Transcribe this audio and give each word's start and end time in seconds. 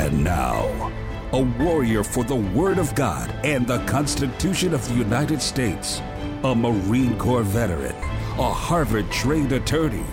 And 0.00 0.24
now, 0.24 0.90
a 1.34 1.42
warrior 1.42 2.02
for 2.02 2.24
the 2.24 2.34
Word 2.34 2.78
of 2.78 2.94
God 2.94 3.30
and 3.44 3.66
the 3.66 3.84
Constitution 3.84 4.72
of 4.72 4.88
the 4.88 4.94
United 4.94 5.42
States, 5.42 6.00
a 6.42 6.54
Marine 6.54 7.18
Corps 7.18 7.42
veteran, 7.42 7.94
a 8.38 8.50
Harvard 8.50 9.10
trained 9.12 9.52
attorney, 9.52 10.06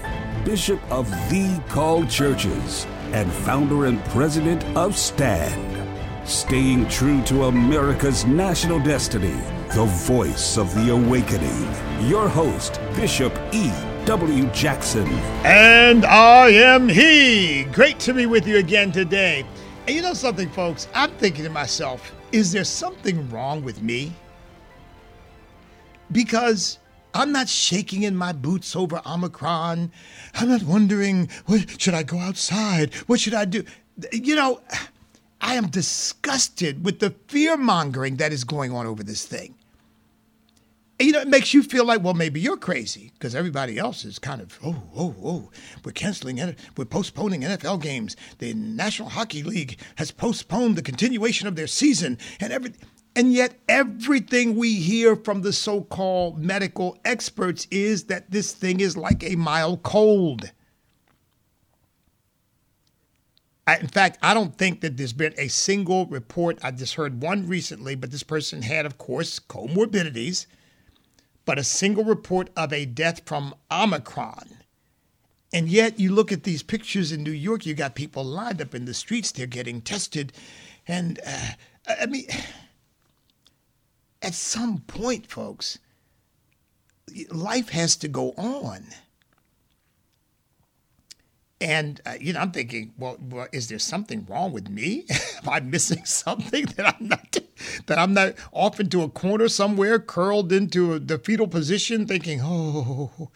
Bishop 0.44 0.82
of 0.92 1.10
the 1.30 1.64
Called 1.70 2.10
Churches, 2.10 2.86
and 3.14 3.32
founder 3.32 3.86
and 3.86 4.04
president 4.08 4.62
of 4.76 4.98
STAND. 4.98 5.88
Staying 6.28 6.90
true 6.90 7.24
to 7.24 7.46
America's 7.46 8.26
national 8.26 8.82
destiny, 8.82 9.40
the 9.74 9.86
voice 9.86 10.58
of 10.58 10.76
the 10.76 10.92
awakening. 10.92 11.66
Your 12.10 12.28
host, 12.28 12.82
Bishop 12.94 13.34
E. 13.54 13.72
W. 14.04 14.48
Jackson. 14.52 15.08
And 15.46 16.06
I 16.06 16.50
am 16.50 16.90
he. 16.90 17.64
Great 17.72 18.00
to 18.00 18.14
be 18.14 18.26
with 18.26 18.46
you 18.46 18.58
again 18.58 18.92
today. 18.92 19.46
And 19.88 19.96
you 19.96 20.02
know 20.02 20.14
something, 20.14 20.50
folks? 20.50 20.90
I'm 20.94 21.12
thinking 21.12 21.46
to 21.46 21.50
myself, 21.50 22.12
is 22.34 22.52
there 22.52 22.66
something 22.66 23.30
wrong 23.30 23.64
with 23.64 23.82
me? 23.82 24.12
Because 26.12 26.80
I'm 27.14 27.32
not 27.32 27.48
shaking 27.48 28.04
in 28.04 28.14
my 28.14 28.34
boots 28.34 28.76
over 28.76 29.02
Omicron. 29.06 29.90
I'm 30.34 30.50
not 30.50 30.64
wondering, 30.64 31.30
what, 31.46 31.80
should 31.82 31.94
I 31.94 32.04
go 32.04 32.20
outside? 32.20 32.94
What 33.06 33.22
should 33.22 33.34
I 33.34 33.46
do? 33.46 33.64
You 34.12 34.36
know, 34.36 34.60
I 35.40 35.56
am 35.56 35.68
disgusted 35.68 36.84
with 36.84 37.00
the 37.00 37.12
fear 37.30 37.56
mongering 37.56 38.18
that 38.18 38.34
is 38.34 38.44
going 38.44 38.74
on 38.74 38.88
over 38.88 39.04
this 39.04 39.26
thing. 39.26 39.56
You 41.00 41.12
know, 41.12 41.20
it 41.20 41.28
makes 41.28 41.54
you 41.54 41.62
feel 41.62 41.86
like, 41.86 42.04
well, 42.04 42.16
maybe 42.16 42.42
you're 42.42 42.58
crazy 42.58 43.12
because 43.14 43.36
everybody 43.36 43.78
else 43.78 44.04
is 44.04 44.18
kind 44.18 44.42
of, 44.42 44.58
oh, 44.66 44.82
oh, 44.96 45.16
oh, 45.24 45.50
we're 45.86 45.92
canceling. 45.92 46.56
We're 46.76 46.86
postponing 46.86 47.42
NFL 47.42 47.84
games. 47.84 48.16
The 48.40 48.56
National 48.56 49.10
Hockey 49.10 49.44
League 49.44 49.80
has 49.98 50.10
postponed 50.10 50.76
the 50.76 50.82
continuation 50.82 51.48
of 51.48 51.56
their 51.56 51.68
season 51.68 52.18
and 52.40 52.52
everything. 52.52 52.82
And 53.16 53.32
yet, 53.34 53.60
everything 53.68 54.56
we 54.56 54.76
hear 54.76 55.16
from 55.16 55.42
the 55.42 55.54
so 55.54 55.82
called 55.82 56.40
medical 56.40 56.98
experts 57.06 57.68
is 57.70 58.06
that 58.06 58.30
this 58.32 58.52
thing 58.52 58.80
is 58.80 58.98
like 58.98 59.24
a 59.24 59.36
mild 59.36 59.84
cold. 59.84 60.52
In 63.68 63.88
fact, 63.88 64.18
I 64.22 64.34
don't 64.34 64.58
think 64.58 64.82
that 64.82 64.98
there's 64.98 65.14
been 65.14 65.34
a 65.38 65.48
single 65.48 66.06
report. 66.06 66.58
I 66.64 66.72
just 66.72 66.94
heard 66.96 67.22
one 67.22 67.48
recently, 67.48 67.96
but 67.96 68.12
this 68.12 68.24
person 68.24 68.62
had, 68.62 68.86
of 68.86 68.98
course, 68.98 69.40
comorbidities, 69.40 70.46
but 71.48 71.58
a 71.58 71.64
single 71.64 72.04
report 72.04 72.50
of 72.58 72.74
a 72.74 72.86
death 72.86 73.22
from 73.26 73.56
Omicron. 73.72 74.58
And 75.54 75.70
yet, 75.70 75.98
you 75.98 76.12
look 76.12 76.34
at 76.34 76.44
these 76.44 76.62
pictures 76.62 77.14
in 77.14 77.24
New 77.24 77.32
York, 77.32 77.66
you 77.66 77.74
got 77.74 77.96
people 77.96 78.26
lined 78.26 78.62
up 78.62 78.76
in 78.76 78.84
the 78.84 78.94
streets, 78.94 79.32
they're 79.32 79.48
getting 79.48 79.80
tested. 79.82 80.34
And 80.90 81.22
uh, 81.26 81.52
I 82.02 82.06
mean, 82.06 82.28
at 84.22 84.34
some 84.34 84.80
point, 84.80 85.28
folks, 85.28 85.80
life 87.32 87.70
has 87.70 87.96
to 87.96 88.10
go 88.10 88.32
on. 88.32 88.88
And 91.62 92.02
uh, 92.06 92.16
you 92.20 92.34
know, 92.34 92.42
I'm 92.42 92.52
thinking, 92.52 92.94
well, 92.98 93.16
well, 93.22 93.48
is 93.54 93.70
there 93.70 93.80
something 93.80 94.28
wrong 94.30 94.52
with 94.52 94.70
me? 94.70 95.06
Am 95.44 95.50
I 95.50 95.62
missing 95.62 96.04
something 96.04 96.66
that 96.76 96.94
I'm 97.00 97.08
not 97.08 97.32
that 97.88 97.98
I'm 97.98 98.14
not 98.14 98.34
off 98.52 98.80
into 98.80 99.02
a 99.04 99.10
corner 99.10 99.48
somewhere, 99.48 100.00
curled 100.00 100.52
into 100.52 101.00
the 101.00 101.18
fetal 101.18 101.48
position, 101.48 102.06
thinking, 102.06 102.42
oh, 102.44 103.30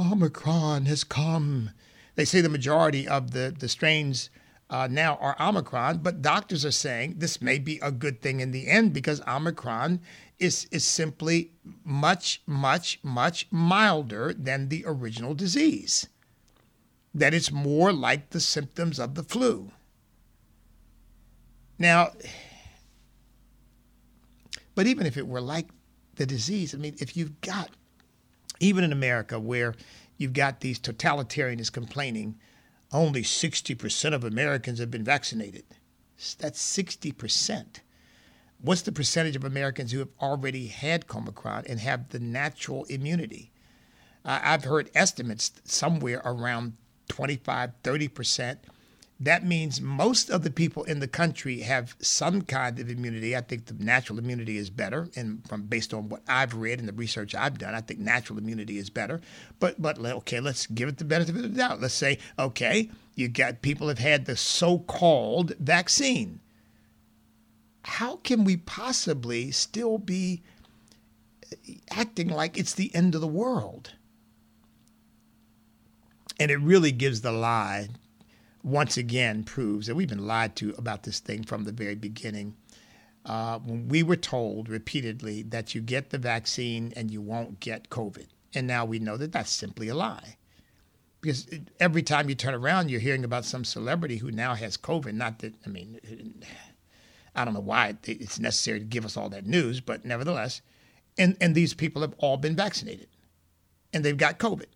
Omicron 0.00 0.86
has 0.86 1.04
come. 1.04 1.70
They 2.14 2.24
say 2.24 2.40
the 2.40 2.48
majority 2.48 3.06
of 3.06 3.30
the 3.32 3.54
the 3.56 3.68
strains 3.68 4.30
uh, 4.70 4.88
now 4.90 5.16
are 5.16 5.36
Omicron, 5.40 5.98
but 5.98 6.20
doctors 6.20 6.64
are 6.64 6.70
saying 6.70 7.14
this 7.18 7.40
may 7.40 7.58
be 7.58 7.78
a 7.80 7.90
good 7.90 8.20
thing 8.20 8.40
in 8.40 8.50
the 8.50 8.68
end 8.68 8.92
because 8.92 9.20
Omicron 9.26 10.00
is 10.38 10.66
is 10.70 10.84
simply 10.84 11.52
much, 11.84 12.42
much, 12.46 12.98
much 13.02 13.46
milder 13.50 14.34
than 14.34 14.68
the 14.68 14.84
original 14.86 15.34
disease 15.34 16.08
that 17.14 17.34
it's 17.34 17.50
more 17.50 17.92
like 17.92 18.30
the 18.30 18.40
symptoms 18.40 18.98
of 18.98 19.14
the 19.14 19.22
flu. 19.22 19.72
Now, 21.78 22.12
but 24.78 24.86
even 24.86 25.06
if 25.08 25.16
it 25.16 25.26
were 25.26 25.40
like 25.40 25.70
the 26.14 26.24
disease, 26.24 26.72
I 26.72 26.78
mean, 26.78 26.94
if 27.00 27.16
you've 27.16 27.40
got, 27.40 27.70
even 28.60 28.84
in 28.84 28.92
America 28.92 29.40
where 29.40 29.74
you've 30.18 30.34
got 30.34 30.60
these 30.60 30.78
totalitarians 30.78 31.72
complaining, 31.72 32.36
only 32.92 33.22
60% 33.22 34.14
of 34.14 34.22
Americans 34.22 34.78
have 34.78 34.88
been 34.88 35.02
vaccinated. 35.02 35.64
That's 36.38 36.62
60%. 36.62 37.80
What's 38.60 38.82
the 38.82 38.92
percentage 38.92 39.34
of 39.34 39.42
Americans 39.42 39.90
who 39.90 39.98
have 39.98 40.12
already 40.20 40.68
had 40.68 41.04
Omicron 41.12 41.64
and 41.68 41.80
have 41.80 42.10
the 42.10 42.20
natural 42.20 42.84
immunity? 42.84 43.50
I've 44.24 44.62
heard 44.62 44.92
estimates 44.94 45.50
somewhere 45.64 46.22
around 46.24 46.74
25, 47.08 47.72
30%. 47.82 48.58
That 49.20 49.44
means 49.44 49.80
most 49.80 50.30
of 50.30 50.44
the 50.44 50.50
people 50.50 50.84
in 50.84 51.00
the 51.00 51.08
country 51.08 51.60
have 51.60 51.96
some 52.00 52.42
kind 52.42 52.78
of 52.78 52.88
immunity. 52.88 53.34
I 53.34 53.40
think 53.40 53.66
the 53.66 53.74
natural 53.74 54.16
immunity 54.18 54.56
is 54.56 54.70
better, 54.70 55.08
and 55.16 55.44
from 55.48 55.62
based 55.62 55.92
on 55.92 56.08
what 56.08 56.22
I've 56.28 56.54
read 56.54 56.78
and 56.78 56.88
the 56.88 56.92
research 56.92 57.34
I've 57.34 57.58
done, 57.58 57.74
I 57.74 57.80
think 57.80 57.98
natural 57.98 58.38
immunity 58.38 58.78
is 58.78 58.90
better. 58.90 59.20
But 59.58 59.82
but 59.82 59.98
okay, 59.98 60.38
let's 60.38 60.66
give 60.66 60.88
it 60.88 60.98
the 60.98 61.04
benefit 61.04 61.34
of 61.34 61.42
the 61.42 61.48
doubt. 61.48 61.80
Let's 61.80 61.94
say 61.94 62.18
okay, 62.38 62.90
you 63.16 63.28
got 63.28 63.60
people 63.60 63.88
have 63.88 63.98
had 63.98 64.24
the 64.24 64.36
so-called 64.36 65.52
vaccine. 65.58 66.38
How 67.82 68.16
can 68.16 68.44
we 68.44 68.56
possibly 68.56 69.50
still 69.50 69.98
be 69.98 70.42
eh, 71.50 71.74
acting 71.90 72.28
like 72.28 72.56
it's 72.56 72.74
the 72.74 72.94
end 72.94 73.16
of 73.16 73.20
the 73.20 73.26
world? 73.26 73.94
And 76.38 76.52
it 76.52 76.60
really 76.60 76.92
gives 76.92 77.22
the 77.22 77.32
lie, 77.32 77.88
once 78.68 78.96
again, 78.96 79.44
proves 79.44 79.86
that 79.86 79.94
we've 79.94 80.08
been 80.08 80.26
lied 80.26 80.56
to 80.56 80.74
about 80.78 81.02
this 81.02 81.20
thing 81.20 81.42
from 81.42 81.64
the 81.64 81.72
very 81.72 81.94
beginning. 81.94 82.56
Uh, 83.24 83.58
when 83.58 83.88
we 83.88 84.02
were 84.02 84.16
told 84.16 84.68
repeatedly 84.68 85.42
that 85.42 85.74
you 85.74 85.80
get 85.80 86.10
the 86.10 86.18
vaccine 86.18 86.92
and 86.96 87.10
you 87.10 87.20
won't 87.20 87.60
get 87.60 87.90
COVID. 87.90 88.26
And 88.54 88.66
now 88.66 88.84
we 88.84 88.98
know 88.98 89.16
that 89.16 89.32
that's 89.32 89.50
simply 89.50 89.88
a 89.88 89.94
lie. 89.94 90.36
Because 91.20 91.48
every 91.80 92.02
time 92.02 92.28
you 92.28 92.34
turn 92.34 92.54
around, 92.54 92.90
you're 92.90 93.00
hearing 93.00 93.24
about 93.24 93.44
some 93.44 93.64
celebrity 93.64 94.16
who 94.16 94.30
now 94.30 94.54
has 94.54 94.76
COVID. 94.76 95.14
Not 95.14 95.40
that, 95.40 95.54
I 95.66 95.68
mean, 95.68 95.98
I 97.34 97.44
don't 97.44 97.54
know 97.54 97.60
why 97.60 97.96
it's 98.04 98.38
necessary 98.38 98.78
to 98.78 98.84
give 98.84 99.04
us 99.04 99.16
all 99.16 99.28
that 99.30 99.46
news, 99.46 99.80
but 99.80 100.04
nevertheless, 100.04 100.62
and, 101.18 101.36
and 101.40 101.54
these 101.54 101.74
people 101.74 102.02
have 102.02 102.14
all 102.18 102.36
been 102.36 102.54
vaccinated 102.54 103.08
and 103.92 104.04
they've 104.04 104.16
got 104.16 104.38
COVID. 104.38 104.66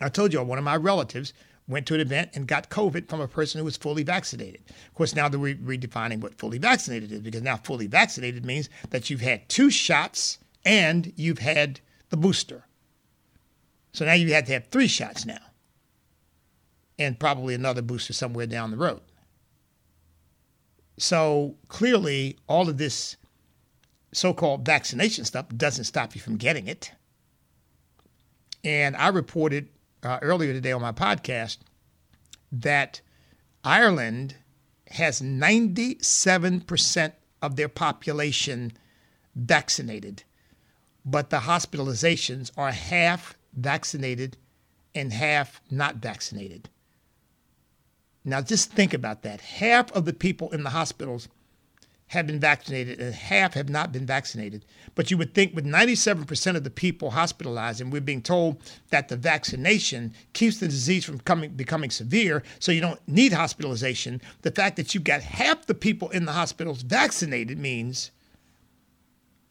I 0.00 0.08
told 0.08 0.32
you 0.32 0.42
one 0.42 0.58
of 0.58 0.64
my 0.64 0.76
relatives 0.76 1.32
went 1.68 1.86
to 1.86 1.94
an 1.94 2.00
event 2.00 2.30
and 2.34 2.48
got 2.48 2.70
COVID 2.70 3.08
from 3.08 3.20
a 3.20 3.28
person 3.28 3.58
who 3.58 3.64
was 3.64 3.76
fully 3.76 4.02
vaccinated. 4.02 4.62
Of 4.88 4.94
course, 4.94 5.14
now 5.14 5.28
they're 5.28 5.38
re- 5.38 5.54
redefining 5.54 6.20
what 6.20 6.38
fully 6.38 6.58
vaccinated 6.58 7.12
is 7.12 7.20
because 7.20 7.42
now 7.42 7.56
fully 7.58 7.86
vaccinated 7.86 8.44
means 8.44 8.70
that 8.90 9.10
you've 9.10 9.20
had 9.20 9.48
two 9.48 9.70
shots 9.70 10.38
and 10.64 11.12
you've 11.16 11.40
had 11.40 11.80
the 12.08 12.16
booster. 12.16 12.64
So 13.92 14.06
now 14.06 14.14
you 14.14 14.32
have 14.32 14.46
to 14.46 14.52
have 14.52 14.68
three 14.68 14.88
shots 14.88 15.26
now 15.26 15.38
and 16.98 17.18
probably 17.18 17.54
another 17.54 17.82
booster 17.82 18.12
somewhere 18.12 18.46
down 18.46 18.70
the 18.70 18.76
road. 18.76 19.00
So 20.98 21.56
clearly, 21.68 22.36
all 22.48 22.68
of 22.68 22.78
this 22.78 23.16
so 24.12 24.32
called 24.32 24.64
vaccination 24.64 25.24
stuff 25.24 25.46
doesn't 25.56 25.84
stop 25.84 26.14
you 26.14 26.20
from 26.20 26.36
getting 26.36 26.66
it. 26.66 26.92
And 28.64 28.96
I 28.96 29.08
reported 29.08 29.68
uh, 30.02 30.18
earlier 30.22 30.52
today 30.52 30.72
on 30.72 30.82
my 30.82 30.92
podcast 30.92 31.58
that 32.52 33.00
Ireland 33.64 34.36
has 34.88 35.20
97% 35.20 37.12
of 37.42 37.56
their 37.56 37.68
population 37.68 38.72
vaccinated, 39.34 40.24
but 41.04 41.30
the 41.30 41.40
hospitalizations 41.40 42.50
are 42.56 42.72
half 42.72 43.36
vaccinated 43.54 44.36
and 44.94 45.12
half 45.12 45.60
not 45.70 45.96
vaccinated. 45.96 46.68
Now, 48.24 48.40
just 48.42 48.72
think 48.72 48.92
about 48.92 49.22
that. 49.22 49.40
Half 49.40 49.92
of 49.92 50.04
the 50.04 50.12
people 50.12 50.50
in 50.50 50.64
the 50.64 50.70
hospitals 50.70 51.28
have 52.08 52.26
been 52.26 52.40
vaccinated 52.40 53.00
and 53.00 53.14
half 53.14 53.54
have 53.54 53.68
not 53.68 53.92
been 53.92 54.06
vaccinated. 54.06 54.64
But 54.94 55.10
you 55.10 55.18
would 55.18 55.34
think 55.34 55.54
with 55.54 55.64
97% 55.66 56.56
of 56.56 56.64
the 56.64 56.70
people 56.70 57.10
hospitalized, 57.10 57.80
and 57.80 57.92
we're 57.92 58.00
being 58.00 58.22
told 58.22 58.60
that 58.90 59.08
the 59.08 59.16
vaccination 59.16 60.14
keeps 60.32 60.58
the 60.58 60.68
disease 60.68 61.04
from 61.04 61.20
coming, 61.20 61.50
becoming 61.50 61.90
severe, 61.90 62.42
so 62.58 62.72
you 62.72 62.80
don't 62.80 63.06
need 63.06 63.32
hospitalization. 63.32 64.20
The 64.42 64.50
fact 64.50 64.76
that 64.76 64.94
you've 64.94 65.04
got 65.04 65.22
half 65.22 65.66
the 65.66 65.74
people 65.74 66.08
in 66.10 66.24
the 66.24 66.32
hospitals 66.32 66.82
vaccinated 66.82 67.58
means 67.58 68.10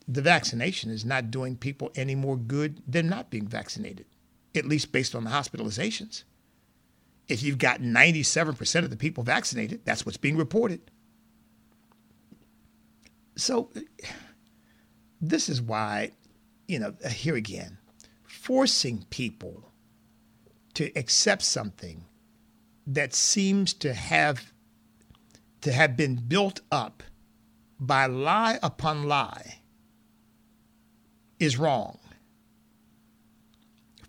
the 0.07 0.21
vaccination 0.21 0.89
is 0.89 1.05
not 1.05 1.29
doing 1.31 1.57
people 1.57 1.91
any 1.95 2.15
more 2.15 2.37
good 2.37 2.81
than 2.87 3.07
not 3.07 3.29
being 3.29 3.47
vaccinated, 3.47 4.05
at 4.55 4.65
least 4.65 4.91
based 4.91 5.13
on 5.13 5.25
the 5.25 5.29
hospitalizations. 5.29 6.23
if 7.27 7.43
you've 7.43 7.57
got 7.57 7.81
97% 7.81 8.83
of 8.83 8.89
the 8.89 8.97
people 8.97 9.23
vaccinated, 9.23 9.81
that's 9.85 10.05
what's 10.05 10.17
being 10.17 10.37
reported. 10.37 10.79
So, 13.47 13.69
this 15.21 15.47
is 15.47 15.61
why, 15.61 16.11
you 16.67 16.79
know, 16.79 16.93
uh, 17.01 17.07
here 17.07 17.35
again, 17.35 17.77
forcing 18.25 19.05
people 19.09 19.71
to 20.73 20.91
accept 20.97 21.43
something 21.43 22.03
that 22.85 23.13
seems 23.13 23.73
to 23.75 23.93
have 23.93 24.51
to 25.61 25.71
have 25.71 25.95
been 25.95 26.15
built 26.15 26.59
up 26.73 27.03
by 27.79 28.05
lie 28.07 28.59
upon 28.61 29.07
lie 29.07 29.59
is 31.39 31.57
wrong. 31.57 31.99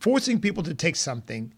Forcing 0.00 0.40
people 0.40 0.64
to 0.64 0.74
take 0.74 0.96
something 0.96 1.54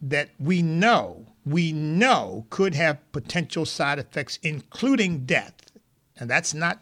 that 0.00 0.30
we 0.38 0.62
know, 0.62 1.26
we 1.44 1.74
know 1.74 2.46
could 2.48 2.74
have 2.74 3.12
potential 3.12 3.66
side 3.66 3.98
effects, 3.98 4.38
including 4.42 5.26
death. 5.26 5.72
And 6.16 6.30
that's 6.30 6.54
not 6.54 6.80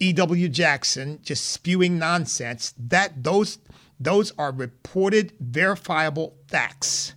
E.W. 0.00 0.48
Jackson 0.48 1.18
just 1.22 1.50
spewing 1.50 1.98
nonsense. 1.98 2.74
That 2.78 3.24
those 3.24 3.58
those 3.98 4.32
are 4.38 4.52
reported 4.52 5.32
verifiable 5.40 6.36
facts. 6.46 7.14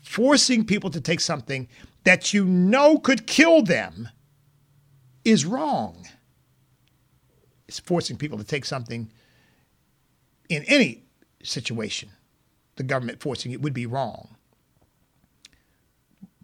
Forcing 0.00 0.64
people 0.64 0.90
to 0.90 1.00
take 1.00 1.20
something 1.20 1.68
that 2.04 2.32
you 2.34 2.44
know 2.44 2.98
could 2.98 3.26
kill 3.26 3.62
them 3.62 4.08
is 5.24 5.44
wrong. 5.44 6.06
It's 7.68 7.78
forcing 7.78 8.16
people 8.16 8.38
to 8.38 8.44
take 8.44 8.64
something 8.64 9.10
in 10.48 10.64
any 10.64 11.04
situation, 11.42 12.10
the 12.76 12.82
government 12.82 13.20
forcing 13.20 13.52
it 13.52 13.60
would 13.60 13.74
be 13.74 13.86
wrong. 13.86 14.36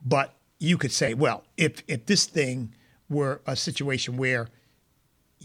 But 0.05 0.35
you 0.61 0.77
could 0.77 0.93
say, 0.93 1.15
well, 1.15 1.45
if 1.57 1.83
if 1.89 2.07
this 2.07 2.27
thing 2.27 2.75
were 3.09 3.41
a 3.47 3.57
situation 3.57 4.17
where 4.17 4.49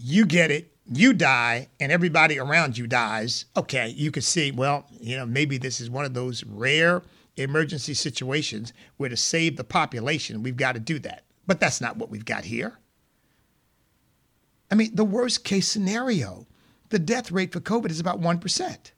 you 0.02 0.26
get 0.26 0.50
it, 0.50 0.72
you 0.92 1.12
die, 1.12 1.68
and 1.78 1.92
everybody 1.92 2.38
around 2.38 2.76
you 2.76 2.86
dies, 2.86 3.44
okay, 3.56 3.88
you 3.88 4.10
could 4.10 4.24
see, 4.24 4.50
well, 4.50 4.86
you 4.98 5.16
know, 5.16 5.26
maybe 5.26 5.58
this 5.58 5.80
is 5.80 5.90
one 5.90 6.04
of 6.04 6.14
those 6.14 6.42
rare 6.44 7.02
emergency 7.36 7.94
situations 7.94 8.72
where 8.96 9.08
to 9.08 9.16
save 9.16 9.56
the 9.56 9.64
population, 9.64 10.42
we've 10.42 10.56
got 10.56 10.72
to 10.72 10.80
do 10.80 10.98
that. 11.00 11.24
But 11.46 11.60
that's 11.60 11.80
not 11.80 11.96
what 11.96 12.10
we've 12.10 12.24
got 12.24 12.44
here. 12.44 12.78
I 14.70 14.74
mean, 14.74 14.94
the 14.94 15.04
worst 15.04 15.44
case 15.44 15.68
scenario, 15.68 16.46
the 16.90 16.98
death 16.98 17.30
rate 17.30 17.52
for 17.52 17.60
COVID 17.60 17.90
is 17.90 18.00
about 18.00 18.20
1%. 18.20 18.90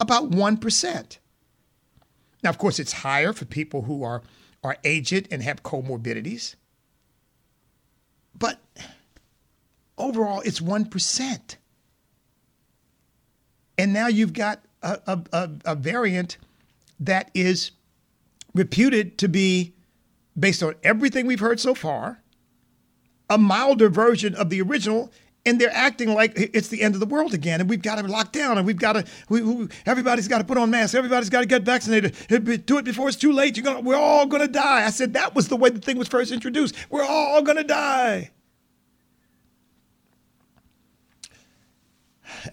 About 0.00 0.30
1%. 0.30 1.18
Now, 2.42 2.50
of 2.50 2.58
course, 2.58 2.78
it's 2.78 2.92
higher 2.92 3.32
for 3.32 3.44
people 3.44 3.82
who 3.82 4.02
are, 4.02 4.22
are 4.62 4.76
aged 4.84 5.28
and 5.30 5.42
have 5.42 5.62
comorbidities. 5.62 6.56
But 8.38 8.60
overall, 9.98 10.40
it's 10.40 10.60
1%. 10.60 11.56
And 13.78 13.92
now 13.92 14.06
you've 14.06 14.32
got 14.32 14.62
a, 14.82 15.20
a, 15.32 15.50
a, 15.64 15.74
variant 15.74 16.38
that 17.00 17.30
is 17.34 17.72
reputed 18.54 19.18
to 19.18 19.28
be, 19.28 19.74
based 20.38 20.62
on 20.62 20.74
everything 20.82 21.26
we've 21.26 21.40
heard 21.40 21.60
so 21.60 21.74
far, 21.74 22.22
a 23.28 23.36
milder 23.36 23.88
version 23.88 24.34
of 24.34 24.50
the 24.50 24.62
original 24.62 25.12
and 25.46 25.60
they're 25.60 25.72
acting 25.72 26.12
like 26.12 26.32
it's 26.36 26.68
the 26.68 26.82
end 26.82 26.94
of 26.94 27.00
the 27.00 27.06
world 27.06 27.32
again, 27.32 27.60
and 27.60 27.70
we've 27.70 27.80
got 27.80 27.94
to 27.96 28.02
lock 28.02 28.32
down, 28.32 28.58
and 28.58 28.66
we've 28.66 28.78
got 28.78 28.94
to. 28.94 29.04
We, 29.28 29.42
we, 29.42 29.68
everybody's 29.86 30.26
got 30.26 30.38
to 30.38 30.44
put 30.44 30.58
on 30.58 30.70
masks. 30.70 30.94
Everybody's 30.94 31.30
got 31.30 31.40
to 31.40 31.46
get 31.46 31.62
vaccinated. 31.62 32.16
Do 32.66 32.78
it 32.78 32.84
before 32.84 33.08
it's 33.08 33.16
too 33.16 33.32
late. 33.32 33.56
You're 33.56 33.64
gonna. 33.64 33.80
We're 33.80 33.94
all 33.94 34.26
gonna 34.26 34.48
die. 34.48 34.84
I 34.84 34.90
said 34.90 35.14
that 35.14 35.34
was 35.34 35.48
the 35.48 35.56
way 35.56 35.70
the 35.70 35.78
thing 35.78 35.96
was 35.96 36.08
first 36.08 36.32
introduced. 36.32 36.74
We're 36.90 37.04
all 37.04 37.42
gonna 37.42 37.64
die. 37.64 38.32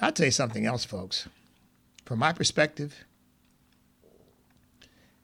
I'll 0.02 0.12
tell 0.12 0.28
you 0.28 0.32
something 0.32 0.66
else, 0.66 0.86
folks. 0.86 1.28
From 2.06 2.20
my 2.20 2.34
perspective, 2.34 3.06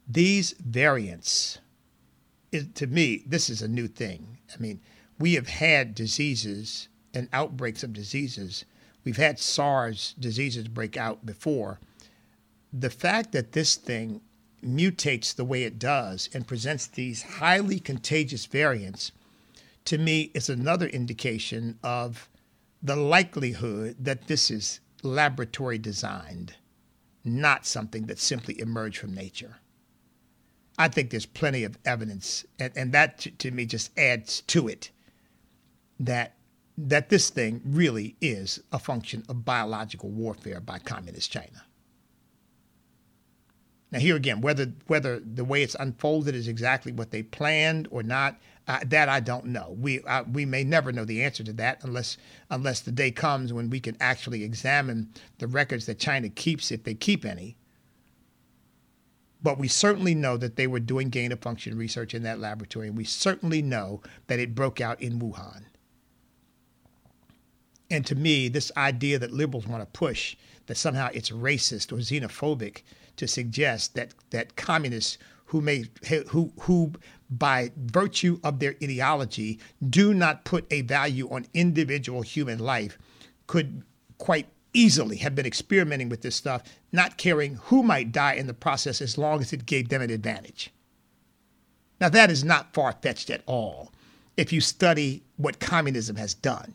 these 0.07 0.53
variants, 0.53 1.59
it, 2.51 2.73
to 2.75 2.87
me, 2.87 3.23
this 3.27 3.49
is 3.49 3.61
a 3.61 3.67
new 3.67 3.87
thing. 3.87 4.39
I 4.53 4.59
mean, 4.59 4.79
we 5.19 5.35
have 5.35 5.49
had 5.49 5.93
diseases 5.93 6.87
and 7.13 7.27
outbreaks 7.33 7.83
of 7.83 7.93
diseases. 7.93 8.65
We've 9.03 9.17
had 9.17 9.39
SARS 9.39 10.15
diseases 10.19 10.67
break 10.67 10.97
out 10.97 11.25
before. 11.25 11.79
The 12.71 12.89
fact 12.89 13.31
that 13.33 13.51
this 13.51 13.75
thing 13.75 14.21
mutates 14.63 15.33
the 15.33 15.45
way 15.45 15.63
it 15.63 15.79
does 15.79 16.29
and 16.33 16.47
presents 16.47 16.87
these 16.87 17.23
highly 17.23 17.79
contagious 17.79 18.45
variants, 18.45 19.11
to 19.85 19.97
me, 19.97 20.31
is 20.33 20.49
another 20.49 20.87
indication 20.87 21.77
of 21.83 22.29
the 22.81 22.95
likelihood 22.95 23.95
that 23.99 24.27
this 24.27 24.49
is 24.49 24.79
laboratory 25.03 25.77
designed, 25.77 26.55
not 27.23 27.65
something 27.65 28.05
that 28.05 28.19
simply 28.19 28.59
emerged 28.59 28.97
from 28.97 29.13
nature. 29.13 29.57
I 30.77 30.87
think 30.87 31.09
there's 31.09 31.25
plenty 31.25 31.65
of 31.65 31.77
evidence, 31.83 32.45
and, 32.57 32.71
and 32.75 32.91
that 32.93 33.19
to, 33.19 33.31
to 33.31 33.51
me 33.51 33.65
just 33.65 33.97
adds 33.97 34.41
to 34.41 34.67
it 34.67 34.91
that 35.99 36.35
that 36.77 37.09
this 37.09 37.29
thing 37.29 37.61
really 37.65 38.15
is 38.21 38.61
a 38.71 38.79
function 38.79 39.21
of 39.27 39.43
biological 39.43 40.09
warfare 40.09 40.61
by 40.61 40.79
communist 40.79 41.29
China. 41.29 41.65
Now, 43.91 43.99
here 43.99 44.15
again, 44.15 44.39
whether 44.39 44.71
whether 44.87 45.19
the 45.19 45.43
way 45.43 45.63
it's 45.63 45.75
unfolded 45.77 46.35
is 46.35 46.47
exactly 46.47 46.93
what 46.93 47.11
they 47.11 47.23
planned 47.23 47.89
or 47.91 48.03
not, 48.03 48.39
uh, 48.69 48.79
that 48.85 49.09
I 49.09 49.19
don't 49.19 49.47
know. 49.47 49.75
We 49.79 50.01
uh, 50.03 50.23
we 50.31 50.45
may 50.45 50.63
never 50.63 50.91
know 50.91 51.03
the 51.03 51.23
answer 51.23 51.43
to 51.43 51.53
that 51.53 51.83
unless 51.83 52.17
unless 52.51 52.81
the 52.81 52.91
day 52.91 53.09
comes 53.09 53.51
when 53.51 53.71
we 53.71 53.79
can 53.79 53.97
actually 53.99 54.43
examine 54.43 55.09
the 55.39 55.47
records 55.47 55.87
that 55.87 55.97
China 55.97 56.29
keeps, 56.29 56.71
if 56.71 56.83
they 56.83 56.93
keep 56.93 57.25
any. 57.25 57.57
But 59.41 59.57
we 59.57 59.67
certainly 59.67 60.13
know 60.13 60.37
that 60.37 60.55
they 60.55 60.67
were 60.67 60.79
doing 60.79 61.09
gain 61.09 61.31
of 61.31 61.39
function 61.39 61.77
research 61.77 62.13
in 62.13 62.21
that 62.23 62.39
laboratory, 62.39 62.87
and 62.87 62.95
we 62.95 63.05
certainly 63.05 63.63
know 63.63 64.03
that 64.27 64.39
it 64.39 64.53
broke 64.53 64.79
out 64.79 65.01
in 65.01 65.19
Wuhan. 65.19 65.63
And 67.89 68.05
to 68.05 68.13
me, 68.13 68.49
this 68.49 68.71
idea 68.77 69.17
that 69.17 69.31
liberals 69.31 69.65
want 69.65 69.81
to 69.81 69.99
push 69.99 70.35
that 70.67 70.77
somehow 70.77 71.09
it's 71.11 71.31
racist 71.31 71.91
or 71.91 71.95
xenophobic 71.95 72.83
to 73.15 73.27
suggest 73.27 73.95
that 73.95 74.13
that 74.29 74.55
communists 74.55 75.17
who 75.49 75.61
may 75.61 75.85
who 76.29 76.51
who 76.61 76.93
by 77.29 77.71
virtue 77.77 78.39
of 78.43 78.59
their 78.59 78.75
ideology 78.83 79.59
do 79.87 80.13
not 80.13 80.45
put 80.45 80.65
a 80.71 80.81
value 80.81 81.29
on 81.29 81.45
individual 81.53 82.21
human 82.21 82.59
life 82.59 82.97
could 83.47 83.83
quite 84.17 84.47
easily 84.73 85.17
have 85.17 85.35
been 85.35 85.45
experimenting 85.45 86.09
with 86.09 86.21
this 86.21 86.35
stuff, 86.35 86.61
not 86.91 87.17
caring 87.17 87.55
who 87.55 87.81
might 87.81 88.11
die 88.11 88.33
in 88.33 88.47
the 88.47 88.53
process 88.53 89.01
as 89.01 89.17
long 89.17 89.41
as 89.41 89.51
it 89.51 89.65
gave 89.65 89.89
them 89.89 90.01
an 90.01 90.09
advantage. 90.09 90.71
Now, 91.99 92.09
that 92.09 92.31
is 92.31 92.43
not 92.43 92.73
far 92.73 92.93
fetched 93.01 93.29
at 93.29 93.41
all 93.45 93.91
if 94.37 94.53
you 94.53 94.61
study 94.61 95.23
what 95.37 95.59
communism 95.59 96.15
has 96.15 96.33
done. 96.33 96.73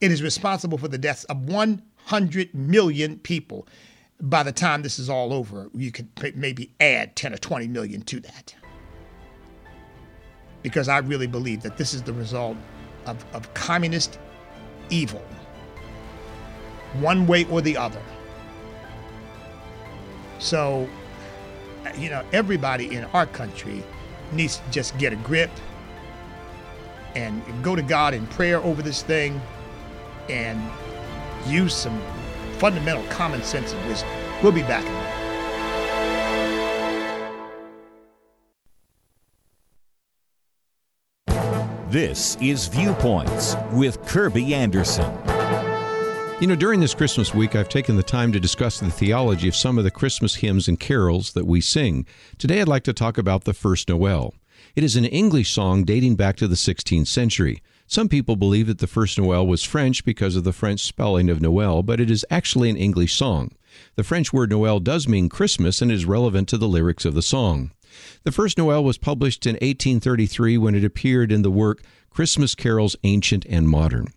It 0.00 0.10
is 0.10 0.22
responsible 0.22 0.78
for 0.78 0.88
the 0.88 0.96
deaths 0.96 1.24
of 1.24 1.48
100 1.48 2.54
million 2.54 3.18
people. 3.18 3.66
By 4.20 4.42
the 4.42 4.52
time 4.52 4.82
this 4.82 4.98
is 4.98 5.08
all 5.08 5.32
over, 5.32 5.70
you 5.74 5.92
could 5.92 6.08
maybe 6.36 6.72
add 6.80 7.14
10 7.14 7.34
or 7.34 7.36
20 7.36 7.68
million 7.68 8.02
to 8.02 8.20
that. 8.20 8.54
Because 10.62 10.88
I 10.88 10.98
really 10.98 11.28
believe 11.28 11.62
that 11.62 11.76
this 11.76 11.94
is 11.94 12.02
the 12.02 12.12
result 12.12 12.56
of, 13.06 13.24
of 13.32 13.52
communist 13.54 14.18
evil, 14.90 15.24
one 16.94 17.26
way 17.26 17.44
or 17.44 17.60
the 17.60 17.76
other. 17.76 18.02
So, 20.40 20.88
you 21.96 22.10
know, 22.10 22.24
everybody 22.32 22.94
in 22.94 23.04
our 23.04 23.26
country 23.26 23.84
needs 24.32 24.56
to 24.56 24.70
just 24.70 24.96
get 24.98 25.12
a 25.12 25.16
grip 25.16 25.50
and 27.14 27.42
go 27.62 27.74
to 27.74 27.82
God 27.82 28.14
in 28.14 28.26
prayer 28.28 28.58
over 28.62 28.82
this 28.82 29.02
thing 29.02 29.40
and 30.28 30.60
use 31.46 31.74
some 31.74 32.00
fundamental 32.58 33.04
common 33.04 33.42
sense 33.42 33.72
and 33.72 33.88
wisdom. 33.88 34.10
We'll 34.42 34.52
be 34.52 34.62
back 34.62 34.84
in 34.84 34.90
a 34.90 34.94
minute. 34.94 35.18
This 41.90 42.36
is 42.36 42.66
Viewpoints 42.66 43.56
with 43.72 44.04
Kirby 44.06 44.54
Anderson. 44.54 45.10
You 46.38 46.46
know, 46.46 46.54
during 46.54 46.80
this 46.80 46.94
Christmas 46.94 47.34
week, 47.34 47.56
I've 47.56 47.70
taken 47.70 47.96
the 47.96 48.02
time 48.02 48.30
to 48.32 48.38
discuss 48.38 48.78
the 48.78 48.90
theology 48.90 49.48
of 49.48 49.56
some 49.56 49.78
of 49.78 49.84
the 49.84 49.90
Christmas 49.90 50.36
hymns 50.36 50.68
and 50.68 50.78
carols 50.78 51.32
that 51.32 51.46
we 51.46 51.60
sing. 51.60 52.06
Today, 52.36 52.60
I'd 52.60 52.68
like 52.68 52.84
to 52.84 52.92
talk 52.92 53.18
about 53.18 53.44
the 53.44 53.54
First 53.54 53.88
Noel. 53.88 54.34
It 54.76 54.84
is 54.84 54.96
an 54.96 55.06
English 55.06 55.50
song 55.50 55.84
dating 55.84 56.16
back 56.16 56.36
to 56.36 56.46
the 56.46 56.54
16th 56.54 57.08
century. 57.08 57.62
Some 57.90 58.10
people 58.10 58.36
believe 58.36 58.66
that 58.66 58.80
the 58.80 58.86
first 58.86 59.16
Noel 59.16 59.46
was 59.46 59.64
French 59.64 60.04
because 60.04 60.36
of 60.36 60.44
the 60.44 60.52
French 60.52 60.82
spelling 60.82 61.30
of 61.30 61.40
Noel, 61.40 61.82
but 61.82 62.00
it 62.00 62.10
is 62.10 62.24
actually 62.28 62.68
an 62.68 62.76
English 62.76 63.14
song. 63.14 63.52
The 63.94 64.04
French 64.04 64.30
word 64.30 64.50
Noel 64.50 64.78
does 64.78 65.08
mean 65.08 65.30
Christmas 65.30 65.80
and 65.80 65.90
is 65.90 66.04
relevant 66.04 66.48
to 66.48 66.58
the 66.58 66.68
lyrics 66.68 67.06
of 67.06 67.14
the 67.14 67.22
song. 67.22 67.70
The 68.24 68.30
first 68.30 68.58
Noel 68.58 68.84
was 68.84 68.98
published 68.98 69.46
in 69.46 69.54
1833 69.54 70.58
when 70.58 70.74
it 70.74 70.84
appeared 70.84 71.32
in 71.32 71.40
the 71.40 71.50
work 71.50 71.82
Christmas 72.10 72.54
Carols 72.54 72.94
Ancient 73.04 73.46
and 73.48 73.66
Modern. 73.66 74.08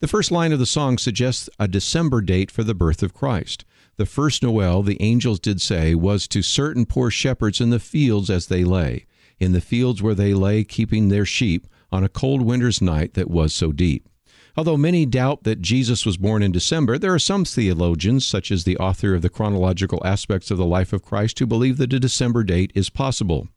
The 0.00 0.08
first 0.08 0.32
line 0.32 0.50
of 0.50 0.58
the 0.58 0.66
song 0.66 0.98
suggests 0.98 1.48
a 1.56 1.68
December 1.68 2.20
date 2.20 2.50
for 2.50 2.64
the 2.64 2.74
birth 2.74 3.00
of 3.00 3.14
Christ. 3.14 3.64
The 3.96 4.06
first 4.06 4.42
Noel, 4.42 4.82
the 4.82 5.00
angels 5.00 5.38
did 5.38 5.60
say, 5.60 5.94
was 5.94 6.26
to 6.26 6.42
certain 6.42 6.84
poor 6.84 7.12
shepherds 7.12 7.60
in 7.60 7.70
the 7.70 7.78
fields 7.78 8.28
as 8.28 8.48
they 8.48 8.64
lay, 8.64 9.06
in 9.38 9.52
the 9.52 9.60
fields 9.60 10.02
where 10.02 10.16
they 10.16 10.34
lay 10.34 10.64
keeping 10.64 11.10
their 11.10 11.24
sheep 11.24 11.68
on 11.90 12.04
a 12.04 12.08
cold 12.08 12.42
winter's 12.42 12.82
night 12.82 13.14
that 13.14 13.30
was 13.30 13.54
so 13.54 13.72
deep. 13.72 14.08
Although 14.56 14.76
many 14.76 15.04
doubt 15.04 15.42
that 15.42 15.60
Jesus 15.60 16.06
was 16.06 16.16
born 16.16 16.42
in 16.42 16.52
December, 16.52 16.96
there 16.96 17.12
are 17.12 17.18
some 17.18 17.44
theologians, 17.44 18.24
such 18.24 18.52
as 18.52 18.62
the 18.62 18.76
author 18.78 19.14
of 19.14 19.22
the 19.22 19.28
chronological 19.28 20.00
aspects 20.04 20.50
of 20.50 20.58
the 20.58 20.66
life 20.66 20.92
of 20.92 21.02
Christ, 21.02 21.38
who 21.38 21.46
believe 21.46 21.76
that 21.78 21.92
a 21.92 21.98
December 21.98 22.44
date 22.44 22.70
is 22.74 22.88
possible. 22.88 23.48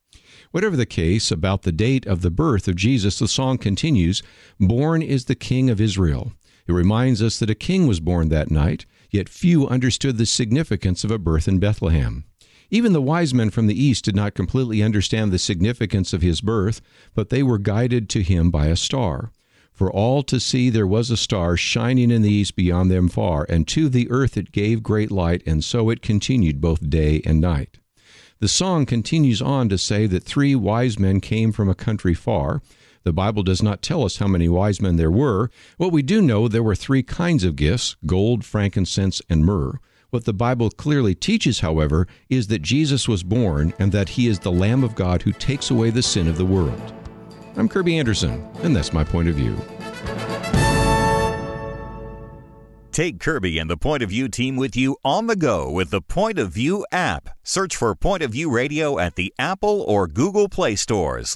Whatever 0.52 0.76
the 0.76 0.86
case 0.86 1.30
about 1.30 1.64
the 1.64 1.72
date 1.72 2.08
of 2.08 2.22
the 2.22 2.32
birth 2.32 2.68
of 2.68 2.76
Jesus, 2.76 3.20
the 3.20 3.28
song 3.28 3.58
continues 3.58 4.24
Born 4.60 5.02
is 5.02 5.26
the 5.26 5.36
King 5.36 5.70
of 5.70 5.80
Israel. 5.80 6.32
It 6.68 6.74
reminds 6.74 7.22
us 7.22 7.38
that 7.40 7.50
a 7.50 7.56
king 7.56 7.88
was 7.88 8.00
born 8.00 8.30
that 8.30 8.52
night, 8.52 8.86
yet 9.10 9.30
few 9.30 9.68
understood 9.68 10.18
the 10.18 10.26
significance 10.26 11.04
of 11.04 11.12
a 11.12 11.18
birth 11.18 11.48
in 11.48 11.60
Bethlehem. 11.60 12.26
Even 12.70 12.94
the 12.94 13.02
wise 13.02 13.34
men 13.34 13.50
from 13.50 13.68
the 13.68 13.82
east 13.82 14.06
did 14.06 14.16
not 14.16 14.34
completely 14.34 14.84
understand 14.84 15.32
the 15.32 15.40
significance 15.40 16.12
of 16.12 16.22
his 16.22 16.42
birth, 16.42 16.82
but 17.16 17.30
they 17.30 17.42
were 17.42 17.58
guided 17.58 18.10
to 18.10 18.22
him 18.22 18.52
by 18.52 18.68
a 18.68 18.76
star. 18.76 19.32
For 19.72 19.92
all 19.92 20.24
to 20.24 20.40
see 20.40 20.70
there 20.70 20.88
was 20.88 21.12
a 21.12 21.18
star 21.18 21.56
shining 21.56 22.10
in 22.10 22.24
the 22.24 22.32
east 22.32 22.56
beyond 22.56 22.90
them 22.90 23.08
far, 23.08 23.46
and 23.48 23.68
to 23.68 23.90
the 23.90 24.10
earth 24.10 24.36
it 24.36 24.52
gave 24.52 24.82
great 24.82 25.12
light, 25.12 25.44
and 25.46 25.64
so 25.64 25.90
it 25.90 26.02
continued 26.02 26.60
both 26.60 26.90
day 26.90 27.22
and 27.24 27.40
night. 27.40 27.78
The 28.40 28.48
song 28.48 28.86
continues 28.86 29.42
on 29.42 29.70
to 29.70 29.78
say 29.78 30.06
that 30.08 30.24
three 30.24 30.56
wise 30.56 31.00
men 31.00 31.22
came 31.22 31.52
from 31.52 31.70
a 31.70 31.76
country 31.76 32.14
far. 32.14 32.62
The 33.04 33.14
Bible 33.14 33.44
does 33.44 33.64
not 33.64 33.82
tell 33.82 34.04
us 34.04 34.18
how 34.18 34.28
many 34.28 34.50
wise 34.50 34.82
men 34.82 34.98
there 34.98 35.12
were. 35.12 35.50
What 35.78 35.92
we 35.92 36.02
do 36.02 36.22
know, 36.22 36.48
there 36.48 36.64
were 36.64 36.76
three 36.76 37.04
kinds 37.04 37.44
of 37.44 37.56
gifts 37.56 37.96
gold, 38.06 38.44
frankincense, 38.44 39.22
and 39.30 39.46
myrrh. 39.46 39.80
What 40.10 40.24
the 40.24 40.34
Bible 40.34 40.70
clearly 40.70 41.14
teaches, 41.16 41.60
however, 41.60 42.08
is 42.30 42.48
that 42.48 42.62
Jesus 42.62 43.10
was 43.10 43.24
born 43.24 43.74
and 43.78 43.92
that 43.92 44.08
he 44.08 44.28
is 44.28 44.40
the 44.40 44.52
Lamb 44.52 44.84
of 44.86 44.96
God 44.96 45.22
who 45.22 45.34
takes 45.34 45.70
away 45.70 45.90
the 45.90 46.02
sin 46.02 46.30
of 46.30 46.38
the 46.38 46.46
world. 46.46 46.94
I'm 47.58 47.68
Kirby 47.68 48.00
Anderson, 48.00 48.48
and 48.64 48.74
that's 48.74 48.94
my 48.94 49.04
point 49.04 49.28
of 49.28 49.36
view. 49.36 49.58
Take 52.94 53.20
Kirby 53.20 53.60
and 53.60 53.70
the 53.70 53.78
Point 53.78 54.02
of 54.02 54.10
View 54.10 54.30
team 54.30 54.56
with 54.56 54.78
you 54.78 54.96
on 55.04 55.28
the 55.28 55.36
go 55.36 55.70
with 55.70 55.92
the 55.92 56.02
Point 56.02 56.40
of 56.40 56.52
View 56.54 56.86
app. 56.92 57.30
Search 57.44 57.76
for 57.76 57.94
Point 57.94 58.24
of 58.24 58.32
View 58.32 58.50
Radio 58.50 58.98
at 58.98 59.16
the 59.16 59.34
Apple 59.38 59.84
or 59.88 60.08
Google 60.08 60.48
Play 60.48 60.78
stores. 60.78 61.36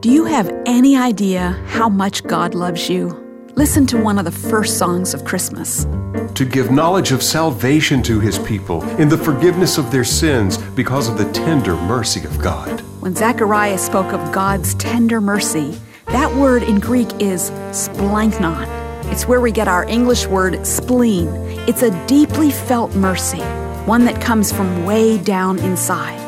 Do 0.00 0.10
you 0.10 0.24
have 0.24 0.52
any 0.66 0.96
idea 0.96 1.52
how 1.68 1.88
much 1.88 2.24
God 2.24 2.54
loves 2.54 2.90
you? 2.90 3.18
Listen 3.54 3.86
to 3.86 4.02
one 4.02 4.18
of 4.18 4.24
the 4.24 4.32
first 4.32 4.76
songs 4.76 5.14
of 5.14 5.24
Christmas. 5.24 5.86
To 6.34 6.44
give 6.44 6.72
knowledge 6.72 7.12
of 7.12 7.22
salvation 7.22 8.02
to 8.02 8.18
his 8.18 8.40
people 8.40 8.82
in 8.98 9.08
the 9.08 9.16
forgiveness 9.16 9.78
of 9.78 9.92
their 9.92 10.02
sins 10.02 10.58
because 10.58 11.08
of 11.08 11.16
the 11.16 11.30
tender 11.30 11.76
mercy 11.76 12.24
of 12.24 12.36
God. 12.40 12.80
When 13.00 13.14
Zechariah 13.14 13.78
spoke 13.78 14.12
of 14.12 14.32
God's 14.32 14.74
tender 14.74 15.20
mercy, 15.20 15.78
that 16.06 16.34
word 16.34 16.64
in 16.64 16.80
Greek 16.80 17.06
is 17.20 17.52
splanchnon. 17.70 18.66
It's 19.12 19.28
where 19.28 19.40
we 19.40 19.52
get 19.52 19.68
our 19.68 19.84
English 19.84 20.26
word 20.26 20.66
spleen. 20.66 21.28
It's 21.68 21.82
a 21.82 22.06
deeply 22.08 22.50
felt 22.50 22.96
mercy, 22.96 23.42
one 23.86 24.04
that 24.06 24.20
comes 24.20 24.50
from 24.50 24.84
way 24.84 25.18
down 25.18 25.60
inside. 25.60 26.18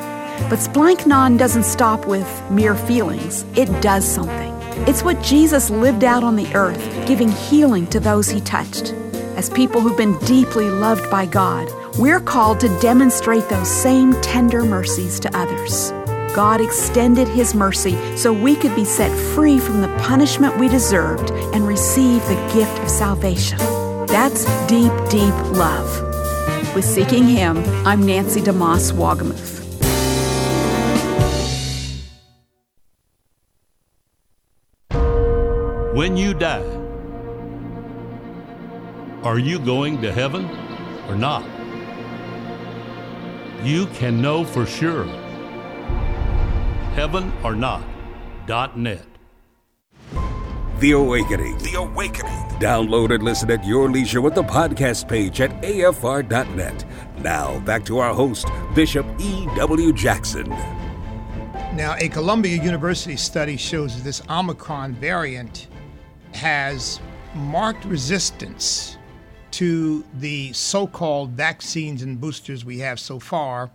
But 0.49 0.61
splanchnon 0.61 1.37
doesn't 1.37 1.65
stop 1.65 2.07
with 2.07 2.29
mere 2.49 2.77
feelings, 2.77 3.45
it 3.57 3.67
does 3.83 4.07
something. 4.07 4.53
It's 4.87 5.03
what 5.03 5.21
Jesus 5.21 5.69
lived 5.69 6.05
out 6.05 6.23
on 6.23 6.37
the 6.37 6.55
earth, 6.55 7.09
giving 7.09 7.33
healing 7.33 7.89
to 7.89 7.99
those 7.99 8.29
he 8.29 8.41
touched. 8.41 8.95
As 9.37 9.51
people 9.51 9.83
who've 9.83 9.99
been 9.99 10.19
deeply 10.21 10.71
loved 10.71 11.11
by 11.11 11.27
God, 11.27 11.71
we're 11.99 12.21
called 12.21 12.59
to 12.61 12.81
demonstrate 12.81 13.47
those 13.51 13.69
same 13.69 14.19
tender 14.23 14.65
mercies 14.65 15.21
to 15.21 15.37
others. 15.37 15.91
God 16.35 16.63
extended 16.63 17.29
His 17.29 17.55
mercy 17.55 17.99
so 18.17 18.33
we 18.33 18.57
could 18.57 18.75
be 18.75 18.87
set 18.87 19.11
free 19.35 19.59
from 19.59 19.83
the 19.83 19.95
punishment 19.99 20.57
we 20.57 20.69
deserved 20.69 21.33
and 21.53 21.69
receive 21.69 22.23
the 22.23 22.51
gift 22.55 22.79
of 22.79 22.89
salvation. 22.89 23.59
That's 24.07 24.47
deep, 24.69 24.93
deep 25.11 25.35
love. 25.53 25.87
With 26.75 26.87
Seeking 26.87 27.29
Him, 27.29 27.59
I'm 27.87 28.07
Nancy 28.07 28.41
DeMoss 28.41 28.93
Wolgemuth. 28.93 29.55
When 35.95 36.17
you 36.17 36.33
die, 36.33 36.76
are 39.27 39.41
you 39.41 39.59
going 39.59 40.01
to 40.03 40.13
heaven 40.13 40.45
or 41.09 41.17
not? 41.17 41.45
You 43.65 43.87
can 43.87 44.23
know 44.23 44.45
for 44.45 44.65
sure 44.65 45.05
heaven 46.95 47.33
or 47.43 47.53
heavenornot.net. 47.55 49.07
The 50.79 50.93
Awakening. 50.93 51.59
The 51.59 51.75
Awakening. 51.75 52.33
Download 52.61 53.13
and 53.13 53.25
listen 53.25 53.51
at 53.51 53.67
your 53.67 53.91
leisure 53.91 54.21
with 54.21 54.37
the 54.37 54.45
podcast 54.45 55.09
page 55.09 55.41
at 55.41 55.51
afr.net. 55.63 56.85
Now, 57.19 57.59
back 57.61 57.85
to 57.87 57.99
our 57.99 58.15
host, 58.15 58.47
Bishop 58.75 59.07
E.W. 59.19 59.93
Jackson. 59.93 60.49
Now, 61.75 61.97
a 61.99 62.09
Columbia 62.09 62.63
University 62.63 63.17
study 63.17 63.57
shows 63.57 63.97
that 63.97 64.05
this 64.05 64.23
Omicron 64.31 64.95
variant 64.95 65.67
has 66.33 67.01
marked 67.35 67.85
resistance 67.85 68.97
to 69.57 70.05
the 70.13 70.53
so 70.53 70.87
called 70.87 71.31
vaccines 71.31 72.03
and 72.03 72.21
boosters 72.21 72.65
we 72.65 72.79
have 72.79 73.01
so 73.01 73.19
far 73.19 73.71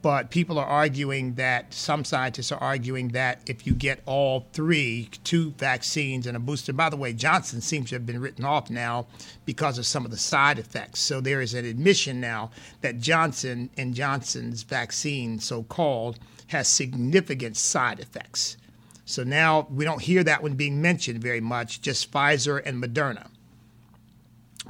but 0.00 0.30
people 0.30 0.58
are 0.58 0.66
arguing 0.66 1.34
that 1.34 1.74
some 1.74 2.04
scientists 2.04 2.52
are 2.52 2.62
arguing 2.62 3.08
that 3.08 3.40
if 3.46 3.66
you 3.66 3.74
get 3.74 4.00
all 4.06 4.46
three, 4.52 5.08
two 5.24 5.50
vaccines 5.58 6.26
and 6.26 6.36
a 6.36 6.40
booster, 6.40 6.72
by 6.72 6.88
the 6.88 6.96
way, 6.96 7.12
Johnson 7.12 7.60
seems 7.60 7.88
to 7.88 7.96
have 7.96 8.06
been 8.06 8.20
written 8.20 8.44
off 8.44 8.70
now 8.70 9.06
because 9.44 9.76
of 9.76 9.86
some 9.86 10.04
of 10.04 10.12
the 10.12 10.16
side 10.16 10.58
effects. 10.58 11.00
So 11.00 11.20
there 11.20 11.40
is 11.40 11.52
an 11.52 11.64
admission 11.64 12.20
now 12.20 12.52
that 12.80 13.00
Johnson 13.00 13.70
and 13.76 13.94
Johnson's 13.94 14.62
vaccine, 14.62 15.40
so 15.40 15.64
called, 15.64 16.18
has 16.48 16.68
significant 16.68 17.56
side 17.56 17.98
effects. 17.98 18.56
So 19.04 19.24
now 19.24 19.66
we 19.70 19.84
don't 19.84 20.02
hear 20.02 20.22
that 20.22 20.42
one 20.42 20.54
being 20.54 20.80
mentioned 20.80 21.20
very 21.20 21.40
much, 21.40 21.80
just 21.80 22.12
Pfizer 22.12 22.62
and 22.64 22.80
Moderna. 22.82 23.28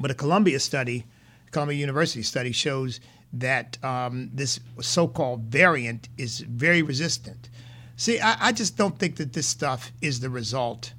But 0.00 0.10
a 0.10 0.14
Columbia 0.14 0.60
study, 0.60 1.04
Columbia 1.50 1.78
University 1.78 2.22
study 2.22 2.52
shows 2.52 3.00
that 3.32 3.82
um, 3.84 4.30
this 4.32 4.60
so-called 4.80 5.42
variant 5.44 6.08
is 6.16 6.40
very 6.40 6.82
resistant. 6.82 7.50
See, 7.96 8.20
I, 8.20 8.48
I, 8.48 8.52
just 8.52 8.76
don't 8.76 8.98
think 8.98 9.16
that 9.16 9.32
this 9.32 9.46
stuff 9.46 9.92
is 10.00 10.20
the 10.20 10.30
result 10.30 10.92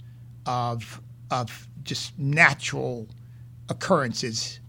of 0.46 1.02
of 1.32 1.68
just 1.84 2.18
natural 2.20 3.08
occurrences 3.70 4.60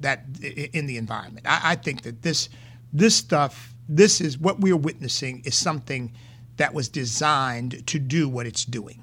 that 0.00 0.24
in 0.72 0.86
the 0.86 0.96
environment. 0.96 1.46
I, 1.46 1.72
I 1.72 1.74
think 1.74 2.02
that 2.02 2.22
this 2.22 2.48
this 2.92 3.16
stuff, 3.16 3.74
this 3.88 4.20
is 4.20 4.38
what 4.38 4.60
we 4.60 4.72
are 4.72 4.76
witnessing, 4.76 5.42
is 5.44 5.56
something 5.56 6.12
that 6.56 6.72
was 6.72 6.88
designed 6.88 7.86
to 7.86 7.98
do 7.98 8.28
what 8.28 8.46
it's 8.46 8.64
doing. 8.64 9.02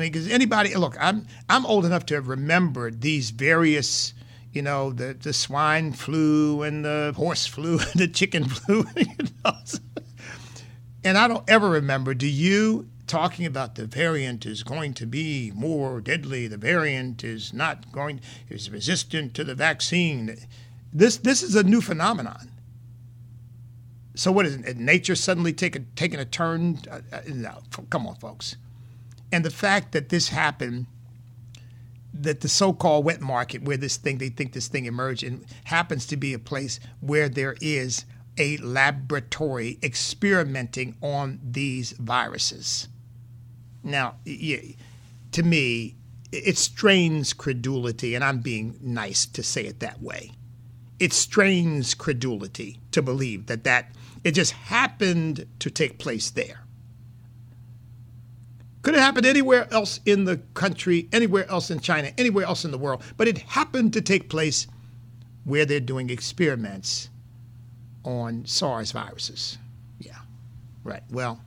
I 0.00 0.04
mean, 0.04 0.12
because 0.12 0.28
anybody 0.28 0.74
look, 0.74 0.96
I'm 0.98 1.26
I'm 1.48 1.66
old 1.66 1.84
enough 1.84 2.06
to 2.06 2.14
have 2.14 2.28
remembered 2.28 3.02
these 3.02 3.30
various 3.30 4.14
you 4.52 4.62
know, 4.62 4.92
the, 4.92 5.14
the 5.14 5.32
swine 5.32 5.92
flu 5.92 6.62
and 6.62 6.84
the 6.84 7.12
horse 7.16 7.46
flu 7.46 7.78
and 7.92 8.00
the 8.00 8.08
chicken 8.08 8.48
flu. 8.48 8.84
You 8.96 9.06
know? 9.44 9.54
and 11.04 11.16
I 11.16 11.28
don't 11.28 11.48
ever 11.48 11.70
remember, 11.70 12.14
do 12.14 12.26
you, 12.26 12.88
talking 13.06 13.46
about 13.46 13.76
the 13.76 13.86
variant 13.86 14.44
is 14.44 14.62
going 14.62 14.94
to 14.94 15.06
be 15.06 15.52
more 15.54 16.00
deadly, 16.00 16.48
the 16.48 16.56
variant 16.56 17.22
is 17.22 17.52
not 17.52 17.92
going, 17.92 18.20
is 18.48 18.70
resistant 18.70 19.34
to 19.34 19.44
the 19.44 19.54
vaccine. 19.54 20.36
This, 20.92 21.16
this 21.18 21.42
is 21.42 21.54
a 21.54 21.62
new 21.62 21.80
phenomenon. 21.80 22.50
So 24.16 24.32
what 24.32 24.46
is 24.46 24.56
it? 24.56 24.76
Nature 24.76 25.14
suddenly 25.14 25.52
take 25.52 25.76
a, 25.76 25.80
taking 25.94 26.18
a 26.18 26.24
turn? 26.24 26.80
Uh, 26.90 27.00
uh, 27.12 27.20
no, 27.28 27.62
come 27.88 28.06
on, 28.06 28.16
folks. 28.16 28.56
And 29.32 29.44
the 29.44 29.50
fact 29.50 29.92
that 29.92 30.08
this 30.08 30.28
happened– 30.28 30.86
that 32.12 32.40
the 32.40 32.48
so-called 32.48 33.04
wet 33.04 33.20
market 33.20 33.62
where 33.62 33.76
this 33.76 33.96
thing 33.96 34.18
they 34.18 34.28
think 34.28 34.52
this 34.52 34.66
thing 34.66 34.84
emerged 34.84 35.22
and 35.22 35.44
happens 35.64 36.04
to 36.04 36.16
be 36.16 36.34
a 36.34 36.38
place 36.40 36.80
where 37.00 37.28
there 37.28 37.56
is 37.60 38.04
a 38.36 38.56
laboratory 38.58 39.78
experimenting 39.82 40.96
on 41.00 41.38
these 41.42 41.92
viruses. 41.92 42.88
Now, 43.82 44.16
to 44.26 45.42
me, 45.42 45.94
it 46.32 46.58
strains 46.58 47.32
credulity, 47.32 48.14
and 48.14 48.24
I'm 48.24 48.40
being 48.40 48.76
nice 48.82 49.24
to 49.26 49.42
say 49.42 49.64
it 49.66 49.80
that 49.80 50.02
way. 50.02 50.32
It 50.98 51.12
strains 51.12 51.94
credulity 51.94 52.80
to 52.90 53.02
believe 53.02 53.46
that 53.46 53.64
that 53.64 53.92
It 54.22 54.32
just 54.32 54.52
happened 54.52 55.46
to 55.60 55.70
take 55.70 55.98
place 55.98 56.30
there. 56.30 56.64
Could 58.82 58.94
have 58.94 59.02
happened 59.02 59.26
anywhere 59.26 59.68
else 59.72 60.00
in 60.06 60.24
the 60.24 60.38
country, 60.54 61.08
anywhere 61.12 61.48
else 61.50 61.70
in 61.70 61.80
China, 61.80 62.12
anywhere 62.16 62.44
else 62.46 62.64
in 62.64 62.70
the 62.70 62.78
world, 62.78 63.02
but 63.16 63.28
it 63.28 63.38
happened 63.38 63.92
to 63.92 64.00
take 64.00 64.30
place 64.30 64.66
where 65.44 65.66
they're 65.66 65.80
doing 65.80 66.08
experiments 66.08 67.10
on 68.04 68.46
SARS 68.46 68.92
viruses. 68.92 69.58
Yeah, 69.98 70.18
right. 70.84 71.02
Well, 71.10 71.40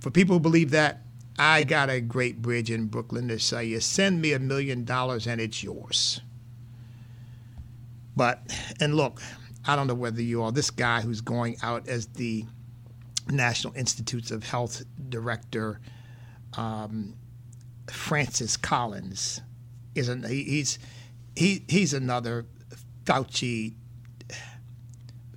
for 0.00 0.10
people 0.10 0.36
who 0.36 0.40
believe 0.40 0.70
that, 0.72 1.02
I 1.38 1.64
got 1.64 1.90
a 1.90 2.00
great 2.00 2.42
bridge 2.42 2.70
in 2.70 2.86
Brooklyn 2.86 3.28
to 3.28 3.38
say 3.38 3.64
you 3.64 3.80
send 3.80 4.20
me 4.20 4.32
a 4.32 4.38
million 4.38 4.84
dollars 4.84 5.26
and 5.26 5.40
it's 5.40 5.62
yours. 5.62 6.20
But, 8.16 8.40
and 8.80 8.94
look, 8.94 9.20
I 9.66 9.74
don't 9.74 9.86
know 9.86 9.94
whether 9.94 10.22
you 10.22 10.42
all, 10.42 10.52
this 10.52 10.70
guy 10.70 11.00
who's 11.00 11.20
going 11.20 11.56
out 11.62 11.88
as 11.88 12.06
the 12.06 12.44
National 13.28 13.74
Institutes 13.74 14.30
of 14.30 14.44
Health 14.44 14.84
director, 15.08 15.80
um, 16.56 17.14
Francis 17.90 18.56
Collins, 18.56 19.40
is 19.94 20.08
an, 20.08 20.24
he, 20.24 20.44
he's 20.44 20.78
he, 21.36 21.64
he's 21.68 21.92
another 21.92 22.46
Fauci 23.04 23.74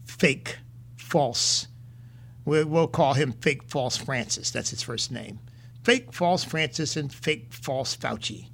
fake, 0.06 0.58
false. 0.96 1.68
We'll, 2.46 2.68
we'll 2.68 2.88
call 2.88 3.14
him 3.14 3.34
fake, 3.34 3.64
false 3.64 3.98
Francis. 3.98 4.52
That's 4.52 4.70
his 4.70 4.82
first 4.82 5.12
name. 5.12 5.40
Fake, 5.84 6.14
false 6.14 6.44
Francis 6.44 6.96
and 6.96 7.14
fake, 7.14 7.54
false 7.54 7.96
Fauci. 7.96 8.50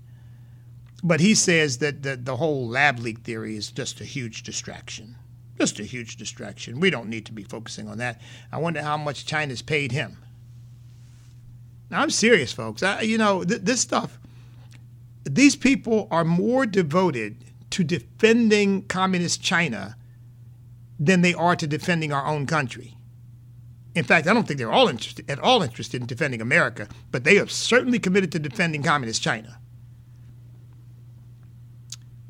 But 1.03 1.20
he 1.20 1.36
says 1.36 1.79
that 1.79 2.03
the, 2.03 2.15
the 2.15 2.38
whole 2.38 2.67
lab 2.67 3.00
leak 3.00 3.20
theory 3.20 3.58
is 3.58 3.72
just 3.72 4.00
a 4.00 4.05
huge 4.05 4.43
distraction. 4.43 5.15
Just 5.60 5.79
a 5.79 5.84
huge 5.84 6.15
distraction. 6.17 6.79
We 6.79 6.89
don't 6.89 7.10
need 7.10 7.25
to 7.27 7.34
be 7.34 7.43
focusing 7.43 7.88
on 7.88 7.98
that. 8.00 8.22
I 8.51 8.58
wonder 8.58 8.82
how 8.82 8.98
much 8.98 9.25
China's 9.25 9.62
paid 9.62 9.91
him. 9.91 10.17
I'm 11.95 12.09
serious, 12.09 12.51
folks. 12.51 12.83
I, 12.83 13.01
you 13.01 13.17
know, 13.17 13.43
th- 13.43 13.62
this 13.62 13.81
stuff, 13.81 14.19
these 15.23 15.55
people 15.55 16.07
are 16.12 16.23
more 16.23 16.65
devoted 16.65 17.43
to 17.71 17.83
defending 17.83 18.83
communist 18.83 19.41
China 19.41 19.95
than 21.00 21.21
they 21.21 21.33
are 21.33 21.55
to 21.55 21.67
defending 21.67 22.13
our 22.13 22.25
own 22.25 22.45
country. 22.45 22.95
In 23.95 24.03
fact, 24.03 24.27
I 24.27 24.33
don't 24.33 24.47
think 24.47 24.57
they're 24.57 24.71
all 24.71 24.88
interested, 24.88 25.29
at 25.29 25.39
all 25.39 25.62
interested 25.62 26.01
in 26.01 26.07
defending 26.07 26.41
America, 26.41 26.88
but 27.12 27.23
they 27.23 27.38
are 27.38 27.47
certainly 27.47 28.00
committed 28.00 28.31
to 28.31 28.39
defending 28.39 28.83
communist 28.83 29.21
China. 29.21 29.59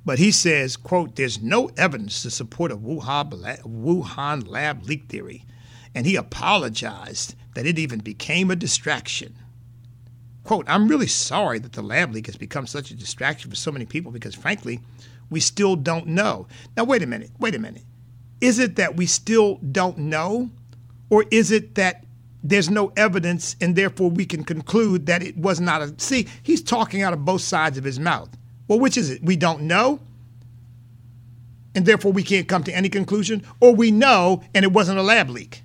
But 0.06 0.20
he 0.20 0.32
says, 0.32 0.76
quote, 0.76 1.16
there's 1.16 1.42
no 1.42 1.70
evidence 1.78 2.22
to 2.24 2.32
support 2.32 2.72
a 2.72 2.78
Wuhan 2.78 4.48
lab 4.48 4.84
leak 4.84 5.08
theory. 5.08 5.46
And 5.96 6.06
he 6.06 6.16
apologized 6.16 7.36
that 7.56 7.66
it 7.66 7.80
even 7.80 8.00
became 8.00 8.52
a 8.52 8.56
distraction. 8.56 9.36
Quote, 10.44 10.66
I'm 10.68 10.88
really 10.88 11.08
sorry 11.08 11.60
that 11.60 11.74
the 11.74 11.82
lab 11.82 12.14
leak 12.14 12.26
has 12.26 12.36
become 12.36 12.68
such 12.68 12.92
a 12.92 12.96
distraction 12.96 13.50
for 13.50 13.56
so 13.56 13.72
many 13.72 13.86
people 13.86 14.12
because, 14.12 14.36
frankly, 14.36 14.82
we 15.30 15.40
still 15.40 15.76
don't 15.76 16.08
know. 16.08 16.48
Now, 16.76 16.84
wait 16.84 17.02
a 17.02 17.08
minute, 17.08 17.32
wait 17.40 17.56
a 17.56 17.60
minute. 17.60 17.84
Is 18.42 18.60
it 18.60 18.76
that 18.76 18.98
we 18.98 19.06
still 19.06 19.56
don't 19.72 19.98
know? 19.98 20.50
Or 21.10 21.26
is 21.32 21.50
it 21.52 21.76
that 21.76 22.04
there's 22.44 22.70
no 22.70 22.92
evidence 22.98 23.56
and 23.62 23.76
therefore 23.76 24.10
we 24.10 24.26
can 24.26 24.44
conclude 24.44 25.06
that 25.06 25.24
it 25.24 25.38
was 25.38 25.62
not 25.62 25.82
a. 25.82 25.94
See, 25.98 26.28
he's 26.44 26.62
talking 26.62 27.02
out 27.02 27.14
of 27.14 27.24
both 27.24 27.42
sides 27.42 27.78
of 27.78 27.86
his 27.86 28.00
mouth. 28.00 28.30
Well, 28.68 28.80
which 28.80 28.98
is 28.98 29.10
it? 29.10 29.24
We 29.24 29.38
don't 29.38 29.62
know, 29.62 30.00
and 31.74 31.86
therefore 31.86 32.12
we 32.12 32.24
can't 32.24 32.48
come 32.48 32.64
to 32.66 32.76
any 32.76 32.90
conclusion, 32.90 33.44
or 33.62 33.74
we 33.74 33.92
know 33.92 34.44
and 34.54 34.66
it 34.66 34.74
wasn't 34.74 35.00
a 35.00 35.04
lab 35.04 35.30
leak. 35.30 35.64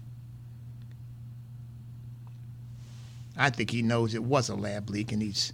I 3.38 3.50
think 3.50 3.70
he 3.70 3.82
knows 3.82 4.14
it 4.14 4.24
was 4.24 4.48
a 4.48 4.56
lab 4.56 4.90
leak 4.90 5.12
and 5.12 5.22
he's 5.22 5.52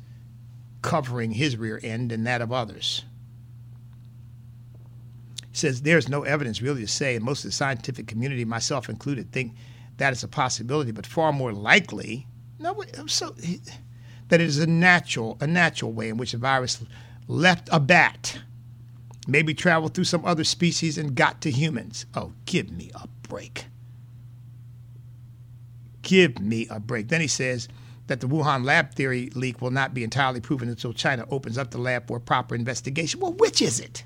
covering 0.83 1.33
his 1.33 1.57
rear 1.57 1.79
end 1.83 2.13
and 2.13 2.27
that 2.27 2.41
of 2.41 2.51
others. 2.51 3.05
He 5.51 5.57
says 5.57 5.83
there's 5.83 6.09
no 6.09 6.23
evidence 6.23 6.61
really 6.63 6.81
to 6.81 6.89
say, 6.89 7.15
and 7.15 7.25
most 7.25 7.45
of 7.45 7.51
the 7.51 7.55
scientific 7.55 8.07
community, 8.07 8.45
myself 8.45 8.89
included, 8.89 9.31
think 9.31 9.55
that 9.99 10.13
is 10.13 10.25
a 10.25 10.29
possibility, 10.29 10.91
but 10.91 11.07
far 11.07 11.33
more 11.33 11.53
likely, 11.53 12.27
no, 12.59 12.83
uh, 12.83 13.07
so 13.07 13.31
that 14.29 14.41
it 14.41 14.47
is 14.47 14.59
a 14.59 14.67
natural, 14.67 15.37
a 15.41 15.47
natural 15.47 15.93
way 15.93 16.09
in 16.09 16.17
which 16.17 16.33
the 16.33 16.39
virus 16.39 16.83
left 17.29 17.69
a 17.71 17.79
bat, 17.79 18.41
maybe 19.29 19.55
traveled 19.55 19.95
through 19.95 20.05
some 20.05 20.25
other 20.25 20.45
species 20.45 20.99
and 20.99 21.15
got 21.15 21.41
to 21.43 21.51
humans. 21.51 22.07
Oh, 22.15 22.33
give 22.47 22.71
me 22.71 22.91
a 22.95 23.07
break. 23.29 23.67
Give 26.05 26.39
me 26.39 26.69
a 26.71 26.79
break. 26.79 27.09
Then 27.09 27.21
he 27.21 27.27
says 27.27 27.69
that 28.07 28.21
the 28.21 28.29
Wuhan 28.29 28.65
lab 28.65 28.95
theory 28.95 29.31
leak 29.35 29.61
will 29.61 29.73
not 29.73 29.93
be 29.93 30.05
entirely 30.05 30.41
proven 30.41 30.69
until 30.69 30.93
China 30.93 31.27
opens 31.31 31.59
up 31.59 31.73
the 31.73 31.79
lab 31.79 32.07
for 32.07 32.19
a 32.19 32.21
proper 32.21 32.55
investigation. 32.55 33.19
Well, 33.19 33.33
which 33.33 33.61
is 33.61 33.81
it? 33.81 34.05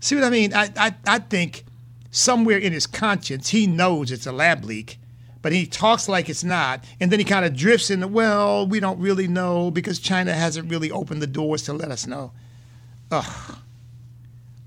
See 0.00 0.14
what 0.14 0.24
I 0.24 0.30
mean? 0.30 0.54
I, 0.54 0.70
I, 0.76 0.94
I 1.06 1.18
think 1.18 1.64
somewhere 2.10 2.56
in 2.56 2.72
his 2.72 2.86
conscience 2.86 3.50
he 3.50 3.66
knows 3.66 4.10
it's 4.10 4.26
a 4.26 4.32
lab 4.32 4.64
leak 4.64 4.98
but 5.42 5.52
he 5.52 5.66
talks 5.66 6.08
like 6.08 6.28
it's 6.28 6.44
not. 6.44 6.84
And 7.00 7.10
then 7.10 7.18
he 7.18 7.24
kind 7.24 7.44
of 7.44 7.56
drifts 7.56 7.90
into, 7.90 8.08
well, 8.08 8.66
we 8.66 8.80
don't 8.80 9.00
really 9.00 9.26
know 9.26 9.70
because 9.70 9.98
China 9.98 10.34
hasn't 10.34 10.70
really 10.70 10.90
opened 10.90 11.22
the 11.22 11.26
doors 11.26 11.62
to 11.62 11.72
let 11.72 11.90
us 11.90 12.06
know. 12.06 12.32
Ugh. 13.10 13.56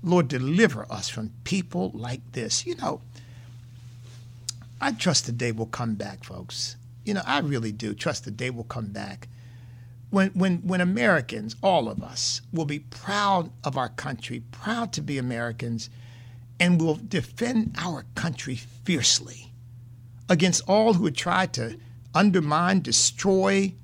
Lord, 0.02 0.28
deliver 0.28 0.90
us 0.90 1.08
from 1.08 1.32
people 1.44 1.90
like 1.94 2.20
this. 2.32 2.66
You 2.66 2.74
know, 2.76 3.00
I 4.80 4.92
trust 4.92 5.26
the 5.26 5.32
day 5.32 5.52
will 5.52 5.66
come 5.66 5.94
back, 5.94 6.24
folks. 6.24 6.76
You 7.04 7.14
know, 7.14 7.22
I 7.26 7.40
really 7.40 7.72
do 7.72 7.94
trust 7.94 8.24
the 8.24 8.30
day 8.30 8.50
will 8.50 8.64
come 8.64 8.86
back 8.86 9.28
when, 10.14 10.30
when, 10.30 10.58
when 10.58 10.80
Americans, 10.80 11.56
all 11.60 11.88
of 11.88 12.02
us, 12.02 12.40
will 12.52 12.64
be 12.64 12.78
proud 12.78 13.50
of 13.64 13.76
our 13.76 13.88
country, 13.88 14.42
proud 14.52 14.92
to 14.92 15.02
be 15.02 15.18
Americans, 15.18 15.90
and 16.60 16.80
will 16.80 16.94
defend 17.08 17.74
our 17.76 18.04
country 18.14 18.54
fiercely 18.54 19.52
against 20.28 20.62
all 20.68 20.94
who 20.94 21.02
would 21.02 21.16
try 21.16 21.46
to 21.46 21.76
undermine, 22.14 22.80
destroy, 22.80 23.74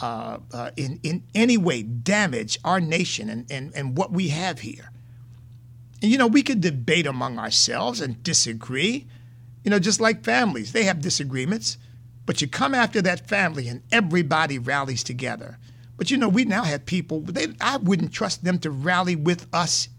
uh, 0.00 0.38
uh, 0.52 0.70
in, 0.76 1.00
in 1.02 1.24
any 1.34 1.56
way 1.56 1.82
damage 1.82 2.58
our 2.64 2.80
nation 2.80 3.30
and, 3.30 3.50
and, 3.50 3.72
and 3.74 3.96
what 3.96 4.12
we 4.12 4.28
have 4.28 4.60
here. 4.60 4.92
And, 6.02 6.12
you 6.12 6.18
know, 6.18 6.26
we 6.26 6.42
could 6.42 6.60
debate 6.60 7.06
among 7.06 7.38
ourselves 7.38 8.02
and 8.02 8.22
disagree, 8.22 9.06
you 9.68 9.70
know, 9.70 9.78
just 9.78 10.00
like 10.00 10.24
families. 10.24 10.72
They 10.72 10.84
have 10.84 11.02
disagreements, 11.02 11.76
but 12.24 12.40
you 12.40 12.48
come 12.48 12.74
after 12.74 13.02
that 13.02 13.28
family 13.28 13.68
and 13.68 13.82
everybody 13.92 14.58
rallies 14.58 15.04
together. 15.04 15.58
But, 15.98 16.10
you 16.10 16.16
know, 16.16 16.30
we 16.30 16.46
now 16.46 16.62
have 16.62 16.86
people, 16.86 17.20
they, 17.20 17.48
I 17.60 17.76
wouldn't 17.76 18.14
trust 18.14 18.44
them 18.44 18.58
to 18.60 18.70
rally 18.70 19.14
with 19.14 19.46
us 19.52 19.90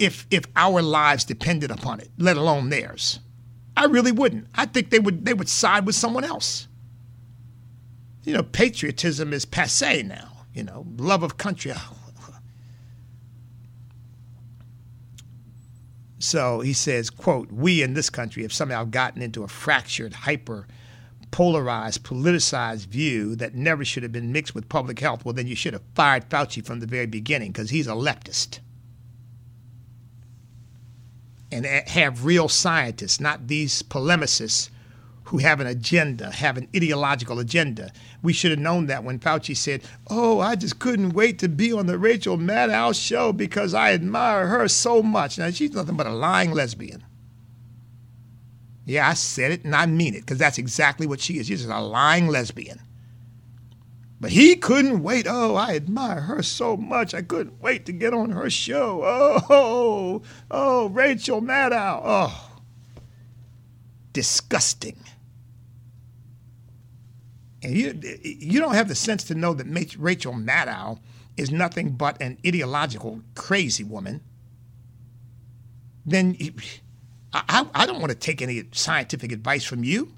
if, 0.00 0.26
if 0.28 0.46
our 0.56 0.82
lives 0.82 1.22
depended 1.22 1.70
upon 1.70 2.00
it, 2.00 2.10
let 2.18 2.36
alone 2.36 2.70
theirs. 2.70 3.20
I 3.76 3.84
really 3.84 4.10
wouldn't. 4.10 4.48
I 4.56 4.66
think 4.66 4.90
they 4.90 4.98
would 4.98 5.24
they 5.24 5.34
would 5.34 5.48
side 5.48 5.86
with 5.86 5.94
someone 5.94 6.24
else. 6.24 6.66
You 8.24 8.32
know, 8.32 8.42
patriotism 8.42 9.32
is 9.32 9.44
passe 9.44 10.02
now. 10.02 10.46
You 10.52 10.64
know, 10.64 10.84
love 10.96 11.22
of 11.22 11.36
country. 11.36 11.74
So 16.24 16.60
he 16.60 16.72
says, 16.72 17.10
quote, 17.10 17.52
we 17.52 17.82
in 17.82 17.92
this 17.92 18.08
country 18.08 18.42
have 18.44 18.52
somehow 18.52 18.84
gotten 18.84 19.20
into 19.20 19.44
a 19.44 19.48
fractured, 19.48 20.14
hyper 20.14 20.66
polarized, 21.30 22.02
politicized 22.02 22.86
view 22.86 23.36
that 23.36 23.54
never 23.54 23.84
should 23.84 24.02
have 24.02 24.12
been 24.12 24.32
mixed 24.32 24.54
with 24.54 24.68
public 24.70 25.00
health. 25.00 25.24
Well, 25.24 25.34
then 25.34 25.46
you 25.46 25.54
should 25.54 25.74
have 25.74 25.82
fired 25.94 26.30
Fauci 26.30 26.64
from 26.64 26.80
the 26.80 26.86
very 26.86 27.04
beginning 27.04 27.52
because 27.52 27.68
he's 27.68 27.86
a 27.86 27.92
leftist 27.92 28.60
and 31.52 31.66
have 31.66 32.24
real 32.24 32.48
scientists, 32.48 33.20
not 33.20 33.46
these 33.46 33.82
polemicists 33.82 34.70
who 35.24 35.38
have 35.38 35.60
an 35.60 35.66
agenda, 35.66 36.30
have 36.30 36.56
an 36.56 36.68
ideological 36.76 37.38
agenda. 37.38 37.90
We 38.22 38.32
should 38.32 38.50
have 38.50 38.60
known 38.60 38.86
that 38.86 39.04
when 39.04 39.18
Fauci 39.18 39.56
said, 39.56 39.82
Oh, 40.08 40.40
I 40.40 40.54
just 40.54 40.78
couldn't 40.78 41.10
wait 41.10 41.38
to 41.38 41.48
be 41.48 41.72
on 41.72 41.86
the 41.86 41.98
Rachel 41.98 42.36
Maddow 42.36 42.94
show 42.94 43.32
because 43.32 43.72
I 43.72 43.92
admire 43.92 44.48
her 44.48 44.68
so 44.68 45.02
much. 45.02 45.38
Now, 45.38 45.50
she's 45.50 45.72
nothing 45.72 45.96
but 45.96 46.06
a 46.06 46.12
lying 46.12 46.50
lesbian. 46.52 47.04
Yeah, 48.84 49.08
I 49.08 49.14
said 49.14 49.50
it 49.50 49.64
and 49.64 49.74
I 49.74 49.86
mean 49.86 50.14
it 50.14 50.20
because 50.20 50.38
that's 50.38 50.58
exactly 50.58 51.06
what 51.06 51.20
she 51.20 51.38
is. 51.38 51.46
She's 51.46 51.60
just 51.60 51.72
a 51.72 51.80
lying 51.80 52.28
lesbian. 52.28 52.80
But 54.20 54.30
he 54.30 54.56
couldn't 54.56 55.02
wait. 55.02 55.26
Oh, 55.28 55.54
I 55.54 55.74
admire 55.74 56.20
her 56.20 56.42
so 56.42 56.76
much. 56.76 57.14
I 57.14 57.22
couldn't 57.22 57.60
wait 57.60 57.86
to 57.86 57.92
get 57.92 58.14
on 58.14 58.30
her 58.30 58.48
show. 58.50 59.02
Oh, 59.04 60.22
oh, 60.50 60.88
Rachel 60.88 61.40
Maddow. 61.40 62.00
Oh, 62.04 62.50
disgusting. 64.12 64.96
And 67.64 67.76
you, 67.76 67.98
you 68.22 68.60
don't 68.60 68.74
have 68.74 68.88
the 68.88 68.94
sense 68.94 69.24
to 69.24 69.34
know 69.34 69.54
that 69.54 69.96
Rachel 69.98 70.34
Maddow 70.34 70.98
is 71.36 71.50
nothing 71.50 71.92
but 71.92 72.20
an 72.20 72.38
ideological 72.46 73.22
crazy 73.34 73.84
woman. 73.84 74.20
Then 76.06 76.36
I, 77.32 77.66
I, 77.74 77.86
don't 77.86 78.00
want 78.00 78.10
to 78.10 78.18
take 78.18 78.42
any 78.42 78.64
scientific 78.72 79.32
advice 79.32 79.64
from 79.64 79.82
you. 79.82 80.12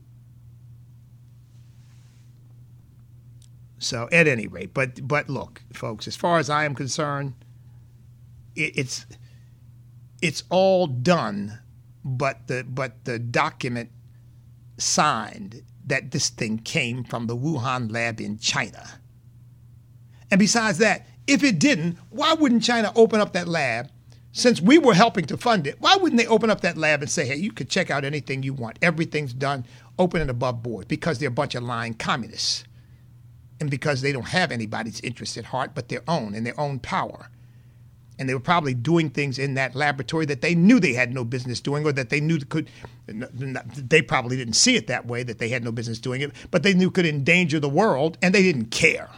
So 3.79 4.09
at 4.11 4.27
any 4.27 4.47
rate, 4.47 4.75
but 4.75 5.07
but 5.07 5.29
look, 5.29 5.63
folks, 5.73 6.09
as 6.09 6.17
far 6.17 6.39
as 6.39 6.51
I 6.51 6.65
am 6.65 6.75
concerned, 6.75 7.35
it, 8.57 8.77
it's 8.77 9.07
it's 10.21 10.43
all 10.51 10.87
done, 10.87 11.61
but 12.05 12.49
the 12.49 12.65
but 12.69 13.05
the 13.05 13.19
document 13.19 13.91
signed 14.79 15.63
that 15.87 16.11
this 16.11 16.29
thing 16.29 16.59
came 16.59 17.05
from 17.05 17.27
the 17.27 17.37
Wuhan 17.37 17.91
lab 17.91 18.21
in 18.21 18.39
China. 18.39 19.01
And 20.31 20.39
besides 20.39 20.79
that, 20.79 21.07
if 21.27 21.43
it 21.43 21.59
didn't, 21.59 21.99
why 22.11 22.35
wouldn't 22.35 22.65
China 22.65 22.93
open 22.95 23.21
up 23.21 23.33
that 23.33 23.49
lab? 23.49 23.91
Since 24.33 24.61
we 24.61 24.77
were 24.77 24.95
helping 24.95 25.25
to 25.27 25.37
fund 25.37 25.67
it, 25.67 25.81
why 25.81 25.97
wouldn't 25.97 26.21
they 26.21 26.27
open 26.27 26.51
up 26.51 26.61
that 26.61 26.77
lab 26.77 27.01
and 27.01 27.11
say, 27.11 27.27
hey, 27.27 27.37
you 27.37 27.53
could 27.53 27.71
check 27.71 27.91
out 27.91 28.05
anything 28.05 28.43
you 28.43 28.53
want? 28.53 28.79
Everything's 28.83 29.33
done, 29.33 29.65
open 29.99 30.21
and 30.21 30.29
above 30.29 30.63
board, 30.63 30.89
because 30.89 31.19
they're 31.19 31.29
a 31.29 31.33
bunch 31.33 31.55
of 31.55 31.63
lying 31.63 31.95
communists. 31.95 32.65
And 33.61 33.71
because 33.71 34.03
they 34.03 34.13
don't 34.13 34.29
have 34.29 34.53
anybody's 34.53 35.01
interest 35.01 35.39
at 35.39 35.47
heart 35.47 35.71
but 35.75 35.89
their 35.89 36.03
own 36.07 36.35
and 36.35 36.47
their 36.47 36.59
own 36.61 36.79
power. 36.81 37.31
And 38.19 38.29
they 38.29 38.35
were 38.35 38.41
probably 38.41 38.73
doing 38.73 39.11
things 39.11 39.39
in 39.39 39.55
that 39.55 39.75
laboratory 39.75 40.25
that 40.27 40.41
they 40.41 40.55
knew 40.55 40.81
they 40.81 40.95
had 40.95 41.13
no 41.13 41.23
business 41.25 41.61
doing, 41.61 41.85
or 41.85 41.93
that 41.93 42.09
they 42.09 42.21
knew 42.21 42.39
could. 42.39 42.71
They 43.07 44.01
probably 44.01 44.37
didn't 44.37 44.55
see 44.55 44.77
it 44.77 44.87
that 44.87 45.07
way, 45.07 45.23
that 45.23 45.39
they 45.39 45.51
had 45.51 45.63
no 45.63 45.71
business 45.71 45.99
doing 45.99 46.23
it, 46.23 46.33
but 46.51 46.63
they 46.63 46.73
knew 46.73 46.91
could 46.91 47.07
endanger 47.07 47.61
the 47.61 47.69
world, 47.69 48.17
and 48.23 48.35
they 48.35 48.43
didn't 48.43 48.71
care. 48.71 49.11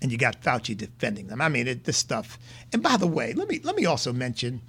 and 0.00 0.12
you 0.12 0.18
got 0.18 0.40
Fauci 0.42 0.76
defending 0.76 1.26
them. 1.26 1.40
I 1.40 1.48
mean, 1.48 1.66
it, 1.66 1.84
this 1.84 1.96
stuff. 1.96 2.38
And 2.72 2.82
by 2.82 2.96
the 2.96 3.06
way, 3.06 3.32
let 3.32 3.48
me 3.48 3.60
let 3.64 3.76
me 3.76 3.84
also 3.84 4.12
mention. 4.12 4.62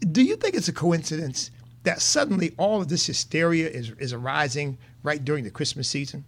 Do 0.00 0.22
you 0.22 0.36
think 0.36 0.54
it's 0.54 0.68
a 0.68 0.72
coincidence 0.72 1.50
that 1.84 2.00
suddenly 2.00 2.54
all 2.56 2.80
of 2.80 2.88
this 2.88 3.06
hysteria 3.06 3.68
is 3.68 3.90
is 3.98 4.12
arising 4.12 4.78
right 5.02 5.22
during 5.24 5.44
the 5.44 5.50
Christmas 5.50 5.88
season? 5.88 6.24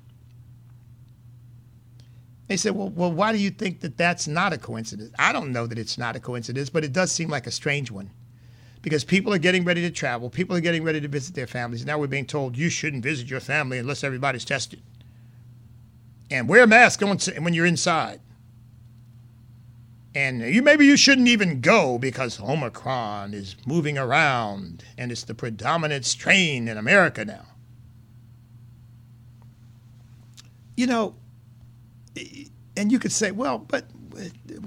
They 2.49 2.57
said, 2.57 2.75
well, 2.75 2.89
well, 2.89 3.13
why 3.13 3.33
do 3.33 3.39
you 3.39 3.51
think 3.51 3.81
that 3.81 3.99
that's 3.99 4.27
not 4.27 4.55
a 4.55 4.59
coincidence? 4.59 5.13
I 5.19 5.33
don't 5.33 5.53
know 5.53 5.67
that 5.67 5.79
it's 5.79 5.99
not 5.99 6.17
a 6.17 6.21
coincidence, 6.21 6.71
but 6.71 6.83
it 6.83 6.95
does 6.95 7.13
seem 7.13 7.29
like 7.29 7.47
a 7.47 7.51
strange 7.51 7.91
one. 7.91 8.11
Because 8.81 9.05
people 9.05 9.35
are 9.35 9.39
getting 9.39 9.65
ready 9.65 9.83
to 9.83 9.91
travel, 9.91 10.31
people 10.31 10.57
are 10.57 10.61
getting 10.61 10.83
ready 10.83 11.01
to 11.01 11.09
visit 11.09 11.35
their 11.35 11.47
families. 11.47 11.85
Now 11.85 11.99
we're 11.99 12.07
being 12.07 12.27
told 12.27 12.57
you 12.57 12.71
shouldn't 12.71 13.03
visit 13.03 13.29
your 13.29 13.41
family 13.41 13.79
unless 13.79 14.03
everybody's 14.03 14.45
tested 14.45 14.81
and 16.31 16.49
wear 16.49 16.63
a 16.63 16.67
mask 16.67 17.01
when 17.03 17.55
you're 17.55 17.67
inside. 17.67 18.21
And 20.15 20.41
you 20.43 20.63
maybe 20.63 20.87
you 20.87 20.97
shouldn't 20.97 21.29
even 21.29 21.61
go 21.61 21.99
because 21.99 22.41
Omicron 22.41 23.35
is 23.35 23.57
moving 23.67 23.99
around 23.99 24.85
and 24.97 25.13
it's 25.13 25.25
the 25.25 25.35
predominant 25.35 26.07
strain 26.07 26.67
in 26.67 26.77
America 26.77 27.25
now. 27.25 27.47
You 30.77 30.87
know, 30.87 31.15
and 32.77 32.93
you 32.93 32.99
could 32.99 33.13
say, 33.13 33.31
well, 33.31 33.59
but 33.59 33.87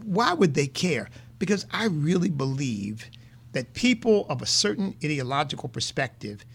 why 0.03 0.33
would 0.33 0.53
they 0.53 0.67
care? 0.67 1.09
Because 1.39 1.65
I 1.71 1.85
really 1.85 2.29
believe 2.29 3.09
that 3.53 3.73
people 3.73 4.25
of 4.29 4.41
a 4.41 4.45
certain 4.45 4.95
ideological 5.03 5.69
perspective 5.69 6.45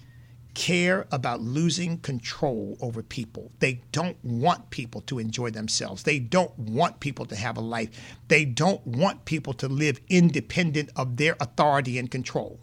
care 0.54 1.06
about 1.12 1.42
losing 1.42 1.98
control 1.98 2.78
over 2.80 3.02
people. 3.02 3.52
They 3.58 3.82
don't 3.92 4.16
want 4.24 4.70
people 4.70 5.02
to 5.02 5.18
enjoy 5.18 5.50
themselves. 5.50 6.04
They 6.04 6.18
don't 6.18 6.58
want 6.58 7.00
people 7.00 7.26
to 7.26 7.36
have 7.36 7.58
a 7.58 7.60
life. 7.60 7.90
They 8.28 8.46
don't 8.46 8.84
want 8.86 9.26
people 9.26 9.52
to 9.54 9.68
live 9.68 10.00
independent 10.08 10.88
of 10.96 11.18
their 11.18 11.36
authority 11.40 11.98
and 11.98 12.10
control. 12.10 12.58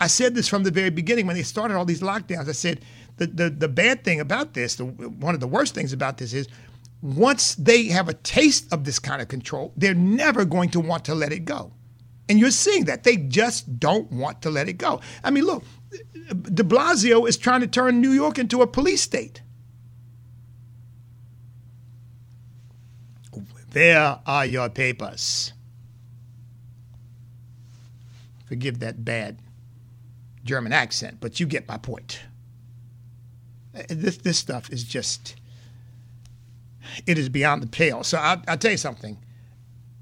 I 0.00 0.06
said 0.06 0.34
this 0.34 0.48
from 0.48 0.62
the 0.62 0.70
very 0.70 0.88
beginning 0.88 1.26
when 1.26 1.36
they 1.36 1.42
started 1.42 1.76
all 1.76 1.84
these 1.84 2.00
lockdowns. 2.00 2.48
I 2.48 2.52
said 2.52 2.80
the, 3.18 3.26
the, 3.26 3.50
the 3.50 3.68
bad 3.68 4.02
thing 4.02 4.18
about 4.18 4.54
this, 4.54 4.76
the, 4.76 4.86
one 4.86 5.34
of 5.34 5.40
the 5.40 5.46
worst 5.46 5.74
things 5.74 5.92
about 5.92 6.16
this 6.16 6.32
is 6.32 6.48
once 7.02 7.56
they 7.56 7.86
have 7.86 8.08
a 8.08 8.14
taste 8.14 8.72
of 8.72 8.84
this 8.84 8.98
kind 8.98 9.20
of 9.20 9.28
control, 9.28 9.72
they're 9.76 9.94
never 9.94 10.44
going 10.44 10.70
to 10.70 10.80
want 10.80 11.04
to 11.04 11.14
let 11.14 11.32
it 11.32 11.44
go. 11.44 11.72
And 12.28 12.38
you're 12.38 12.52
seeing 12.52 12.84
that. 12.84 13.02
They 13.02 13.16
just 13.16 13.80
don't 13.80 14.10
want 14.10 14.40
to 14.42 14.50
let 14.50 14.68
it 14.68 14.74
go. 14.74 15.00
I 15.24 15.30
mean, 15.30 15.44
look, 15.44 15.64
de 16.30 16.62
Blasio 16.62 17.28
is 17.28 17.36
trying 17.36 17.60
to 17.60 17.66
turn 17.66 18.00
New 18.00 18.12
York 18.12 18.38
into 18.38 18.62
a 18.62 18.66
police 18.66 19.02
state. 19.02 19.42
There 23.70 24.18
are 24.26 24.46
your 24.46 24.68
papers? 24.68 25.52
Forgive 28.46 28.80
that 28.80 29.02
bad 29.04 29.38
German 30.44 30.72
accent, 30.72 31.18
but 31.20 31.40
you 31.40 31.46
get 31.46 31.66
my 31.66 31.78
point. 31.78 32.20
This, 33.88 34.18
this 34.18 34.38
stuff 34.38 34.70
is 34.70 34.84
just, 34.84 35.36
it 37.06 37.18
is 37.18 37.28
beyond 37.28 37.62
the 37.62 37.66
pale. 37.66 38.04
So 38.04 38.18
I'll, 38.18 38.42
I'll 38.48 38.58
tell 38.58 38.72
you 38.72 38.76
something. 38.76 39.18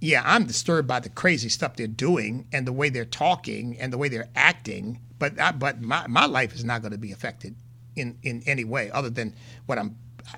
Yeah, 0.01 0.23
I'm 0.25 0.47
disturbed 0.47 0.89
by 0.89 1.01
the 1.01 1.11
crazy 1.11 1.49
stuff 1.49 1.77
they're 1.77 1.87
doing 1.87 2.47
and 2.53 2.67
the 2.67 2.73
way 2.73 2.89
they're 2.89 3.05
talking 3.05 3.79
and 3.79 3.93
the 3.93 3.99
way 3.99 4.09
they're 4.09 4.31
acting 4.35 5.01
but 5.21 5.39
I, 5.39 5.53
but 5.53 5.81
my, 5.81 6.07
my 6.09 6.25
life 6.25 6.55
is 6.55 6.65
not 6.65 6.81
going 6.81 6.93
to 6.93 6.99
be 6.99 7.13
affected 7.13 7.55
in, 7.95 8.19
in 8.23 8.43
any 8.47 8.65
way 8.65 8.91
other 8.91 9.11
than 9.11 9.37
what 9.67 9.79
I'm 9.79 9.97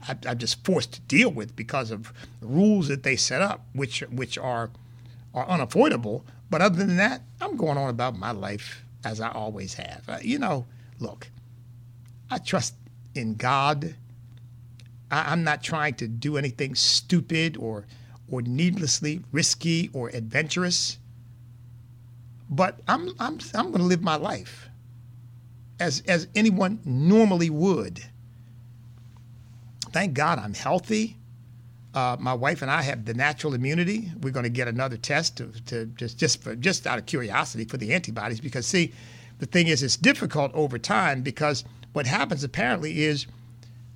I, 0.08 0.16
am 0.26 0.38
just 0.38 0.64
forced 0.64 0.92
to 0.94 1.00
deal 1.02 1.30
with 1.30 1.54
because 1.54 1.90
of 1.90 2.12
rules 2.40 2.88
that 2.88 3.02
they 3.02 3.16
set 3.16 3.42
up, 3.42 3.66
which 3.72 4.00
which 4.10 4.36
are 4.36 4.70
are 5.34 5.48
unavoidable. 5.48 6.26
But 6.50 6.62
other 6.62 6.76
than 6.76 6.96
that, 6.96 7.22
I'm 7.40 7.56
going 7.56 7.78
on 7.78 7.88
about 7.88 8.18
my 8.18 8.32
life 8.32 8.84
as 9.04 9.20
I 9.20 9.30
always 9.30 9.74
have. 9.74 10.02
Uh, 10.08 10.18
you 10.22 10.38
know, 10.38 10.66
look, 10.98 11.30
I 12.30 12.38
trust 12.38 12.74
in 13.14 13.34
God. 13.34 13.94
I, 15.12 15.30
I'm 15.30 15.44
not 15.44 15.62
trying 15.62 15.94
to 15.94 16.08
do 16.08 16.36
anything 16.36 16.74
stupid 16.74 17.56
or 17.56 17.86
or 18.28 18.42
needlessly 18.42 19.20
risky 19.30 19.90
or 19.92 20.08
adventurous. 20.08 20.98
But 22.50 22.80
I'm 22.88 23.10
I'm 23.20 23.38
I'm 23.54 23.66
going 23.66 23.78
to 23.78 23.84
live 23.84 24.02
my 24.02 24.16
life 24.16 24.68
as, 25.78 26.02
as 26.06 26.28
anyone 26.34 26.80
normally 26.84 27.50
would. 27.50 28.04
Thank 29.92 30.14
God 30.14 30.38
I'm 30.38 30.54
healthy. 30.54 31.18
Uh, 31.92 32.16
my 32.18 32.32
wife 32.32 32.62
and 32.62 32.70
I 32.70 32.80
have 32.82 33.04
the 33.04 33.12
natural 33.12 33.52
immunity. 33.52 34.10
We're 34.22 34.30
going 34.30 34.44
to 34.44 34.50
get 34.50 34.66
another 34.66 34.96
test 34.96 35.36
to, 35.36 35.52
to 35.66 35.86
just 35.86 36.16
just 36.16 36.42
for 36.42 36.56
just 36.56 36.86
out 36.86 36.98
of 36.98 37.04
curiosity 37.04 37.66
for 37.66 37.76
the 37.76 37.92
antibodies 37.92 38.40
because 38.40 38.66
see, 38.66 38.94
the 39.40 39.46
thing 39.46 39.66
is 39.66 39.82
it's 39.82 39.96
difficult 39.98 40.52
over 40.54 40.78
time 40.78 41.20
because 41.20 41.64
what 41.92 42.06
happens 42.06 42.42
apparently 42.44 43.02
is 43.02 43.26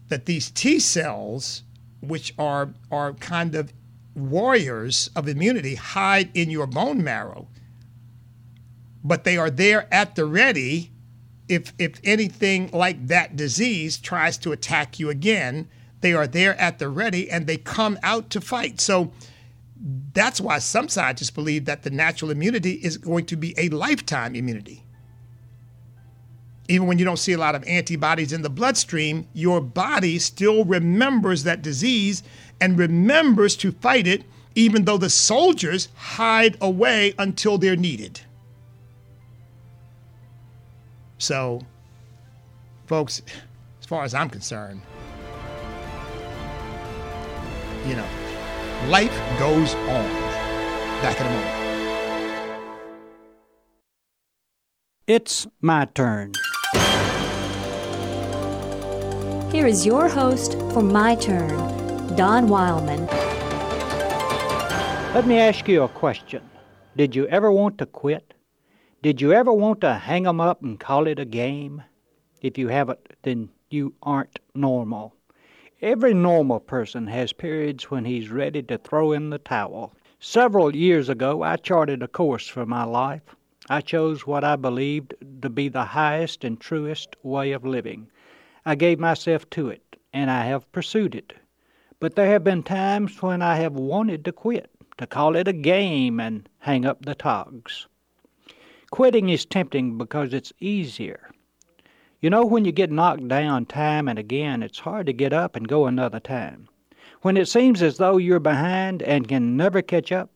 that 0.08 0.26
these 0.26 0.50
T 0.50 0.78
cells, 0.78 1.62
which 2.00 2.34
are 2.38 2.70
are 2.90 3.14
kind 3.14 3.54
of 3.54 3.72
warriors 4.14 5.10
of 5.14 5.28
immunity, 5.28 5.74
hide 5.74 6.30
in 6.34 6.50
your 6.50 6.66
bone 6.66 7.02
marrow, 7.02 7.48
but 9.04 9.24
they 9.24 9.36
are 9.36 9.50
there 9.50 9.92
at 9.92 10.14
the 10.14 10.24
ready 10.24 10.90
if 11.48 11.72
if 11.78 12.00
anything 12.04 12.70
like 12.72 13.06
that 13.06 13.36
disease 13.36 13.98
tries 13.98 14.36
to 14.38 14.52
attack 14.52 14.98
you 14.98 15.10
again, 15.10 15.68
they 16.00 16.12
are 16.12 16.26
there 16.26 16.58
at 16.60 16.78
the 16.78 16.88
ready 16.88 17.30
and 17.30 17.46
they 17.46 17.56
come 17.56 17.98
out 18.02 18.30
to 18.30 18.40
fight. 18.40 18.80
So 18.80 19.12
that's 20.12 20.40
why 20.40 20.58
some 20.58 20.88
scientists 20.88 21.30
believe 21.30 21.66
that 21.66 21.82
the 21.82 21.90
natural 21.90 22.30
immunity 22.30 22.72
is 22.72 22.96
going 22.96 23.26
to 23.26 23.36
be 23.36 23.54
a 23.58 23.68
lifetime 23.68 24.34
immunity. 24.34 24.82
Even 26.68 26.88
when 26.88 26.98
you 26.98 27.04
don't 27.04 27.18
see 27.18 27.32
a 27.32 27.38
lot 27.38 27.54
of 27.54 27.62
antibodies 27.64 28.32
in 28.32 28.42
the 28.42 28.50
bloodstream, 28.50 29.28
your 29.32 29.60
body 29.60 30.18
still 30.18 30.64
remembers 30.64 31.44
that 31.44 31.62
disease 31.62 32.22
and 32.60 32.78
remembers 32.78 33.56
to 33.56 33.72
fight 33.72 34.06
it, 34.06 34.24
even 34.54 34.84
though 34.84 34.96
the 34.98 35.10
soldiers 35.10 35.88
hide 35.94 36.56
away 36.60 37.14
until 37.18 37.58
they're 37.58 37.76
needed. 37.76 38.20
So, 41.18 41.60
folks, 42.86 43.22
as 43.80 43.86
far 43.86 44.02
as 44.02 44.12
I'm 44.12 44.28
concerned, 44.28 44.80
you 47.86 47.94
know, 47.94 48.08
life 48.88 49.16
goes 49.38 49.74
on. 49.74 50.10
Back 51.02 51.20
in 51.20 51.26
a 51.26 51.30
moment. 51.30 51.66
It's 55.06 55.46
my 55.60 55.84
turn. 55.84 56.32
Here 59.56 59.66
is 59.66 59.86
your 59.86 60.06
host 60.06 60.52
for 60.74 60.82
My 60.82 61.14
Turn, 61.14 61.48
Don 62.14 62.46
Wildman. 62.46 63.06
Let 65.14 65.26
me 65.26 65.38
ask 65.38 65.66
you 65.66 65.82
a 65.82 65.88
question. 65.88 66.42
Did 66.94 67.16
you 67.16 67.26
ever 67.28 67.50
want 67.50 67.78
to 67.78 67.86
quit? 67.86 68.34
Did 69.00 69.22
you 69.22 69.32
ever 69.32 69.54
want 69.54 69.80
to 69.80 69.94
hang 69.94 70.26
'em 70.26 70.42
up 70.42 70.62
and 70.62 70.78
call 70.78 71.06
it 71.06 71.18
a 71.18 71.24
game? 71.24 71.82
If 72.42 72.58
you 72.58 72.68
haven't, 72.68 73.00
then 73.22 73.48
you 73.70 73.94
aren't 74.02 74.40
normal. 74.54 75.14
Every 75.80 76.12
normal 76.12 76.60
person 76.60 77.06
has 77.06 77.32
periods 77.32 77.90
when 77.90 78.04
he's 78.04 78.30
ready 78.30 78.62
to 78.64 78.76
throw 78.76 79.12
in 79.12 79.30
the 79.30 79.38
towel. 79.38 79.94
Several 80.20 80.76
years 80.76 81.08
ago, 81.08 81.42
I 81.42 81.56
charted 81.56 82.02
a 82.02 82.08
course 82.08 82.46
for 82.46 82.66
my 82.66 82.84
life. 82.84 83.34
I 83.70 83.80
chose 83.80 84.26
what 84.26 84.44
I 84.44 84.56
believed 84.56 85.14
to 85.40 85.48
be 85.48 85.70
the 85.70 85.86
highest 85.86 86.44
and 86.44 86.60
truest 86.60 87.16
way 87.22 87.52
of 87.52 87.64
living. 87.64 88.08
I 88.68 88.74
gave 88.74 88.98
myself 88.98 89.48
to 89.50 89.68
it, 89.68 89.96
and 90.12 90.28
I 90.28 90.46
have 90.46 90.72
pursued 90.72 91.14
it. 91.14 91.32
But 92.00 92.16
there 92.16 92.26
have 92.26 92.42
been 92.42 92.64
times 92.64 93.22
when 93.22 93.40
I 93.40 93.54
have 93.58 93.74
wanted 93.74 94.24
to 94.24 94.32
quit, 94.32 94.68
to 94.98 95.06
call 95.06 95.36
it 95.36 95.46
a 95.46 95.52
game 95.52 96.18
and 96.18 96.48
hang 96.58 96.84
up 96.84 97.04
the 97.04 97.14
togs. 97.14 97.86
Quitting 98.90 99.28
is 99.28 99.46
tempting 99.46 99.96
because 99.96 100.34
it's 100.34 100.52
easier. 100.58 101.30
You 102.20 102.28
know, 102.28 102.44
when 102.44 102.64
you 102.64 102.72
get 102.72 102.90
knocked 102.90 103.28
down 103.28 103.66
time 103.66 104.08
and 104.08 104.18
again, 104.18 104.64
it's 104.64 104.80
hard 104.80 105.06
to 105.06 105.12
get 105.12 105.32
up 105.32 105.54
and 105.54 105.68
go 105.68 105.86
another 105.86 106.18
time. 106.18 106.68
When 107.22 107.36
it 107.36 107.46
seems 107.46 107.82
as 107.82 107.98
though 107.98 108.16
you're 108.16 108.40
behind 108.40 109.00
and 109.00 109.28
can 109.28 109.56
never 109.56 109.80
catch 109.80 110.10
up, 110.10 110.30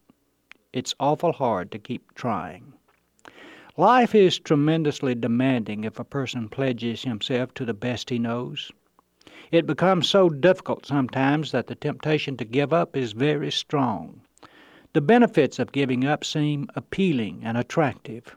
it's 0.72 0.94
awful 1.00 1.32
hard 1.32 1.72
to 1.72 1.80
keep 1.80 2.14
trying. 2.14 2.74
Life 3.80 4.14
is 4.14 4.38
tremendously 4.38 5.14
demanding 5.14 5.84
if 5.84 5.98
a 5.98 6.04
person 6.04 6.50
pledges 6.50 7.04
himself 7.04 7.54
to 7.54 7.64
the 7.64 7.72
best 7.72 8.10
he 8.10 8.18
knows. 8.18 8.70
It 9.50 9.66
becomes 9.66 10.06
so 10.06 10.28
difficult 10.28 10.84
sometimes 10.84 11.50
that 11.52 11.66
the 11.66 11.74
temptation 11.74 12.36
to 12.36 12.44
give 12.44 12.74
up 12.74 12.94
is 12.94 13.12
very 13.12 13.50
strong. 13.50 14.20
The 14.92 15.00
benefits 15.00 15.58
of 15.58 15.72
giving 15.72 16.04
up 16.04 16.26
seem 16.26 16.68
appealing 16.76 17.40
and 17.42 17.56
attractive. 17.56 18.36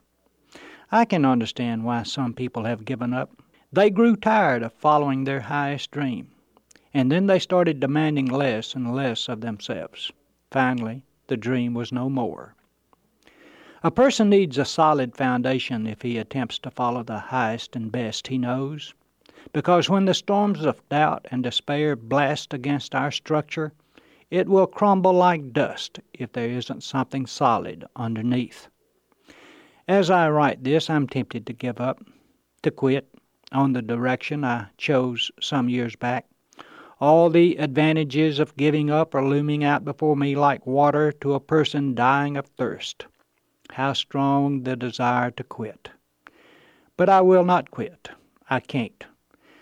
I 0.94 1.04
can 1.04 1.26
understand 1.26 1.84
why 1.84 2.04
some 2.04 2.34
people 2.34 2.64
have 2.64 2.86
given 2.86 3.14
up. 3.14 3.30
They 3.70 3.90
grew 3.90 4.16
tired 4.16 4.64
of 4.64 4.72
following 4.72 5.26
their 5.26 5.42
highest 5.42 5.92
dream, 5.92 6.30
and 6.94 7.12
then 7.12 7.28
they 7.28 7.40
started 7.40 7.82
demanding 7.82 8.28
less 8.28 8.76
and 8.76 8.96
less 8.96 9.28
of 9.28 9.42
themselves. 9.42 10.10
Finally, 10.52 11.04
the 11.28 11.36
dream 11.36 11.74
was 11.74 11.92
no 11.92 12.10
more. 12.10 12.56
A 13.86 13.92
person 13.92 14.30
needs 14.30 14.58
a 14.58 14.64
solid 14.64 15.14
foundation 15.14 15.86
if 15.86 16.04
he 16.04 16.18
attempts 16.18 16.58
to 16.60 16.72
follow 16.72 17.04
the 17.04 17.20
highest 17.20 17.76
and 17.76 17.92
best 17.92 18.28
he 18.28 18.38
knows, 18.38 18.94
because 19.52 19.90
when 19.90 20.06
the 20.06 20.14
storms 20.14 20.64
of 20.64 20.88
doubt 20.88 21.26
and 21.32 21.44
despair 21.44 21.98
blast 21.98 22.54
against 22.54 22.96
our 22.96 23.12
structure, 23.12 23.74
it 24.32 24.48
will 24.48 24.68
crumble 24.68 25.12
like 25.12 25.52
dust 25.52 26.00
if 26.14 26.32
there 26.32 26.48
isn't 26.48 26.82
something 26.82 27.26
solid 27.26 27.84
underneath. 27.98 28.70
As 29.86 30.10
I 30.10 30.30
write 30.30 30.64
this, 30.64 30.90
I'm 30.90 31.06
tempted 31.06 31.46
to 31.46 31.52
give 31.52 31.82
up, 31.82 32.02
to 32.62 32.72
quit 32.72 33.10
on 33.52 33.74
the 33.74 33.82
direction 33.82 34.46
I 34.46 34.68
chose 34.78 35.30
some 35.42 35.68
years 35.68 35.98
back. 35.98 36.26
All 37.02 37.30
the 37.30 37.58
advantages 37.58 38.40
of 38.40 38.56
giving 38.56 38.90
up 38.90 39.14
are 39.14 39.28
looming 39.28 39.66
out 39.66 39.84
before 39.84 40.16
me 40.16 40.38
like 40.38 40.66
water 40.66 41.12
to 41.20 41.34
a 41.34 41.42
person 41.42 41.96
dying 41.96 42.38
of 42.38 42.46
thirst. 42.46 43.08
How 43.74 43.94
strong 43.94 44.66
the 44.66 44.76
desire 44.76 45.32
to 45.32 45.44
quit! 45.44 45.90
But 46.96 47.10
I 47.10 47.22
will 47.22 47.44
not 47.44 47.72
quit. 47.72 48.12
I 48.48 48.60
can't, 48.60 49.04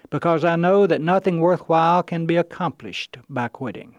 because 0.09 0.43
I 0.43 0.57
know 0.57 0.85
that 0.85 0.99
nothing 0.99 1.39
worthwhile 1.39 2.03
can 2.03 2.25
be 2.25 2.35
accomplished 2.35 3.17
by 3.29 3.47
quitting. 3.47 3.95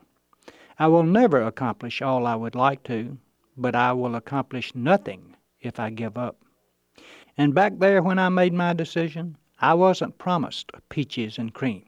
I 0.78 0.88
will 0.88 1.02
never 1.02 1.40
accomplish 1.40 2.02
all 2.02 2.26
I 2.26 2.34
would 2.34 2.54
like 2.54 2.82
to, 2.82 3.16
but 3.56 3.74
I 3.74 3.94
will 3.94 4.14
accomplish 4.14 4.74
nothing 4.74 5.34
if 5.62 5.80
I 5.80 5.88
give 5.88 6.18
up. 6.18 6.36
And 7.38 7.54
back 7.54 7.78
there 7.78 8.02
when 8.02 8.18
I 8.18 8.28
made 8.28 8.52
my 8.52 8.74
decision, 8.74 9.38
I 9.60 9.72
wasn't 9.72 10.18
promised 10.18 10.72
peaches 10.90 11.38
and 11.38 11.54
cream. 11.54 11.86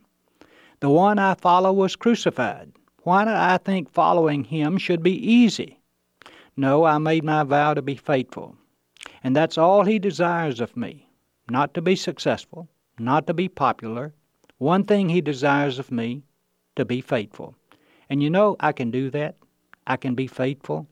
The 0.81 0.89
one 0.89 1.19
I 1.19 1.35
follow 1.35 1.75
was 1.75 1.95
crucified. 1.95 2.73
Why 3.03 3.27
did 3.27 3.35
I 3.35 3.59
think 3.59 3.91
following 3.91 4.45
him 4.45 4.79
should 4.79 5.03
be 5.03 5.13
easy? 5.13 5.79
No, 6.57 6.85
I 6.85 6.99
made 6.99 7.25
my 7.25 7.43
vow 7.43 7.75
to 7.75 7.83
be 7.83 7.97
faithful. 7.97 8.57
And 9.23 9.35
that's 9.35 9.59
all 9.59 9.85
he 9.85 9.99
desires 9.99 10.61
of 10.61 10.77
me 10.77 11.09
not 11.49 11.75
to 11.75 11.83
be 11.83 11.97
successful, 11.97 12.69
not 12.99 13.27
to 13.27 13.35
be 13.35 13.49
popular. 13.49 14.15
One 14.59 14.85
thing 14.85 15.09
he 15.09 15.21
desires 15.21 15.79
of 15.79 15.91
me 15.91 16.23
to 16.77 16.85
be 16.85 17.01
faithful. 17.01 17.55
And 18.09 18.23
you 18.23 18.31
know, 18.31 18.57
I 18.61 18.73
can 18.73 18.91
do 18.91 19.11
that. 19.11 19.37
I 19.87 19.97
can 19.97 20.15
be 20.15 20.27
faithful. 20.27 20.87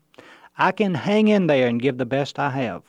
I 0.59 0.72
can 0.72 0.94
hang 0.94 1.29
in 1.29 1.46
there 1.46 1.68
and 1.68 1.81
give 1.81 1.98
the 1.98 2.07
best 2.07 2.38
I 2.38 2.51
have. 2.51 2.83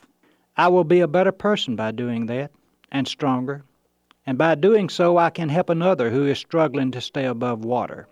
I 0.56 0.68
will 0.68 0.84
be 0.84 1.00
a 1.00 1.08
better 1.08 1.32
person 1.32 1.74
by 1.76 1.90
doing 1.90 2.26
that, 2.26 2.52
and 2.92 3.08
stronger. 3.08 3.64
And 4.26 4.38
by 4.38 4.54
doing 4.54 4.88
so, 4.88 5.16
I 5.16 5.30
can 5.30 5.48
help 5.48 5.70
another 5.70 6.10
who 6.10 6.26
is 6.26 6.38
struggling 6.38 6.90
to 6.92 7.00
stay 7.00 7.24
above 7.24 7.64
water. 7.64 8.06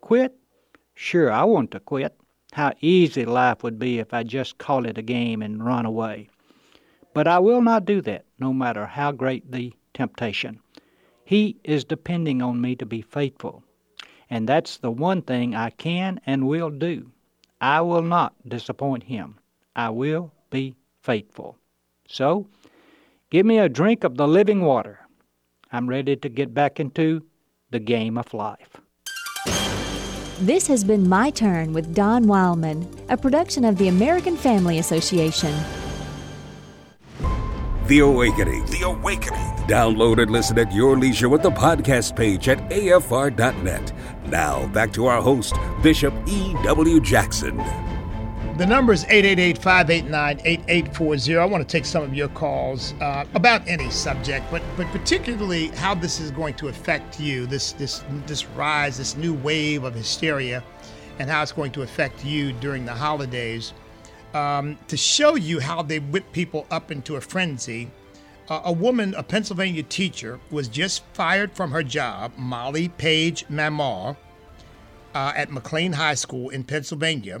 Quit? 0.00 0.34
Sure, 0.94 1.30
I 1.30 1.44
want 1.44 1.70
to 1.72 1.80
quit. 1.80 2.16
How 2.54 2.72
easy 2.80 3.24
life 3.24 3.64
would 3.64 3.80
be 3.80 3.98
if 3.98 4.14
I 4.14 4.22
just 4.22 4.58
call 4.58 4.86
it 4.86 4.96
a 4.96 5.02
game 5.02 5.42
and 5.42 5.66
run 5.66 5.84
away. 5.84 6.28
But 7.12 7.26
I 7.26 7.40
will 7.40 7.60
not 7.60 7.84
do 7.84 8.00
that, 8.02 8.26
no 8.38 8.52
matter 8.52 8.86
how 8.86 9.10
great 9.10 9.50
the 9.50 9.72
temptation. 9.92 10.60
He 11.24 11.56
is 11.64 11.82
depending 11.82 12.42
on 12.42 12.60
me 12.60 12.76
to 12.76 12.86
be 12.86 13.02
faithful. 13.02 13.64
And 14.30 14.48
that's 14.48 14.76
the 14.76 14.92
one 14.92 15.22
thing 15.22 15.56
I 15.56 15.70
can 15.70 16.20
and 16.26 16.46
will 16.46 16.70
do. 16.70 17.10
I 17.60 17.80
will 17.80 18.02
not 18.02 18.34
disappoint 18.48 19.02
him. 19.02 19.36
I 19.74 19.90
will 19.90 20.30
be 20.50 20.76
faithful. 21.02 21.58
So, 22.06 22.46
give 23.30 23.44
me 23.44 23.58
a 23.58 23.68
drink 23.68 24.04
of 24.04 24.16
the 24.16 24.28
living 24.28 24.60
water. 24.60 25.00
I'm 25.72 25.88
ready 25.88 26.14
to 26.14 26.28
get 26.28 26.54
back 26.54 26.78
into 26.78 27.26
the 27.70 27.80
game 27.80 28.16
of 28.16 28.32
life. 28.32 28.80
This 30.40 30.66
has 30.66 30.82
been 30.82 31.08
My 31.08 31.30
Turn 31.30 31.72
with 31.72 31.94
Don 31.94 32.26
Wildman, 32.26 32.88
a 33.08 33.16
production 33.16 33.64
of 33.64 33.78
the 33.78 33.86
American 33.86 34.36
Family 34.36 34.80
Association. 34.80 35.54
The 37.86 38.00
Awakening. 38.00 38.66
The 38.66 38.82
Awakening. 38.84 39.46
Download 39.68 40.20
and 40.20 40.32
listen 40.32 40.58
at 40.58 40.74
your 40.74 40.98
leisure 40.98 41.28
with 41.28 41.42
the 41.42 41.52
podcast 41.52 42.16
page 42.16 42.48
at 42.48 42.58
afr.net. 42.68 43.92
Now, 44.26 44.66
back 44.72 44.92
to 44.94 45.06
our 45.06 45.22
host, 45.22 45.54
Bishop 45.84 46.12
E.W. 46.26 47.00
Jackson. 47.00 47.60
The 48.56 48.66
number 48.66 48.92
is 48.92 49.02
888 49.06 49.58
589 49.58 50.40
8840. 50.44 51.36
I 51.38 51.44
want 51.44 51.68
to 51.68 51.72
take 51.72 51.84
some 51.84 52.04
of 52.04 52.14
your 52.14 52.28
calls 52.28 52.94
uh, 53.00 53.24
about 53.34 53.66
any 53.66 53.90
subject, 53.90 54.46
but, 54.48 54.62
but 54.76 54.86
particularly 54.92 55.68
how 55.68 55.96
this 55.96 56.20
is 56.20 56.30
going 56.30 56.54
to 56.54 56.68
affect 56.68 57.18
you 57.18 57.46
this, 57.46 57.72
this, 57.72 58.04
this 58.26 58.46
rise, 58.46 58.96
this 58.96 59.16
new 59.16 59.34
wave 59.34 59.82
of 59.82 59.92
hysteria, 59.92 60.62
and 61.18 61.28
how 61.28 61.42
it's 61.42 61.50
going 61.50 61.72
to 61.72 61.82
affect 61.82 62.24
you 62.24 62.52
during 62.52 62.84
the 62.84 62.92
holidays 62.92 63.72
um, 64.34 64.78
to 64.86 64.96
show 64.96 65.34
you 65.34 65.58
how 65.58 65.82
they 65.82 65.98
whip 65.98 66.30
people 66.30 66.64
up 66.70 66.92
into 66.92 67.16
a 67.16 67.20
frenzy. 67.20 67.90
Uh, 68.48 68.60
a 68.66 68.72
woman, 68.72 69.14
a 69.16 69.24
Pennsylvania 69.24 69.82
teacher, 69.82 70.38
was 70.52 70.68
just 70.68 71.02
fired 71.12 71.52
from 71.56 71.72
her 71.72 71.82
job, 71.82 72.30
Molly 72.36 72.88
Page 72.88 73.48
Mamar, 73.48 74.16
uh, 75.12 75.32
at 75.34 75.50
McLean 75.50 75.94
High 75.94 76.14
School 76.14 76.50
in 76.50 76.62
Pennsylvania, 76.62 77.40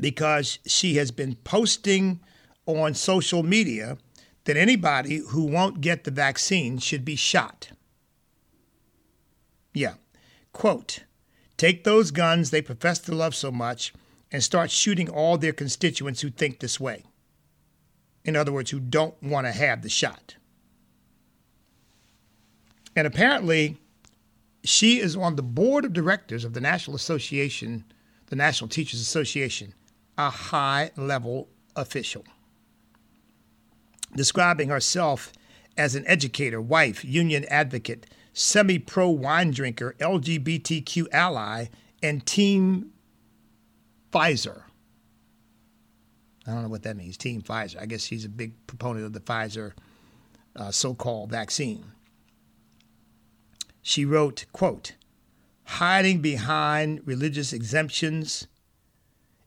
because 0.00 0.58
she 0.66 0.96
has 0.96 1.10
been 1.10 1.36
posting 1.36 2.20
on 2.66 2.94
social 2.94 3.42
media 3.42 3.98
that 4.44 4.56
anybody 4.56 5.18
who 5.30 5.44
won't 5.44 5.80
get 5.80 6.04
the 6.04 6.10
vaccine 6.10 6.78
should 6.78 7.04
be 7.04 7.16
shot. 7.16 7.70
Yeah. 9.74 9.94
Quote 10.52 11.00
Take 11.56 11.84
those 11.84 12.10
guns 12.10 12.50
they 12.50 12.62
profess 12.62 12.98
to 13.00 13.14
love 13.14 13.34
so 13.34 13.50
much 13.50 13.92
and 14.30 14.42
start 14.42 14.70
shooting 14.70 15.08
all 15.08 15.38
their 15.38 15.52
constituents 15.52 16.20
who 16.20 16.30
think 16.30 16.60
this 16.60 16.78
way. 16.78 17.04
In 18.24 18.36
other 18.36 18.52
words, 18.52 18.70
who 18.70 18.80
don't 18.80 19.20
want 19.22 19.46
to 19.46 19.52
have 19.52 19.82
the 19.82 19.88
shot. 19.88 20.36
And 22.94 23.06
apparently, 23.06 23.76
she 24.64 24.98
is 24.98 25.16
on 25.16 25.36
the 25.36 25.42
board 25.42 25.84
of 25.84 25.92
directors 25.92 26.44
of 26.44 26.52
the 26.54 26.60
National 26.60 26.96
Association, 26.96 27.84
the 28.26 28.36
National 28.36 28.68
Teachers 28.68 29.00
Association, 29.00 29.74
a 30.16 30.30
high 30.30 30.90
level 30.96 31.48
official. 31.74 32.24
Describing 34.14 34.68
herself 34.68 35.32
as 35.76 35.94
an 35.94 36.04
educator, 36.06 36.60
wife, 36.60 37.04
union 37.04 37.44
advocate, 37.50 38.06
semi 38.32 38.78
pro 38.78 39.10
wine 39.10 39.50
drinker, 39.50 39.94
LGBTQ 39.98 41.06
ally, 41.12 41.66
and 42.02 42.24
team 42.24 42.92
Pfizer. 44.12 44.62
I 46.46 46.52
don't 46.52 46.62
know 46.62 46.68
what 46.68 46.84
that 46.84 46.96
means, 46.96 47.16
Team 47.16 47.42
Pfizer. 47.42 47.80
I 47.80 47.86
guess 47.86 48.04
she's 48.04 48.24
a 48.24 48.28
big 48.28 48.54
proponent 48.66 49.04
of 49.04 49.12
the 49.12 49.20
Pfizer 49.20 49.72
uh, 50.54 50.70
so 50.70 50.94
called 50.94 51.30
vaccine. 51.30 51.84
She 53.82 54.04
wrote, 54.04 54.46
quote, 54.52 54.92
hiding 55.64 56.20
behind 56.20 57.02
religious 57.04 57.52
exemptions, 57.52 58.46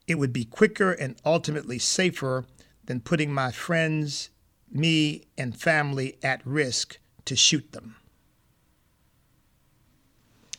it 0.10 0.16
would 0.16 0.34
be 0.34 0.44
quicker 0.44 0.92
and 0.92 1.16
ultimately 1.24 1.78
safer 1.78 2.46
than 2.86 3.00
putting 3.00 3.32
my 3.32 3.52
friends, 3.52 4.30
me, 4.72 5.26
and 5.38 5.56
family 5.56 6.18
at 6.24 6.46
risk 6.46 6.98
to 7.26 7.36
shoot 7.36 7.72
them. 7.72 7.96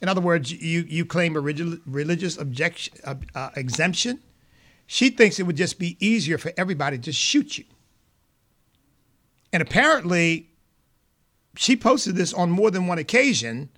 In 0.01 0.09
other 0.09 0.21
words, 0.21 0.53
you, 0.53 0.85
you 0.89 1.05
claim 1.05 1.37
a 1.37 1.41
religious 1.41 2.39
objection, 2.39 2.95
uh, 3.05 3.17
uh, 3.35 3.51
exemption. 3.57 4.21
She 4.87 5.11
thinks 5.11 5.39
it 5.39 5.43
would 5.43 5.57
just 5.57 5.79
be 5.79 5.97
easier 5.99 6.39
for 6.39 6.53
everybody 6.57 6.99
to 6.99 7.13
shoot 7.13 7.59
you. 7.59 7.65
And 9.53 9.61
apparently, 9.61 10.51
she 11.57 11.77
posted 11.77 12.15
this 12.15 12.33
on 12.33 12.51
more 12.51 12.71
than 12.71 12.87
one 12.87 12.99
occasion. 12.99 13.69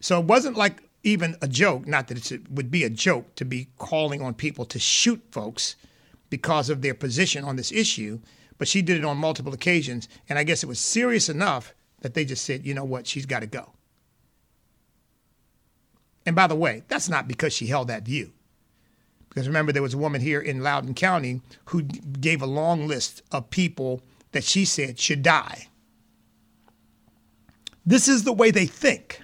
So 0.00 0.20
it 0.20 0.26
wasn't 0.26 0.56
like 0.56 0.82
even 1.02 1.36
a 1.42 1.48
joke, 1.48 1.86
not 1.86 2.08
that 2.08 2.30
it 2.30 2.50
would 2.50 2.70
be 2.70 2.84
a 2.84 2.90
joke 2.90 3.34
to 3.36 3.44
be 3.44 3.68
calling 3.78 4.22
on 4.22 4.34
people 4.34 4.64
to 4.66 4.78
shoot 4.78 5.22
folks 5.30 5.76
because 6.30 6.70
of 6.70 6.80
their 6.80 6.94
position 6.94 7.44
on 7.44 7.56
this 7.56 7.72
issue, 7.72 8.20
but 8.58 8.68
she 8.68 8.82
did 8.82 8.96
it 8.96 9.04
on 9.04 9.16
multiple 9.16 9.52
occasions. 9.52 10.08
And 10.28 10.38
I 10.38 10.44
guess 10.44 10.62
it 10.62 10.68
was 10.68 10.78
serious 10.78 11.28
enough 11.28 11.74
that 12.00 12.14
they 12.14 12.24
just 12.24 12.44
said, 12.44 12.64
you 12.64 12.74
know 12.74 12.84
what, 12.84 13.06
she's 13.06 13.26
got 13.26 13.40
to 13.40 13.46
go. 13.46 13.72
And 16.24 16.36
by 16.36 16.46
the 16.46 16.54
way, 16.54 16.84
that's 16.88 17.08
not 17.08 17.26
because 17.26 17.52
she 17.52 17.66
held 17.66 17.88
that 17.88 18.04
view. 18.04 18.32
Because 19.28 19.48
remember, 19.48 19.72
there 19.72 19.82
was 19.82 19.94
a 19.94 19.98
woman 19.98 20.20
here 20.20 20.40
in 20.40 20.62
Loudoun 20.62 20.94
County 20.94 21.40
who 21.66 21.82
gave 21.82 22.42
a 22.42 22.46
long 22.46 22.86
list 22.86 23.22
of 23.32 23.50
people 23.50 24.02
that 24.32 24.44
she 24.44 24.64
said 24.64 24.98
should 24.98 25.22
die. 25.22 25.68
This 27.84 28.08
is 28.08 28.24
the 28.24 28.32
way 28.32 28.50
they 28.50 28.66
think. 28.66 29.21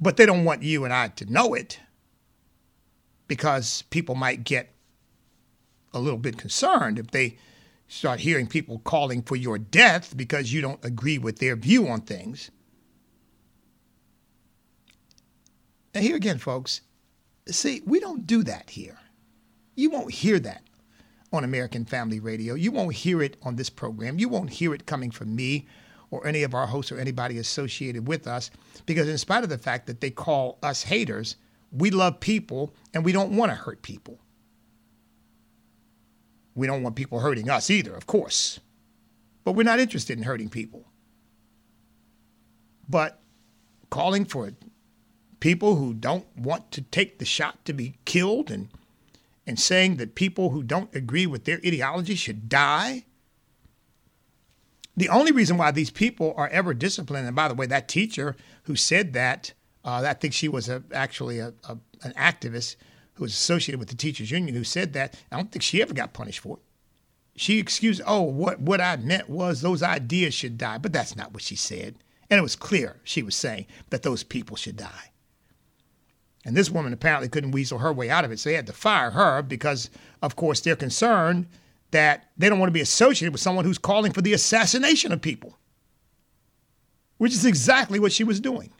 But 0.00 0.16
they 0.16 0.26
don't 0.26 0.44
want 0.44 0.62
you 0.62 0.84
and 0.84 0.94
I 0.94 1.08
to 1.08 1.30
know 1.30 1.54
it 1.54 1.78
because 3.28 3.82
people 3.90 4.14
might 4.14 4.44
get 4.44 4.74
a 5.92 6.00
little 6.00 6.18
bit 6.18 6.38
concerned 6.38 6.98
if 6.98 7.10
they 7.10 7.36
start 7.86 8.20
hearing 8.20 8.46
people 8.46 8.78
calling 8.78 9.22
for 9.22 9.36
your 9.36 9.58
death 9.58 10.16
because 10.16 10.52
you 10.52 10.60
don't 10.60 10.84
agree 10.84 11.18
with 11.18 11.38
their 11.38 11.56
view 11.56 11.88
on 11.88 12.00
things. 12.00 12.50
And 15.92 16.04
here 16.04 16.16
again, 16.16 16.38
folks, 16.38 16.82
see, 17.48 17.82
we 17.84 17.98
don't 17.98 18.26
do 18.26 18.44
that 18.44 18.70
here. 18.70 18.98
You 19.74 19.90
won't 19.90 20.12
hear 20.12 20.38
that 20.40 20.62
on 21.32 21.44
American 21.44 21.84
Family 21.84 22.20
Radio. 22.20 22.54
You 22.54 22.70
won't 22.70 22.94
hear 22.94 23.22
it 23.22 23.36
on 23.42 23.56
this 23.56 23.70
program. 23.70 24.18
You 24.18 24.28
won't 24.28 24.50
hear 24.50 24.72
it 24.72 24.86
coming 24.86 25.10
from 25.10 25.34
me 25.34 25.66
or 26.10 26.26
any 26.26 26.42
of 26.42 26.54
our 26.54 26.66
hosts 26.66 26.90
or 26.90 26.98
anybody 26.98 27.38
associated 27.38 28.06
with 28.06 28.26
us 28.26 28.50
because, 28.86 29.08
in 29.08 29.18
spite 29.18 29.44
of 29.44 29.50
the 29.50 29.58
fact 29.58 29.86
that 29.86 30.00
they 30.00 30.10
call 30.10 30.58
us 30.62 30.82
haters, 30.82 31.36
we 31.72 31.90
love 31.90 32.20
people 32.20 32.74
and 32.92 33.04
we 33.04 33.12
don't 33.12 33.36
want 33.36 33.50
to 33.50 33.56
hurt 33.56 33.82
people. 33.82 34.18
We 36.54 36.66
don't 36.66 36.82
want 36.82 36.96
people 36.96 37.20
hurting 37.20 37.48
us 37.48 37.70
either, 37.70 37.94
of 37.94 38.06
course. 38.06 38.60
But 39.44 39.52
we're 39.52 39.62
not 39.62 39.80
interested 39.80 40.18
in 40.18 40.24
hurting 40.24 40.50
people. 40.50 40.84
But 42.88 43.20
calling 43.88 44.24
for 44.24 44.52
people 45.38 45.76
who 45.76 45.94
don't 45.94 46.26
want 46.36 46.70
to 46.72 46.82
take 46.82 47.18
the 47.18 47.24
shot 47.24 47.64
to 47.64 47.72
be 47.72 47.94
killed 48.04 48.50
and 48.50 48.68
and 49.46 49.58
saying 49.58 49.96
that 49.96 50.14
people 50.14 50.50
who 50.50 50.62
don't 50.62 50.94
agree 50.94 51.26
with 51.26 51.44
their 51.44 51.58
ideology 51.64 52.14
should 52.14 52.48
die. 52.48 53.04
The 54.96 55.08
only 55.08 55.32
reason 55.32 55.56
why 55.56 55.70
these 55.70 55.90
people 55.90 56.34
are 56.36 56.48
ever 56.48 56.74
disciplined, 56.74 57.26
and 57.26 57.36
by 57.36 57.48
the 57.48 57.54
way, 57.54 57.66
that 57.66 57.88
teacher 57.88 58.36
who 58.64 58.76
said 58.76 59.12
that, 59.14 59.52
uh, 59.84 60.04
I 60.06 60.14
think 60.14 60.34
she 60.34 60.48
was 60.48 60.68
a, 60.68 60.82
actually 60.92 61.38
a, 61.38 61.54
a, 61.68 61.78
an 62.02 62.12
activist 62.12 62.76
who 63.14 63.24
was 63.24 63.32
associated 63.32 63.78
with 63.78 63.88
the 63.88 63.94
teachers 63.94 64.30
union 64.30 64.54
who 64.54 64.64
said 64.64 64.92
that. 64.94 65.14
I 65.30 65.36
don't 65.36 65.50
think 65.52 65.62
she 65.62 65.82
ever 65.82 65.94
got 65.94 66.12
punished 66.12 66.40
for 66.40 66.56
it. 66.56 66.62
She 67.36 67.58
excused, 67.58 68.02
oh, 68.06 68.22
what, 68.22 68.60
what 68.60 68.80
I 68.80 68.96
meant 68.96 69.30
was 69.30 69.60
those 69.60 69.82
ideas 69.82 70.34
should 70.34 70.58
die. 70.58 70.78
But 70.78 70.92
that's 70.92 71.16
not 71.16 71.32
what 71.32 71.42
she 71.42 71.56
said. 71.56 71.96
And 72.28 72.38
it 72.38 72.42
was 72.42 72.56
clear 72.56 72.96
she 73.04 73.22
was 73.22 73.34
saying 73.34 73.66
that 73.90 74.02
those 74.02 74.22
people 74.22 74.56
should 74.56 74.76
die. 74.76 75.12
And 76.44 76.56
this 76.56 76.70
woman 76.70 76.92
apparently 76.92 77.28
couldn't 77.28 77.52
weasel 77.52 77.78
her 77.78 77.92
way 77.92 78.08
out 78.10 78.24
of 78.24 78.32
it. 78.32 78.38
So 78.38 78.48
they 78.48 78.56
had 78.56 78.66
to 78.66 78.72
fire 78.72 79.10
her 79.10 79.42
because, 79.42 79.90
of 80.22 80.36
course, 80.36 80.60
they're 80.60 80.76
concerned 80.76 81.46
that 81.90 82.30
they 82.36 82.48
don't 82.48 82.58
want 82.58 82.68
to 82.68 82.74
be 82.74 82.80
associated 82.80 83.32
with 83.32 83.40
someone 83.40 83.64
who's 83.64 83.78
calling 83.78 84.12
for 84.12 84.22
the 84.22 84.32
assassination 84.32 85.12
of 85.12 85.20
people, 85.20 85.58
which 87.18 87.32
is 87.32 87.44
exactly 87.44 87.98
what 87.98 88.12
she 88.12 88.24
was 88.24 88.40
doing. 88.40 88.72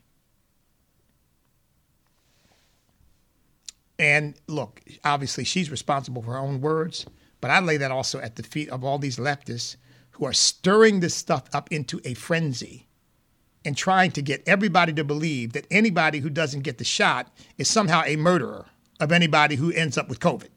And 3.98 4.34
look, 4.46 4.80
obviously, 5.04 5.44
she's 5.44 5.70
responsible 5.70 6.22
for 6.22 6.32
her 6.32 6.38
own 6.38 6.60
words, 6.62 7.04
but 7.40 7.50
I 7.50 7.60
lay 7.60 7.76
that 7.76 7.90
also 7.90 8.18
at 8.20 8.36
the 8.36 8.42
feet 8.42 8.70
of 8.70 8.82
all 8.82 8.98
these 8.98 9.18
leftists 9.18 9.76
who 10.12 10.24
are 10.24 10.32
stirring 10.32 11.00
this 11.00 11.14
stuff 11.14 11.44
up 11.52 11.70
into 11.70 12.00
a 12.04 12.14
frenzy 12.14 12.86
and 13.64 13.76
trying 13.76 14.10
to 14.12 14.22
get 14.22 14.42
everybody 14.46 14.92
to 14.94 15.04
believe 15.04 15.52
that 15.52 15.66
anybody 15.70 16.20
who 16.20 16.30
doesn't 16.30 16.62
get 16.62 16.78
the 16.78 16.84
shot 16.84 17.28
is 17.58 17.68
somehow 17.68 18.02
a 18.06 18.16
murderer 18.16 18.66
of 19.00 19.12
anybody 19.12 19.56
who 19.56 19.70
ends 19.72 19.98
up 19.98 20.08
with 20.08 20.20
COVID. 20.20 20.48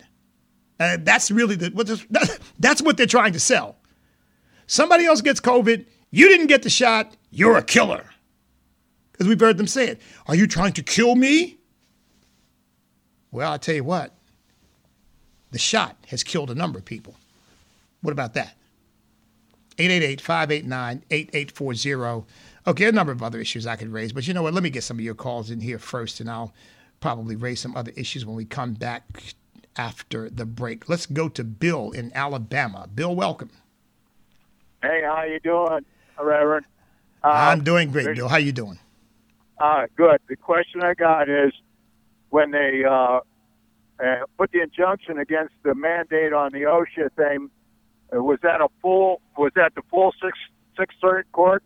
Uh, 0.80 0.98
that's 1.02 1.32
really 1.32 1.56
the 1.56 1.70
what 1.70 1.88
that's 2.60 2.82
what 2.82 2.98
they're 2.98 3.06
trying 3.06 3.34
to 3.34 3.40
sell. 3.40 3.78
Somebody 4.68 5.06
else 5.06 5.22
gets 5.22 5.40
COVID, 5.40 5.86
you 6.12 6.28
didn't 6.28 6.48
get 6.48 6.64
the 6.64 6.70
shot, 6.70 7.16
you're 7.32 7.58
a 7.58 7.64
killer. 7.64 8.10
Because 9.12 9.28
we've 9.28 9.40
heard 9.40 9.58
them 9.58 9.68
say 9.68 9.88
it. 9.88 10.02
Are 10.26 10.36
you 10.36 10.48
trying 10.48 10.74
to 10.74 10.84
kill 10.84 11.16
me? 11.16 11.58
Well, 13.32 13.52
I'll 13.52 13.60
tell 13.60 13.76
you 13.76 13.84
what, 13.84 14.16
the 15.52 15.60
shot 15.60 15.98
has 16.08 16.24
killed 16.24 16.50
a 16.50 16.56
number 16.56 16.80
of 16.80 16.86
people. 16.86 17.16
What 18.02 18.12
about 18.12 18.34
that? 18.34 18.56
888 19.78 20.22
589 20.22 21.04
8840. 21.10 22.26
Okay, 22.66 22.86
a 22.86 22.92
number 22.92 23.12
of 23.12 23.22
other 23.22 23.40
issues 23.40 23.68
I 23.68 23.76
could 23.76 23.90
raise, 23.90 24.14
but 24.14 24.28
you 24.28 24.34
know 24.34 24.44
what? 24.44 24.54
Let 24.54 24.64
me 24.64 24.70
get 24.70 24.84
some 24.84 24.98
of 24.98 25.04
your 25.04 25.16
calls 25.16 25.50
in 25.50 25.60
here 25.60 25.80
first, 25.80 26.20
and 26.20 26.30
I'll 26.30 26.54
probably 27.00 27.36
raise 27.36 27.60
some 27.60 27.76
other 27.76 27.92
issues 27.96 28.26
when 28.26 28.36
we 28.36 28.46
come 28.46 28.74
back 28.74 29.04
after 29.78 30.30
the 30.30 30.46
break. 30.46 30.88
Let's 30.90 31.06
go 31.06 31.30
to 31.30 31.44
Bill 31.44 31.92
in 31.92 32.12
Alabama. 32.16 32.88
Bill, 32.94 33.16
welcome. 33.16 33.50
Hey, 34.82 35.02
how 35.04 35.24
you 35.24 35.40
doing, 35.40 35.86
Reverend? 36.20 36.66
Uh, 37.24 37.28
I'm 37.28 37.64
doing 37.64 37.92
great, 37.92 38.16
Bill. 38.16 38.28
How 38.28 38.38
you 38.38 38.52
doing? 38.52 38.80
Uh, 39.58 39.84
good. 39.96 40.20
The 40.28 40.36
question 40.36 40.84
I 40.84 40.94
got 40.94 41.30
is 41.30 41.54
when 42.30 42.52
they 42.52 42.84
uh, 42.84 43.20
uh, 44.04 44.26
put 44.38 44.52
the 44.52 44.62
injunction 44.62 45.20
against 45.20 45.54
the 45.64 45.74
mandate 45.74 46.34
on 46.34 46.52
the 46.52 46.62
OSHA 46.62 47.12
thing, 47.16 47.50
uh, 48.14 48.22
was 48.22 48.40
that 48.44 48.60
a 48.60 48.68
full? 48.82 49.22
Was 49.38 49.52
that 49.56 49.74
the 49.76 49.82
full 49.90 50.14
six 50.22 50.38
six 50.78 50.94
circuit 51.00 51.32
court? 51.32 51.64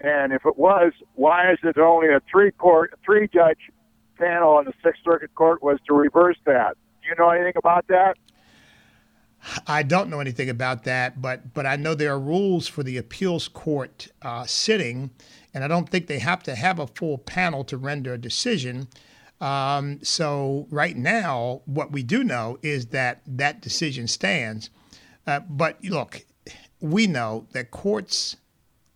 And 0.00 0.32
if 0.32 0.44
it 0.44 0.58
was, 0.58 0.92
why 1.14 1.52
is 1.52 1.58
it 1.62 1.78
only 1.78 2.08
a 2.08 2.20
three 2.30 2.50
court, 2.50 2.92
three 3.04 3.28
judge 3.32 3.70
panel 4.18 4.54
on 4.54 4.66
the 4.66 4.72
Sixth 4.84 5.00
Circuit 5.04 5.34
Court 5.34 5.62
was 5.62 5.78
to 5.86 5.94
reverse 5.94 6.36
that? 6.44 6.76
You 7.06 7.14
know 7.18 7.30
anything 7.30 7.54
about 7.56 7.86
that? 7.88 8.16
I 9.66 9.82
don't 9.82 10.10
know 10.10 10.20
anything 10.20 10.50
about 10.50 10.84
that, 10.84 11.22
but 11.22 11.54
but 11.54 11.66
I 11.66 11.76
know 11.76 11.94
there 11.94 12.12
are 12.12 12.18
rules 12.18 12.66
for 12.66 12.82
the 12.82 12.96
appeals 12.96 13.48
court 13.48 14.08
uh, 14.22 14.44
sitting, 14.44 15.10
and 15.54 15.62
I 15.62 15.68
don't 15.68 15.88
think 15.88 16.06
they 16.06 16.18
have 16.18 16.42
to 16.44 16.54
have 16.54 16.78
a 16.78 16.86
full 16.86 17.18
panel 17.18 17.62
to 17.64 17.76
render 17.76 18.14
a 18.14 18.18
decision. 18.18 18.88
Um, 19.40 20.00
so 20.02 20.66
right 20.70 20.96
now, 20.96 21.62
what 21.66 21.92
we 21.92 22.02
do 22.02 22.24
know 22.24 22.58
is 22.62 22.86
that 22.86 23.20
that 23.26 23.60
decision 23.60 24.08
stands. 24.08 24.70
Uh, 25.26 25.40
but 25.40 25.82
look, 25.84 26.24
we 26.80 27.06
know 27.06 27.46
that 27.52 27.70
courts 27.70 28.36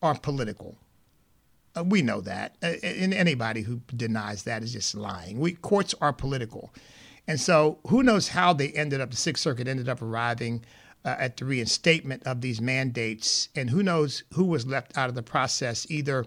are 0.03 0.18
political. 0.18 0.79
Uh, 1.77 1.85
we 1.85 2.03
know 2.03 2.20
that. 2.20 2.57
Uh, 2.62 2.73
and 2.83 3.12
anybody 3.12 3.62
who 3.62 3.83
denies 3.94 4.44
that 4.44 4.62
is 4.62 4.73
just 4.73 4.94
lying. 4.94 5.38
We 5.38 5.53
courts 5.53 5.94
are 6.01 6.12
political. 6.12 6.73
And 7.26 7.40
so 7.40 7.78
who 7.87 8.02
knows 8.02 8.28
how 8.28 8.52
they 8.52 8.68
ended 8.68 9.00
up, 9.00 9.11
the 9.11 9.16
Sixth 9.16 9.42
Circuit 9.42 9.68
ended 9.68 9.88
up 9.88 10.02
arriving 10.02 10.64
uh, 11.04 11.16
at 11.18 11.37
the 11.37 11.44
reinstatement 11.44 12.22
of 12.24 12.40
these 12.40 12.61
mandates. 12.61 13.48
And 13.54 13.70
who 13.70 13.83
knows 13.83 14.24
who 14.35 14.44
was 14.44 14.66
left 14.66 14.96
out 14.96 15.09
of 15.09 15.14
the 15.14 15.22
process, 15.22 15.87
either, 15.90 16.26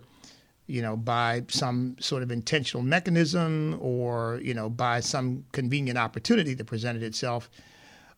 you 0.67 0.81
know, 0.81 0.95
by 0.95 1.43
some 1.49 1.97
sort 1.99 2.23
of 2.23 2.31
intentional 2.31 2.83
mechanism 2.83 3.77
or, 3.81 4.39
you 4.43 4.53
know, 4.53 4.69
by 4.69 4.99
some 4.99 5.45
convenient 5.51 5.97
opportunity 5.97 6.53
that 6.53 6.65
presented 6.65 7.03
itself. 7.03 7.49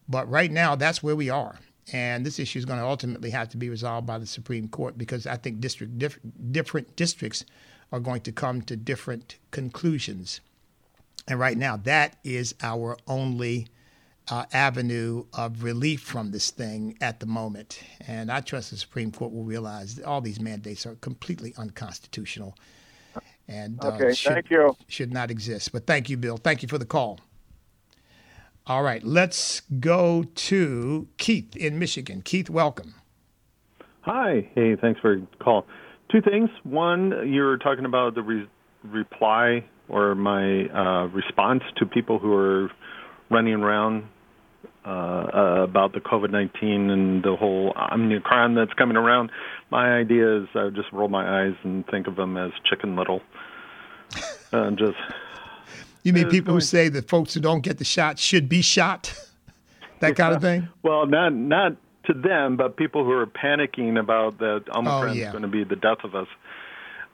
But 0.07 0.29
right 0.29 0.51
now, 0.51 0.75
that's 0.75 1.01
where 1.01 1.15
we 1.15 1.29
are. 1.29 1.59
And 1.91 2.25
this 2.25 2.39
issue 2.39 2.59
is 2.59 2.65
going 2.65 2.79
to 2.79 2.85
ultimately 2.85 3.29
have 3.31 3.49
to 3.49 3.57
be 3.57 3.69
resolved 3.69 4.07
by 4.07 4.17
the 4.17 4.25
Supreme 4.25 4.67
Court 4.67 4.97
because 4.97 5.27
I 5.27 5.37
think 5.37 5.59
district 5.59 5.99
diff- 5.99 6.19
different 6.51 6.95
districts 6.95 7.45
are 7.91 7.99
going 7.99 8.21
to 8.21 8.31
come 8.31 8.61
to 8.63 8.75
different 8.75 9.37
conclusions. 9.51 10.41
And 11.27 11.39
right 11.39 11.57
now, 11.57 11.77
that 11.77 12.17
is 12.23 12.53
our 12.61 12.97
only 13.07 13.67
uh, 14.29 14.45
avenue 14.53 15.25
of 15.33 15.63
relief 15.63 16.01
from 16.01 16.31
this 16.31 16.51
thing 16.51 16.97
at 17.01 17.19
the 17.19 17.25
moment. 17.25 17.81
And 18.07 18.31
I 18.31 18.41
trust 18.41 18.71
the 18.71 18.77
Supreme 18.77 19.11
Court 19.11 19.31
will 19.31 19.43
realize 19.43 19.95
that 19.95 20.05
all 20.05 20.21
these 20.21 20.39
mandates 20.39 20.85
are 20.85 20.95
completely 20.95 21.53
unconstitutional 21.57 22.55
and 23.47 23.83
uh, 23.83 23.89
okay, 23.89 24.13
should, 24.13 24.33
thank 24.33 24.49
you. 24.49 24.75
should 24.87 25.13
not 25.13 25.29
exist. 25.29 25.71
But 25.71 25.85
thank 25.85 26.09
you, 26.09 26.17
Bill. 26.17 26.37
Thank 26.37 26.61
you 26.61 26.67
for 26.67 26.77
the 26.77 26.85
call. 26.85 27.19
All 28.67 28.81
right, 28.81 29.03
let's 29.03 29.61
go 29.79 30.23
to 30.23 31.07
Keith 31.17 31.55
in 31.55 31.77
Michigan. 31.77 32.23
Keith, 32.23 32.49
welcome. 32.49 32.95
Hi. 34.01 34.49
Hey, 34.55 34.75
thanks 34.75 34.99
for 34.99 35.17
the 35.17 35.27
call. 35.37 35.67
Two 36.11 36.21
things. 36.21 36.49
One, 36.63 37.31
you 37.31 37.43
were 37.43 37.57
talking 37.57 37.85
about 37.85 38.15
the 38.15 38.23
re- 38.23 38.49
reply 38.83 39.63
or 39.89 40.15
my 40.15 40.65
uh, 40.65 41.07
response 41.07 41.63
to 41.77 41.85
people 41.85 42.19
who 42.19 42.33
are 42.33 42.71
running 43.29 43.55
around 43.55 44.07
uh, 44.85 44.89
uh, 44.89 45.63
about 45.63 45.93
the 45.93 45.99
COVID 45.99 46.29
19 46.31 46.89
and 46.89 47.23
the 47.23 47.35
whole 47.35 47.73
Omicron 47.91 48.55
that's 48.55 48.73
coming 48.73 48.97
around. 48.97 49.31
My 49.71 49.97
idea 49.97 50.41
is 50.41 50.47
I 50.53 50.69
just 50.69 50.91
roll 50.91 51.07
my 51.07 51.43
eyes 51.43 51.55
and 51.63 51.85
think 51.87 52.07
of 52.07 52.15
them 52.15 52.37
as 52.37 52.51
Chicken 52.69 52.95
Little. 52.95 53.21
Uh, 54.53 54.71
just. 54.71 54.97
You 56.03 56.13
mean 56.13 56.29
people 56.29 56.51
going, 56.51 56.57
who 56.57 56.61
say 56.61 56.87
that 56.89 57.09
folks 57.09 57.33
who 57.33 57.39
don't 57.39 57.61
get 57.61 57.79
the 57.79 57.83
shot 57.83 58.19
should 58.19 58.47
be 58.47 58.61
shot? 58.61 59.13
that 60.01 60.15
kind 60.15 60.35
of 60.35 60.41
thing? 60.41 60.69
Well, 60.83 61.07
not 61.07 61.33
not 61.33 61.77
to 62.05 62.13
them, 62.13 62.55
but 62.55 62.77
people 62.77 63.03
who 63.03 63.11
are 63.11 63.25
panicking 63.25 63.99
about 63.99 64.37
that 64.37 64.65
Omicron 64.69 65.09
oh, 65.09 65.13
is 65.13 65.31
going 65.31 65.41
to 65.41 65.47
be 65.47 65.63
the 65.63 65.75
death 65.75 66.03
of 66.03 66.13
us. 66.13 66.27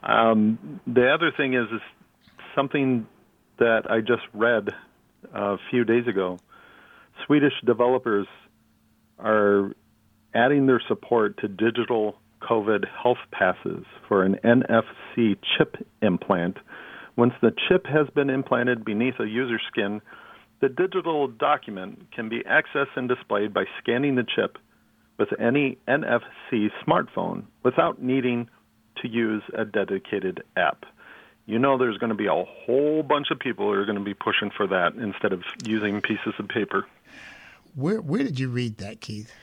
Um, 0.03 0.82
the 0.86 1.09
other 1.09 1.32
thing 1.36 1.53
is, 1.53 1.67
is 1.72 1.82
something 2.56 3.08
that 3.60 3.84
I 3.89 4.02
just 4.02 4.24
read 4.34 4.70
a 5.34 5.58
few 5.70 5.84
days 5.84 6.08
ago. 6.08 6.39
Swedish 7.26 7.54
developers 7.66 8.28
are 9.20 9.74
adding 10.34 10.66
their 10.66 10.82
support 10.88 11.38
to 11.39 11.47
digital 11.47 12.16
COVID 12.41 12.86
health 13.02 13.20
passes 13.32 13.86
for 14.08 14.24
an 14.24 14.38
NFC 14.43 15.38
chip 15.58 15.76
implant. 16.02 16.58
Once 17.16 17.34
the 17.41 17.54
chip 17.68 17.86
has 17.86 18.08
been 18.16 18.30
implanted 18.30 18.84
beneath 18.84 19.20
a 19.20 19.28
user's 19.28 19.62
skin, 19.72 20.02
the 20.62 20.70
digital 20.70 21.28
document 21.28 22.12
can 22.12 22.30
be 22.30 22.43
accessed 22.43 22.95
and 22.95 23.08
displayed 23.08 23.54
by 23.54 23.66
scanning 23.80 24.16
the 24.16 24.26
chip 24.36 24.58
with 25.18 25.30
any 25.39 25.78
NFC 25.88 26.70
smartphone 26.86 27.43
without 27.64 28.02
needing 28.02 28.49
to 29.02 29.08
use 29.08 29.43
a 29.58 29.66
dedicated 29.66 30.43
app. 30.56 30.86
You 31.52 31.60
know, 31.60 31.78
there's 31.78 31.97
going 31.97 32.12
to 32.12 32.16
be 32.16 32.28
a 32.28 32.45
whole 32.45 33.04
bunch 33.04 33.28
of 33.30 33.38
people 33.38 33.66
who 33.66 33.74
are 33.74 33.84
going 33.84 33.97
to 33.97 34.04
be 34.04 34.14
pushing 34.14 34.52
for 34.56 34.68
that 34.68 34.93
instead 34.93 35.34
of 35.34 35.43
using 35.66 35.99
pieces 35.99 36.34
of 36.39 36.47
paper. 36.47 36.88
Where 37.76 37.99
where 37.99 38.24
did 38.24 38.39
you 38.39 38.47
read 38.47 38.78
that, 38.78 39.02
Keith? 39.02 39.34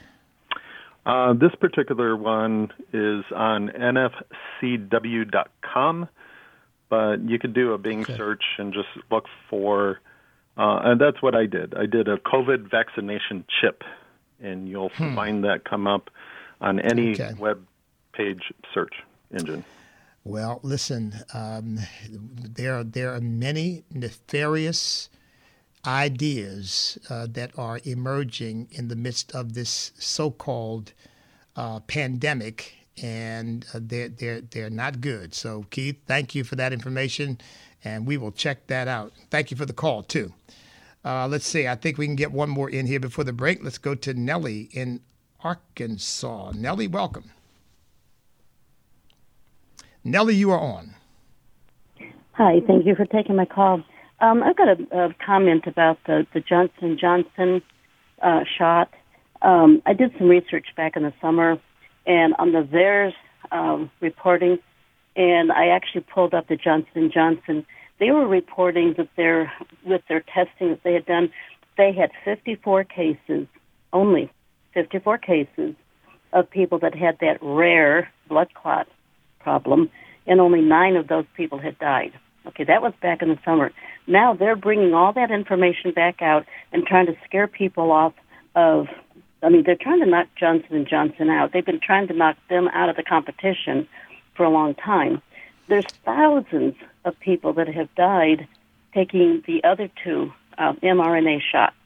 Uh, 1.04 1.34
this 1.34 1.54
particular 1.60 2.16
one 2.16 2.72
is 2.94 3.26
on 3.36 3.68
nfcw.com, 4.62 6.08
but 6.88 7.20
you 7.28 7.38
could 7.38 7.52
do 7.52 7.74
a 7.74 7.78
Bing 7.78 8.00
okay. 8.00 8.16
search 8.16 8.44
and 8.56 8.72
just 8.72 8.88
look 9.10 9.26
for, 9.50 10.00
uh, 10.56 10.80
and 10.84 10.98
that's 10.98 11.20
what 11.20 11.34
I 11.34 11.44
did. 11.44 11.74
I 11.74 11.84
did 11.84 12.08
a 12.08 12.16
COVID 12.16 12.70
vaccination 12.70 13.44
chip, 13.60 13.84
and 14.40 14.66
you'll 14.66 14.88
hmm. 14.88 15.14
find 15.14 15.44
that 15.44 15.66
come 15.66 15.86
up 15.86 16.08
on 16.58 16.80
any 16.80 17.12
okay. 17.12 17.34
web 17.38 17.66
page 18.14 18.50
search 18.72 18.94
engine. 19.30 19.62
Well, 20.24 20.60
listen, 20.62 21.14
um, 21.32 21.78
there 22.10 22.84
there 22.84 23.14
are 23.14 23.20
many 23.20 23.84
nefarious 23.90 25.08
ideas 25.86 26.98
uh, 27.08 27.26
that 27.30 27.56
are 27.58 27.80
emerging 27.84 28.68
in 28.72 28.88
the 28.88 28.96
midst 28.96 29.32
of 29.32 29.54
this 29.54 29.92
so-called 29.98 30.92
uh, 31.56 31.80
pandemic, 31.80 32.74
and 33.02 33.64
uh, 33.72 33.80
they're 33.80 34.08
they're 34.08 34.40
they're 34.42 34.70
not 34.70 35.00
good. 35.00 35.34
So, 35.34 35.64
Keith, 35.70 35.96
thank 36.06 36.34
you 36.34 36.44
for 36.44 36.56
that 36.56 36.72
information, 36.72 37.38
and 37.84 38.06
we 38.06 38.16
will 38.18 38.32
check 38.32 38.66
that 38.66 38.88
out. 38.88 39.12
Thank 39.30 39.50
you 39.50 39.56
for 39.56 39.66
the 39.66 39.72
call 39.72 40.02
too. 40.02 40.34
Uh, 41.04 41.26
let's 41.26 41.46
see. 41.46 41.66
I 41.66 41.74
think 41.76 41.96
we 41.96 42.06
can 42.06 42.16
get 42.16 42.32
one 42.32 42.50
more 42.50 42.68
in 42.68 42.86
here 42.86 43.00
before 43.00 43.24
the 43.24 43.32
break. 43.32 43.62
Let's 43.62 43.78
go 43.78 43.94
to 43.94 44.12
Nellie 44.12 44.68
in 44.72 45.00
Arkansas. 45.42 46.52
Nellie, 46.54 46.88
welcome. 46.88 47.30
Nellie, 50.04 50.34
you 50.34 50.50
are 50.50 50.60
on. 50.60 50.94
Hi, 52.32 52.60
thank 52.66 52.86
you 52.86 52.94
for 52.94 53.04
taking 53.04 53.36
my 53.36 53.44
call. 53.44 53.82
Um, 54.20 54.42
I've 54.42 54.56
got 54.56 54.68
a, 54.68 55.06
a, 55.06 55.14
comment 55.24 55.66
about 55.66 55.98
the, 56.06 56.26
the 56.32 56.40
Johnson 56.40 56.96
Johnson 57.00 57.62
uh, 58.22 58.40
shot. 58.56 58.92
Um, 59.42 59.82
I 59.86 59.92
did 59.92 60.12
some 60.18 60.28
research 60.28 60.66
back 60.76 60.96
in 60.96 61.02
the 61.02 61.12
summer, 61.20 61.56
and 62.06 62.34
on 62.38 62.52
the 62.52 62.62
VAERS 62.62 63.12
um, 63.52 63.90
reporting, 64.00 64.58
and 65.16 65.52
I 65.52 65.68
actually 65.68 66.02
pulled 66.02 66.34
up 66.34 66.48
the 66.48 66.56
Johnson 66.56 67.10
Johnson. 67.12 67.64
They 68.00 68.10
were 68.10 68.26
reporting 68.26 68.94
that 68.98 69.08
their 69.16 69.52
with 69.84 70.02
their 70.08 70.20
testing 70.20 70.70
that 70.70 70.82
they 70.84 70.94
had 70.94 71.06
done, 71.06 71.30
they 71.76 71.92
had 71.92 72.10
54 72.24 72.84
cases, 72.84 73.46
only 73.92 74.30
54 74.74 75.18
cases 75.18 75.74
of 76.32 76.50
people 76.50 76.78
that 76.80 76.94
had 76.94 77.18
that 77.20 77.38
rare 77.40 78.10
blood 78.28 78.48
clot 78.54 78.86
problem, 79.40 79.90
and 80.26 80.40
only 80.40 80.60
nine 80.60 80.96
of 80.96 81.08
those 81.08 81.24
people 81.36 81.58
had 81.58 81.78
died. 81.78 82.12
Okay, 82.46 82.64
that 82.64 82.82
was 82.82 82.92
back 83.02 83.22
in 83.22 83.28
the 83.28 83.38
summer. 83.44 83.72
Now 84.06 84.34
they're 84.34 84.56
bringing 84.56 84.94
all 84.94 85.12
that 85.12 85.30
information 85.30 85.92
back 85.92 86.22
out 86.22 86.46
and 86.72 86.86
trying 86.86 87.06
to 87.06 87.16
scare 87.24 87.46
people 87.46 87.92
off 87.92 88.14
of. 88.54 88.88
I 89.42 89.50
mean, 89.50 89.62
they're 89.64 89.76
trying 89.76 90.00
to 90.00 90.06
knock 90.06 90.26
Johnson 90.36 90.74
and 90.74 90.88
Johnson 90.88 91.30
out. 91.30 91.52
They've 91.52 91.64
been 91.64 91.80
trying 91.80 92.08
to 92.08 92.14
knock 92.14 92.36
them 92.48 92.68
out 92.68 92.88
of 92.88 92.96
the 92.96 93.04
competition 93.04 93.86
for 94.34 94.44
a 94.44 94.50
long 94.50 94.74
time. 94.74 95.22
There's 95.68 95.86
thousands 96.04 96.74
of 97.04 97.18
people 97.20 97.52
that 97.52 97.68
have 97.68 97.94
died 97.94 98.48
taking 98.94 99.42
the 99.46 99.62
other 99.64 99.90
two 100.02 100.32
uh, 100.56 100.72
mRNA 100.82 101.40
shots, 101.52 101.76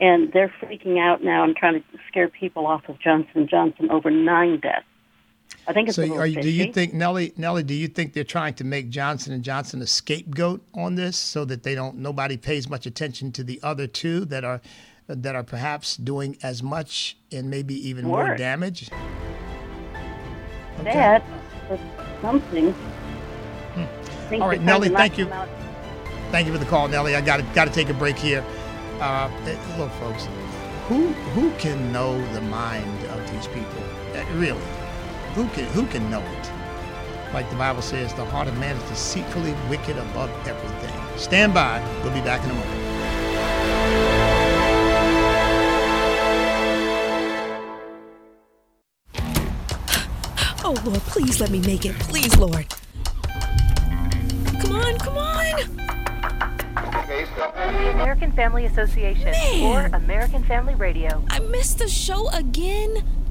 and 0.00 0.32
they're 0.32 0.52
freaking 0.60 0.98
out 0.98 1.22
now 1.22 1.44
and 1.44 1.54
trying 1.54 1.74
to 1.74 1.98
scare 2.08 2.28
people 2.28 2.66
off 2.66 2.88
of 2.88 2.98
Johnson 2.98 3.46
Johnson 3.46 3.90
over 3.90 4.10
nine 4.10 4.58
deaths. 4.60 4.86
I 5.66 5.72
think 5.72 5.88
it's 5.88 5.96
so. 5.96 6.02
You, 6.02 6.42
do 6.42 6.50
you 6.50 6.72
think 6.72 6.92
Nellie? 6.92 7.32
Nellie, 7.36 7.62
do 7.62 7.74
you 7.74 7.88
think 7.88 8.12
they're 8.12 8.24
trying 8.24 8.54
to 8.54 8.64
make 8.64 8.90
Johnson 8.90 9.32
and 9.32 9.42
Johnson 9.42 9.80
a 9.82 9.86
scapegoat 9.86 10.62
on 10.74 10.94
this, 10.94 11.16
so 11.16 11.44
that 11.46 11.62
they 11.62 11.74
don't 11.74 11.96
nobody 11.96 12.36
pays 12.36 12.68
much 12.68 12.86
attention 12.86 13.32
to 13.32 13.44
the 13.44 13.60
other 13.62 13.86
two 13.86 14.24
that 14.26 14.44
are 14.44 14.60
that 15.08 15.34
are 15.34 15.42
perhaps 15.42 15.96
doing 15.96 16.36
as 16.42 16.62
much 16.62 17.16
and 17.32 17.50
maybe 17.50 17.74
even 17.88 18.08
Worse. 18.08 18.28
more 18.28 18.36
damage? 18.36 18.90
Okay. 20.80 20.92
That 20.92 21.24
something. 22.20 22.72
Hmm. 22.72 24.42
All 24.42 24.48
right, 24.48 24.60
Nellie. 24.60 24.88
Thank 24.88 25.18
you. 25.18 25.28
Out. 25.30 25.48
Thank 26.30 26.46
you 26.46 26.52
for 26.52 26.58
the 26.58 26.66
call, 26.66 26.88
Nellie. 26.88 27.14
I 27.14 27.20
got 27.20 27.38
to 27.38 27.42
got 27.54 27.66
to 27.66 27.72
take 27.72 27.88
a 27.88 27.94
break 27.94 28.16
here. 28.16 28.44
Uh, 29.00 29.30
look, 29.78 29.90
folks, 29.92 30.26
who 30.88 31.08
who 31.32 31.50
can 31.52 31.92
know 31.92 32.20
the 32.32 32.40
mind 32.42 33.04
of 33.06 33.30
these 33.30 33.46
people? 33.48 33.82
Uh, 34.14 34.24
really, 34.34 34.60
who 35.34 35.48
can 35.48 35.64
who 35.66 35.86
can 35.86 36.08
know 36.10 36.20
it? 36.20 36.52
Like 37.34 37.50
the 37.50 37.56
Bible 37.56 37.82
says, 37.82 38.14
the 38.14 38.24
heart 38.24 38.46
of 38.46 38.56
man 38.58 38.76
is 38.76 38.88
deceitfully 38.88 39.54
wicked 39.68 39.98
above 39.98 40.30
everything. 40.46 41.18
Stand 41.18 41.52
by. 41.52 41.82
We'll 42.04 42.14
be 42.14 42.20
back 42.20 42.44
in 42.44 42.50
a 42.50 42.54
moment. 42.54 42.84
Oh, 50.66 50.80
Lord, 50.84 51.00
please 51.00 51.40
let 51.40 51.50
me 51.50 51.60
make 51.60 51.84
it. 51.84 51.98
Please, 51.98 52.38
Lord. 52.38 52.66
Come 54.60 54.76
on, 54.76 54.98
come 54.98 55.18
on. 55.18 55.56
The 57.08 57.90
American 57.94 58.30
Family 58.32 58.66
Association 58.66 59.32
Man. 59.32 59.92
or 59.92 59.96
American 59.96 60.44
Family 60.44 60.76
Radio. 60.76 61.24
I 61.30 61.40
missed 61.40 61.78
the 61.78 61.88
show 61.88 62.28
again. 62.30 63.23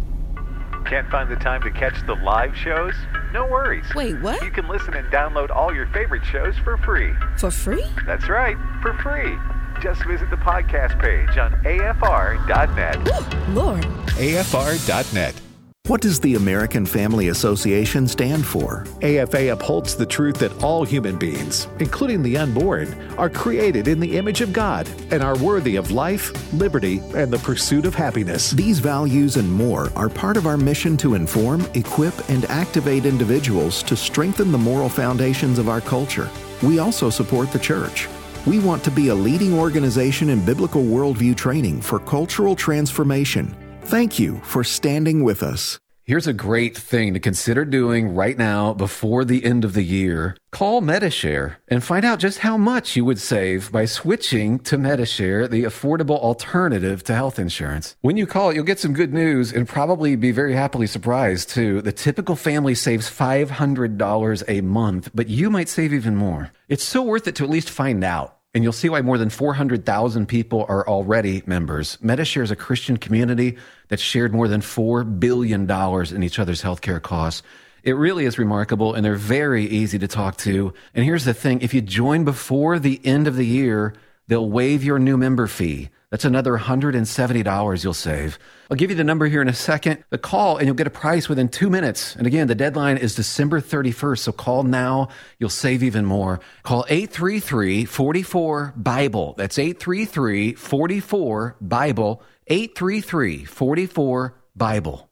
Can't 0.85 1.09
find 1.09 1.29
the 1.29 1.35
time 1.37 1.61
to 1.63 1.71
catch 1.71 2.05
the 2.05 2.15
live 2.15 2.55
shows? 2.55 2.93
No 3.31 3.45
worries. 3.47 3.85
Wait, 3.95 4.19
what? 4.21 4.43
You 4.43 4.51
can 4.51 4.67
listen 4.67 4.93
and 4.93 5.07
download 5.11 5.49
all 5.49 5.73
your 5.73 5.87
favorite 5.87 6.23
shows 6.25 6.55
for 6.63 6.77
free. 6.77 7.13
For 7.37 7.49
free? 7.51 7.85
That's 8.05 8.29
right, 8.29 8.57
for 8.81 8.93
free. 8.95 9.35
Just 9.81 10.05
visit 10.05 10.29
the 10.29 10.35
podcast 10.35 10.99
page 11.01 11.37
on 11.37 11.51
afr.net. 11.63 12.97
Ooh, 13.07 13.51
Lord. 13.53 13.83
afr.net. 13.83 15.41
What 15.87 15.99
does 15.99 16.17
the 16.21 16.35
American 16.35 16.85
Family 16.85 17.27
Association 17.27 18.07
stand 18.07 18.45
for? 18.45 18.85
AFA 19.01 19.51
upholds 19.51 19.97
the 19.97 20.05
truth 20.05 20.37
that 20.37 20.63
all 20.63 20.85
human 20.85 21.17
beings, 21.17 21.67
including 21.79 22.23
the 22.23 22.37
unborn, 22.37 22.93
are 23.17 23.29
created 23.29 23.89
in 23.89 23.99
the 23.99 24.15
image 24.15 24.39
of 24.39 24.53
God 24.53 24.87
and 25.11 25.21
are 25.21 25.37
worthy 25.39 25.75
of 25.75 25.91
life, 25.91 26.31
liberty, 26.53 27.01
and 27.15 27.29
the 27.29 27.39
pursuit 27.39 27.85
of 27.85 27.93
happiness. 27.93 28.51
These 28.51 28.79
values 28.79 29.35
and 29.35 29.51
more 29.51 29.91
are 29.97 30.07
part 30.07 30.37
of 30.37 30.47
our 30.47 30.55
mission 30.55 30.95
to 30.95 31.15
inform, 31.15 31.67
equip, 31.73 32.29
and 32.29 32.45
activate 32.45 33.05
individuals 33.05 33.83
to 33.83 33.97
strengthen 33.97 34.53
the 34.53 34.57
moral 34.57 34.87
foundations 34.87 35.59
of 35.59 35.67
our 35.67 35.81
culture. 35.81 36.29
We 36.61 36.79
also 36.79 37.09
support 37.09 37.51
the 37.51 37.59
church. 37.59 38.07
We 38.47 38.59
want 38.59 38.85
to 38.85 38.91
be 38.91 39.09
a 39.09 39.15
leading 39.15 39.53
organization 39.53 40.29
in 40.29 40.45
biblical 40.45 40.81
worldview 40.81 41.35
training 41.35 41.81
for 41.81 41.99
cultural 41.99 42.55
transformation 42.55 43.53
Thank 43.85 44.17
you 44.17 44.39
for 44.43 44.63
standing 44.63 45.23
with 45.23 45.43
us. 45.43 45.79
Here's 46.05 46.27
a 46.27 46.33
great 46.33 46.75
thing 46.75 47.13
to 47.13 47.19
consider 47.19 47.63
doing 47.63 48.15
right 48.15 48.37
now 48.37 48.73
before 48.73 49.23
the 49.23 49.45
end 49.45 49.63
of 49.63 49.73
the 49.73 49.83
year. 49.83 50.35
Call 50.51 50.81
Medi-Share 50.81 51.59
and 51.69 51.83
find 51.83 52.03
out 52.03 52.19
just 52.19 52.39
how 52.39 52.57
much 52.57 52.95
you 52.95 53.05
would 53.05 53.19
save 53.19 53.71
by 53.71 53.85
switching 53.85 54.59
to 54.59 54.77
Medi-Share, 54.77 55.47
the 55.47 55.63
affordable 55.63 56.17
alternative 56.19 57.03
to 57.05 57.13
health 57.13 57.39
insurance. 57.39 57.95
When 58.01 58.17
you 58.17 58.25
call, 58.25 58.51
you'll 58.51 58.65
get 58.65 58.79
some 58.79 58.93
good 58.93 59.13
news 59.13 59.53
and 59.53 59.67
probably 59.67 60.15
be 60.15 60.31
very 60.31 60.55
happily 60.55 60.87
surprised 60.87 61.49
too. 61.49 61.81
The 61.81 61.93
typical 61.93 62.35
family 62.35 62.75
saves 62.75 63.09
$500 63.09 64.43
a 64.47 64.61
month, 64.61 65.09
but 65.13 65.29
you 65.29 65.49
might 65.49 65.69
save 65.69 65.93
even 65.93 66.15
more. 66.15 66.51
It's 66.67 66.83
so 66.83 67.01
worth 67.03 67.27
it 67.27 67.35
to 67.35 67.43
at 67.43 67.49
least 67.49 67.69
find 67.69 68.03
out. 68.03 68.39
And 68.53 68.63
you'll 68.63 68.73
see 68.73 68.89
why 68.89 69.01
more 69.01 69.17
than 69.17 69.29
400,000 69.29 70.27
people 70.27 70.65
are 70.69 70.87
already 70.87 71.41
members. 71.45 71.97
Medishare 71.97 72.43
is 72.43 72.51
a 72.51 72.55
Christian 72.55 72.97
community 72.97 73.57
that 73.87 73.99
shared 73.99 74.33
more 74.33 74.47
than 74.47 74.61
$4 74.61 75.19
billion 75.19 75.69
in 75.69 76.23
each 76.23 76.39
other's 76.39 76.61
healthcare 76.61 77.01
costs. 77.01 77.41
It 77.83 77.93
really 77.93 78.25
is 78.25 78.37
remarkable, 78.37 78.93
and 78.93 79.03
they're 79.03 79.15
very 79.15 79.65
easy 79.65 79.99
to 79.99 80.07
talk 80.07 80.37
to. 80.37 80.73
And 80.93 81.03
here's 81.03 81.25
the 81.25 81.33
thing 81.33 81.61
if 81.61 81.73
you 81.73 81.81
join 81.81 82.23
before 82.23 82.79
the 82.79 83.01
end 83.03 83.27
of 83.27 83.35
the 83.35 83.45
year, 83.45 83.93
they'll 84.27 84.49
waive 84.49 84.83
your 84.83 84.99
new 84.99 85.17
member 85.17 85.47
fee. 85.47 85.89
That's 86.13 86.25
another 86.25 86.55
$170 86.55 87.83
you'll 87.83 87.93
save. 87.95 88.37
I'll 88.69 88.77
give 88.77 88.91
you 88.91 88.95
the 88.95 89.03
number 89.03 89.25
here 89.25 89.41
in 89.41 89.47
a 89.47 89.53
second. 89.53 90.03
The 90.11 90.19
call, 90.19 90.57
and 90.57 90.67
you'll 90.67 90.75
get 90.75 90.85
a 90.85 90.91
price 90.91 91.27
within 91.27 91.49
two 91.49 91.71
minutes. 91.71 92.15
And 92.15 92.27
again, 92.27 92.45
the 92.45 92.53
deadline 92.53 92.97
is 92.97 93.15
December 93.15 93.59
31st. 93.59 94.19
So 94.19 94.31
call 94.31 94.61
now. 94.61 95.07
You'll 95.39 95.49
save 95.49 95.81
even 95.81 96.05
more. 96.05 96.39
Call 96.61 96.85
833 96.87 97.85
44 97.85 98.75
Bible. 98.77 99.33
That's 99.39 99.57
833 99.57 100.53
44 100.53 101.55
Bible. 101.59 102.21
833 102.45 103.45
44 103.45 104.35
Bible. 104.55 105.09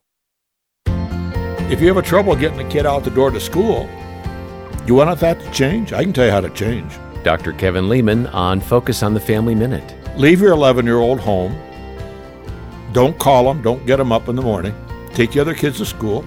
If 0.85 1.81
you 1.81 1.87
have 1.87 1.97
a 1.97 2.03
trouble 2.03 2.35
getting 2.35 2.59
a 2.59 2.69
kid 2.69 2.85
out 2.85 3.03
the 3.03 3.09
door 3.09 3.31
to 3.31 3.39
school, 3.39 3.89
you 4.85 4.93
want 4.93 5.19
that 5.19 5.39
to 5.39 5.49
change? 5.51 5.93
I 5.93 6.03
can 6.03 6.13
tell 6.13 6.25
you 6.25 6.31
how 6.31 6.41
to 6.41 6.49
change. 6.51 6.93
Dr. 7.23 7.53
Kevin 7.53 7.89
Leman 7.89 8.27
on 8.27 8.61
Focus 8.61 9.01
on 9.01 9.15
the 9.15 9.19
Family 9.19 9.55
Minute. 9.55 9.95
Leave 10.17 10.41
your 10.41 10.51
11 10.51 10.85
year 10.85 10.97
old 10.97 11.19
home. 11.19 11.55
Don't 12.91 13.17
call 13.17 13.49
him. 13.49 13.61
Don't 13.61 13.85
get 13.85 13.99
him 13.99 14.11
up 14.11 14.27
in 14.27 14.35
the 14.35 14.41
morning. 14.41 14.75
Take 15.13 15.31
the 15.31 15.39
other 15.39 15.53
kids 15.53 15.77
to 15.77 15.85
school. 15.85 16.25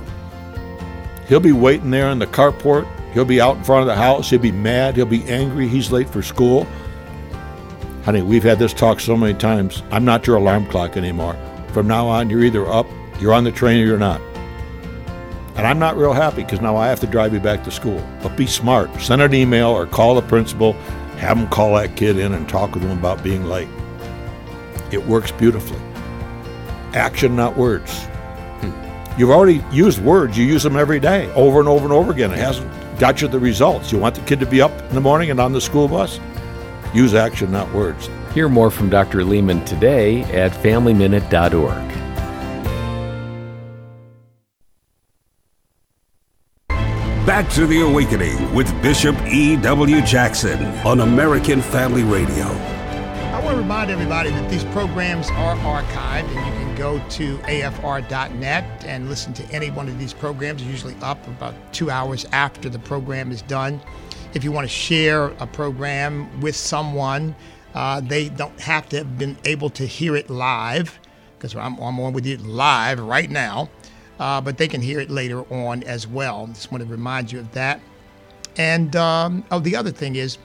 He'll 1.29 1.41
be 1.41 1.53
waiting 1.53 1.91
there 1.91 2.11
in 2.11 2.19
the 2.19 2.27
carport. 2.27 2.87
He'll 3.13 3.25
be 3.25 3.41
out 3.41 3.57
in 3.57 3.65
front 3.65 3.83
of 3.83 3.87
the 3.87 3.95
house. 3.95 4.31
He'll 4.31 4.39
be 4.39 4.53
mad. 4.53 4.97
He'll 4.97 5.07
be 5.07 5.25
angry. 5.25 5.69
He's 5.69 5.93
late 5.93 6.09
for 6.09 6.23
school. 6.23 6.67
Honey, 8.05 8.23
we've 8.23 8.43
had 8.43 8.59
this 8.59 8.75
talk 8.75 9.01
so 9.01 9.17
many 9.17 9.35
times. 9.35 9.83
I'm 9.91 10.05
not 10.05 10.27
your 10.27 10.37
alarm 10.37 10.67
clock 10.67 10.97
anymore. 10.97 11.37
From 11.69 11.87
now 11.87 12.07
on, 12.07 12.29
you're 12.29 12.45
either 12.45 12.67
up, 12.67 12.87
you're 13.19 13.33
on 13.33 13.45
the 13.45 13.53
train, 13.53 13.83
or 13.83 13.87
you're 13.87 13.99
not. 13.99 14.21
And 15.57 15.67
I'm 15.67 15.79
not 15.79 15.97
real 15.97 16.13
happy 16.13 16.43
because 16.43 16.61
now 16.61 16.77
I 16.77 16.89
have 16.89 17.01
to 17.01 17.07
drive 17.07 17.33
you 17.33 17.41
back 17.41 17.65
to 17.65 17.71
school. 17.71 18.05
But 18.23 18.37
be 18.37 18.47
smart. 18.47 18.91
Send 19.01 19.23
an 19.23 19.33
email 19.33 19.69
or 19.69 19.87
call 19.87 20.17
the 20.17 20.23
principal. 20.23 20.77
Have 21.19 21.39
them 21.39 21.49
call 21.49 21.75
that 21.77 21.97
kid 21.97 22.19
in 22.19 22.33
and 22.33 22.49
talk 22.49 22.75
with 22.75 22.83
him 22.83 22.97
about 22.99 23.23
being 23.23 23.45
late. 23.45 23.69
It 24.91 25.05
works 25.07 25.33
beautifully. 25.33 25.81
Action, 26.95 27.35
not 27.35 27.57
words. 27.57 28.05
Hmm. 28.61 29.19
You've 29.19 29.31
already 29.31 29.65
used 29.73 30.01
words. 30.01 30.37
You 30.37 30.45
use 30.45 30.63
them 30.63 30.77
every 30.77 31.01
day, 31.01 31.33
over 31.33 31.61
and 31.61 31.69
over 31.69 31.85
and 31.85 31.93
over 31.93 32.13
again. 32.13 32.33
It 32.33 32.39
hasn't 32.39 32.71
got 32.99 33.21
you 33.21 33.29
the 33.29 33.39
results. 33.39 33.91
You 33.91 33.99
want 33.99 34.15
the 34.15 34.21
kid 34.23 34.41
to 34.41 34.47
be 34.47 34.61
up 34.61 34.73
in 34.73 34.95
the 34.95 35.01
morning 35.01 35.31
and 35.31 35.41
on 35.41 35.53
the 35.53 35.61
school 35.61 35.89
bus? 35.89 36.21
Use 36.93 37.15
action, 37.15 37.51
not 37.51 37.73
words. 37.73 38.09
Hear 38.33 38.49
more 38.49 38.71
from 38.71 38.91
Dr. 38.91 39.25
Leman 39.25 39.65
today 39.65 40.23
at 40.25 40.53
FamilyMinute.org. 40.53 42.04
Back 47.27 47.49
to 47.53 47.67
the 47.67 47.81
Awakening 47.81 48.55
with 48.55 48.71
Bishop 48.83 49.17
E.W. 49.23 50.03
Jackson 50.03 50.63
on 50.87 51.01
American 51.01 51.63
Family 51.63 52.03
Radio. 52.03 52.45
I 52.45 53.41
want 53.43 53.57
to 53.57 53.63
remind 53.63 53.91
everybody 53.91 54.29
that 54.29 54.51
these 54.51 54.63
programs 54.65 55.31
are 55.31 55.57
archived 55.57 56.29
and 56.29 56.35
you 56.35 56.53
can 56.53 56.77
go 56.77 56.99
to 57.09 57.39
afr.net 57.39 58.85
and 58.85 59.09
listen 59.09 59.33
to 59.33 59.45
any 59.45 59.71
one 59.71 59.89
of 59.89 59.99
these 59.99 60.13
programs. 60.13 60.63
Usually 60.65 60.95
up 61.01 61.27
about 61.27 61.55
two 61.73 61.91
hours 61.91 62.27
after 62.33 62.69
the 62.69 62.79
program 62.79 63.33
is 63.33 63.41
done. 63.41 63.81
If 64.35 64.45
you 64.45 64.53
want 64.53 64.67
to 64.67 64.75
share 64.75 65.29
a 65.41 65.47
program 65.47 66.43
with 66.43 66.55
someone, 66.55 67.35
uh, 67.73 68.03
they 68.03 68.29
don't 68.29 68.61
have 68.61 68.87
to 68.91 68.99
have 68.99 69.17
been 69.17 69.39
able 69.47 69.71
to 69.71 69.87
hear 69.87 70.15
it 70.15 70.29
live 70.29 71.01
because 71.39 71.57
I'm, 71.57 71.79
I'm 71.79 71.99
on 72.01 72.13
with 72.13 72.27
you 72.27 72.37
live 72.37 73.01
right 73.01 73.31
now 73.31 73.71
uh, 74.19 74.41
but 74.41 74.59
they 74.59 74.69
can 74.69 74.81
hear 74.81 75.01
it 75.01 75.11
later 75.11 75.43
on 75.53 75.83
as 75.85 76.07
well. 76.07 76.47
Just 76.49 76.71
want 76.71 76.83
to 76.85 76.91
remind 76.91 77.33
you 77.33 77.41
of 77.41 77.53
that. 77.53 77.81
And 78.57 78.95
um, 78.97 79.45
oh, 79.51 79.59
the 79.59 79.77
other 79.77 79.91
thing 79.91 80.17
is, 80.17 80.39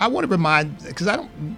I 0.00 0.08
want 0.08 0.24
to 0.24 0.30
remind 0.30 0.78
because 0.84 1.06
I 1.06 1.16
don't 1.16 1.56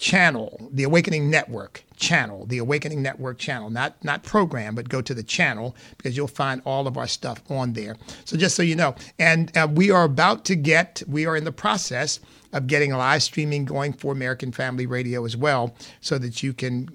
channel, 0.00 0.68
the 0.72 0.82
Awakening 0.82 1.28
Network 1.28 1.84
channel, 1.96 2.46
the 2.46 2.56
Awakening 2.56 3.02
Network 3.02 3.36
channel, 3.38 3.68
not 3.68 4.02
not 4.02 4.22
program, 4.22 4.74
but 4.74 4.88
go 4.88 5.02
to 5.02 5.12
the 5.12 5.22
channel 5.22 5.76
because 5.98 6.16
you'll 6.16 6.26
find 6.26 6.62
all 6.64 6.88
of 6.88 6.96
our 6.96 7.06
stuff 7.06 7.42
on 7.50 7.74
there. 7.74 7.96
So 8.24 8.38
just 8.38 8.56
so 8.56 8.62
you 8.62 8.74
know, 8.74 8.94
and 9.18 9.54
uh, 9.54 9.68
we 9.70 9.90
are 9.90 10.04
about 10.04 10.46
to 10.46 10.56
get, 10.56 11.02
we 11.06 11.26
are 11.26 11.36
in 11.36 11.44
the 11.44 11.52
process 11.52 12.18
of 12.54 12.66
getting 12.66 12.92
live 12.92 13.22
streaming 13.22 13.66
going 13.66 13.92
for 13.92 14.12
American 14.12 14.52
Family 14.52 14.86
Radio 14.86 15.26
as 15.26 15.36
well, 15.36 15.74
so 16.00 16.16
that 16.16 16.42
you 16.42 16.54
can 16.54 16.88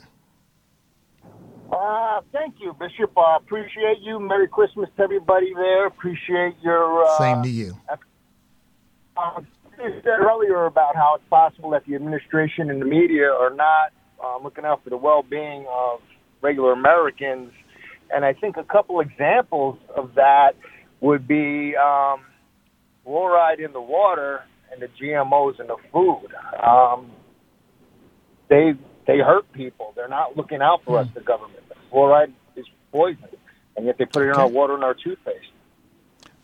Uh, 1.71 2.19
thank 2.33 2.55
you, 2.59 2.75
Bishop. 2.77 3.17
I 3.17 3.35
uh, 3.35 3.37
appreciate 3.37 3.99
you. 4.01 4.19
Merry 4.19 4.49
Christmas 4.49 4.89
to 4.97 5.03
everybody 5.03 5.53
there. 5.53 5.87
Appreciate 5.87 6.55
your. 6.61 7.05
Uh, 7.05 7.17
Same 7.19 7.41
to 7.41 7.49
you. 7.49 7.77
Uh, 9.15 9.39
you 9.77 10.01
said 10.03 10.19
earlier 10.19 10.65
about 10.65 10.95
how 10.95 11.15
it's 11.15 11.27
possible 11.29 11.71
that 11.71 11.85
the 11.85 11.95
administration 11.95 12.69
and 12.69 12.81
the 12.81 12.85
media 12.85 13.31
are 13.31 13.53
not 13.53 13.91
uh, 14.23 14.37
looking 14.43 14.65
out 14.65 14.83
for 14.83 14.89
the 14.89 14.97
well-being 14.97 15.65
of 15.71 16.01
regular 16.41 16.73
Americans, 16.73 17.51
and 18.13 18.25
I 18.25 18.33
think 18.33 18.57
a 18.57 18.63
couple 18.63 18.99
examples 18.99 19.77
of 19.95 20.15
that 20.15 20.53
would 21.01 21.27
be 21.27 21.75
um, 21.75 22.21
fluoride 23.05 23.59
in 23.63 23.73
the 23.73 23.81
water 23.81 24.43
and 24.71 24.81
the 24.81 24.87
GMOs 24.87 25.59
in 25.59 25.67
the 25.67 25.77
food. 25.91 26.29
Um, 26.63 27.11
they 28.49 28.73
they 29.05 29.19
hurt 29.19 29.51
people. 29.53 29.93
They're 29.95 30.07
not 30.07 30.35
looking 30.35 30.61
out 30.61 30.83
for 30.83 30.99
us, 30.99 31.07
the 31.13 31.21
government. 31.21 31.63
The 31.69 31.75
fluoride 31.91 32.33
is 32.55 32.65
poison, 32.91 33.27
and 33.75 33.85
yet 33.85 33.97
they 33.97 34.05
put 34.05 34.23
it 34.23 34.29
in 34.29 34.35
our 34.35 34.47
water 34.47 34.73
and 34.73 34.83
our 34.83 34.93
toothpaste. 34.93 35.51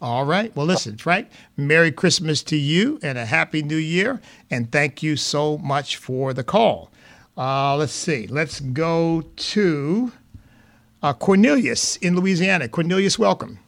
All 0.03 0.25
right. 0.25 0.53
Well, 0.53 0.65
listen, 0.65 0.97
Frank, 0.97 1.29
Merry 1.55 1.89
Christmas 1.89 2.43
to 2.43 2.57
you 2.57 2.99
and 3.01 3.17
a 3.17 3.25
Happy 3.25 3.63
New 3.63 3.77
Year. 3.77 4.19
And 4.51 4.69
thank 4.69 5.01
you 5.01 5.15
so 5.15 5.57
much 5.59 5.95
for 5.95 6.33
the 6.33 6.43
call. 6.43 6.91
Uh, 7.37 7.77
let's 7.77 7.93
see. 7.93 8.27
Let's 8.27 8.59
go 8.59 9.21
to 9.21 10.11
uh, 11.01 11.13
Cornelius 11.13 11.95
in 11.95 12.17
Louisiana. 12.17 12.67
Cornelius, 12.67 13.17
welcome. 13.17 13.59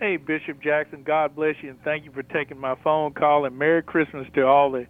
Hey, 0.00 0.16
Bishop 0.16 0.60
Jackson, 0.60 1.04
God 1.04 1.36
bless 1.36 1.54
you, 1.62 1.70
and 1.70 1.82
thank 1.84 2.04
you 2.04 2.10
for 2.10 2.24
taking 2.24 2.58
my 2.58 2.74
phone 2.82 3.12
call. 3.12 3.44
And 3.44 3.56
Merry 3.56 3.84
Christmas 3.84 4.26
to 4.34 4.44
all 4.48 4.72
the 4.72 4.88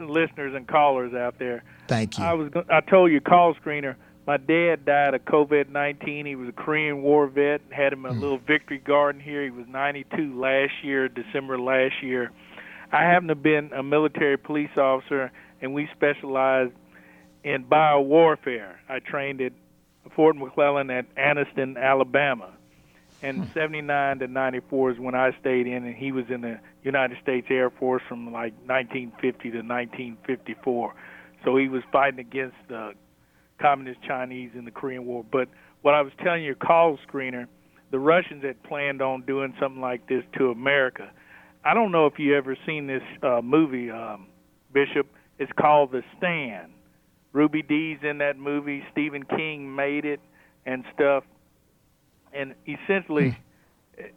listeners 0.00 0.54
and 0.54 0.66
callers 0.66 1.12
out 1.12 1.38
there. 1.38 1.64
Thank 1.86 2.16
you. 2.16 2.24
I 2.24 2.32
was 2.32 2.50
I 2.70 2.80
told 2.80 3.12
you 3.12 3.20
call 3.20 3.54
screener 3.56 3.96
my 4.30 4.36
dad 4.36 4.84
died 4.84 5.14
of 5.14 5.24
COVID 5.24 5.70
19. 5.70 6.24
He 6.24 6.36
was 6.36 6.50
a 6.50 6.52
Korean 6.52 7.02
War 7.02 7.26
vet, 7.26 7.62
had 7.70 7.92
him 7.92 8.06
a 8.06 8.10
mm. 8.10 8.20
little 8.20 8.38
victory 8.38 8.78
garden 8.78 9.20
here. 9.20 9.42
He 9.42 9.50
was 9.50 9.66
92 9.68 10.38
last 10.40 10.70
year, 10.84 11.08
December 11.08 11.58
last 11.58 12.00
year. 12.00 12.30
I 12.92 13.02
happen 13.02 13.26
to 13.26 13.34
have 13.34 13.42
been 13.42 13.72
a 13.72 13.82
military 13.82 14.38
police 14.38 14.70
officer, 14.76 15.32
and 15.60 15.74
we 15.74 15.88
specialized 15.96 16.74
in 17.42 17.64
biowarfare. 17.64 18.74
I 18.88 19.00
trained 19.00 19.40
at 19.40 19.52
Fort 20.14 20.36
McClellan 20.36 20.90
at 20.90 21.12
Anniston, 21.16 21.76
Alabama. 21.76 22.52
And 23.24 23.50
79 23.52 24.20
to 24.20 24.28
94 24.28 24.92
is 24.92 24.98
when 25.00 25.16
I 25.16 25.32
stayed 25.40 25.66
in, 25.66 25.84
and 25.84 25.96
he 25.96 26.12
was 26.12 26.26
in 26.28 26.42
the 26.42 26.60
United 26.84 27.18
States 27.20 27.48
Air 27.50 27.70
Force 27.70 28.02
from 28.08 28.26
like 28.26 28.54
1950 28.66 29.50
to 29.50 29.56
1954. 29.56 30.94
So 31.44 31.56
he 31.56 31.68
was 31.68 31.82
fighting 31.90 32.20
against 32.20 32.56
the 32.68 32.92
communist 33.60 34.00
Chinese 34.02 34.50
in 34.54 34.64
the 34.64 34.70
Korean 34.70 35.06
War. 35.06 35.24
But 35.30 35.48
what 35.82 35.94
I 35.94 36.02
was 36.02 36.12
telling 36.22 36.42
your 36.42 36.54
call 36.54 36.98
screener, 37.08 37.46
the 37.90 37.98
Russians 37.98 38.44
had 38.44 38.62
planned 38.62 39.02
on 39.02 39.22
doing 39.22 39.54
something 39.60 39.80
like 39.80 40.08
this 40.08 40.22
to 40.38 40.50
America. 40.50 41.10
I 41.64 41.74
don't 41.74 41.92
know 41.92 42.06
if 42.06 42.18
you 42.18 42.36
ever 42.36 42.56
seen 42.66 42.86
this 42.86 43.02
uh, 43.22 43.40
movie, 43.42 43.90
um, 43.90 44.28
Bishop. 44.72 45.06
It's 45.38 45.52
called 45.58 45.92
The 45.92 46.02
Stand. 46.16 46.72
Ruby 47.32 47.62
Dee's 47.62 47.98
in 48.02 48.18
that 48.18 48.38
movie. 48.38 48.82
Stephen 48.92 49.24
King 49.24 49.74
made 49.74 50.04
it 50.04 50.20
and 50.66 50.84
stuff. 50.94 51.24
And 52.32 52.54
essentially, 52.66 53.36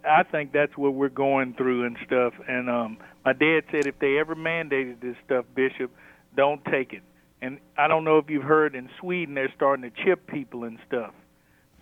I 0.07 0.23
think 0.23 0.51
that's 0.51 0.75
what 0.77 0.93
we're 0.93 1.09
going 1.09 1.53
through 1.53 1.85
and 1.85 1.97
stuff. 2.05 2.33
And 2.47 2.69
um, 2.69 2.97
my 3.25 3.33
dad 3.33 3.61
said 3.71 3.87
if 3.87 3.97
they 3.99 4.17
ever 4.19 4.35
mandated 4.35 5.01
this 5.01 5.15
stuff, 5.25 5.45
Bishop, 5.55 5.91
don't 6.35 6.63
take 6.65 6.93
it. 6.93 7.01
And 7.43 7.59
I 7.77 7.89
don't 7.89 8.05
know 8.05 8.19
if 8.19 8.29
you've 8.29 8.43
heard 8.43 8.73
in 8.73 8.89
Sweden 9.01 9.35
they're 9.35 9.51
starting 9.53 9.83
to 9.83 10.03
chip 10.03 10.27
people 10.27 10.63
and 10.63 10.79
stuff. 10.87 11.13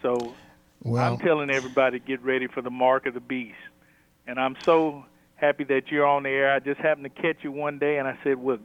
So 0.02 0.34
Well- 0.82 1.14
I'm 1.14 1.20
telling 1.20 1.52
everybody 1.52 2.00
get 2.00 2.22
ready 2.24 2.48
for 2.48 2.64
the 2.64 2.72
mark 2.72 3.06
of 3.06 3.14
the 3.14 3.20
beast. 3.20 3.60
And 4.26 4.40
I'm 4.40 4.56
so 4.64 5.06
happy 5.36 5.64
that 5.66 5.92
you're 5.92 6.06
on 6.06 6.24
the 6.24 6.30
air. 6.30 6.52
I 6.52 6.60
just 6.60 6.80
happened 6.82 7.04
to 7.04 7.22
catch 7.22 7.44
you 7.44 7.52
one 7.52 7.78
day, 7.78 7.98
and 8.00 8.08
I 8.08 8.18
said, 8.24 8.38
"Well, 8.38 8.58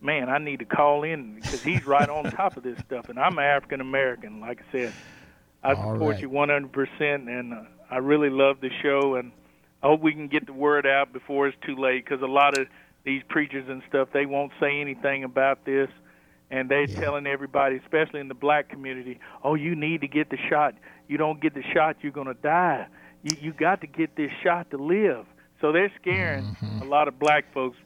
man, 0.00 0.30
I 0.30 0.38
need 0.38 0.60
to 0.60 0.64
call 0.64 1.02
in 1.02 1.34
because 1.34 1.62
he's 1.62 1.86
right 1.86 2.08
on 2.08 2.24
top 2.24 2.56
of 2.56 2.62
this 2.62 2.78
stuff." 2.78 3.10
And 3.10 3.18
I'm 3.18 3.38
African 3.38 3.82
American, 3.82 4.40
like 4.40 4.62
I 4.62 4.72
said. 4.72 4.92
I 5.62 5.74
All 5.74 5.92
support 5.92 6.14
right. 6.14 6.22
you 6.22 6.30
100%, 6.30 7.28
and 7.28 7.52
uh, 7.52 7.62
I 7.90 7.98
really 7.98 8.30
love 8.30 8.62
the 8.62 8.70
show, 8.82 9.16
and 9.16 9.30
I 9.82 9.88
hope 9.88 10.00
we 10.00 10.12
can 10.12 10.28
get 10.28 10.46
the 10.46 10.54
word 10.54 10.86
out 10.86 11.12
before 11.12 11.48
it's 11.48 11.58
too 11.66 11.76
late 11.76 12.02
because 12.04 12.22
a 12.22 12.26
lot 12.26 12.56
of 12.56 12.66
these 13.04 13.22
preachers 13.28 13.68
and 13.68 13.82
stuff 13.88 14.08
they 14.12 14.24
won't 14.24 14.52
say 14.58 14.80
anything 14.80 15.24
about 15.24 15.64
this. 15.66 15.90
And 16.50 16.68
they're 16.68 16.86
telling 16.86 17.26
everybody, 17.26 17.76
especially 17.76 18.20
in 18.20 18.28
the 18.28 18.34
black 18.34 18.68
community, 18.68 19.20
oh, 19.44 19.54
you 19.54 19.76
need 19.76 20.00
to 20.00 20.08
get 20.08 20.30
the 20.30 20.38
shot. 20.48 20.74
You 21.08 21.16
don't 21.16 21.40
get 21.40 21.54
the 21.54 21.62
shot, 21.72 21.96
you're 22.02 22.12
going 22.12 22.26
to 22.26 22.34
die. 22.34 22.86
You 23.22 23.36
you 23.40 23.52
got 23.52 23.80
to 23.82 23.86
get 23.86 24.16
this 24.16 24.30
shot 24.42 24.70
to 24.72 24.76
live. 24.76 25.26
So 25.60 25.72
they're 25.72 25.92
scaring 26.00 26.56
a 26.80 26.84
lot 26.84 27.06
of 27.06 27.18
black 27.18 27.52
folks, 27.52 27.76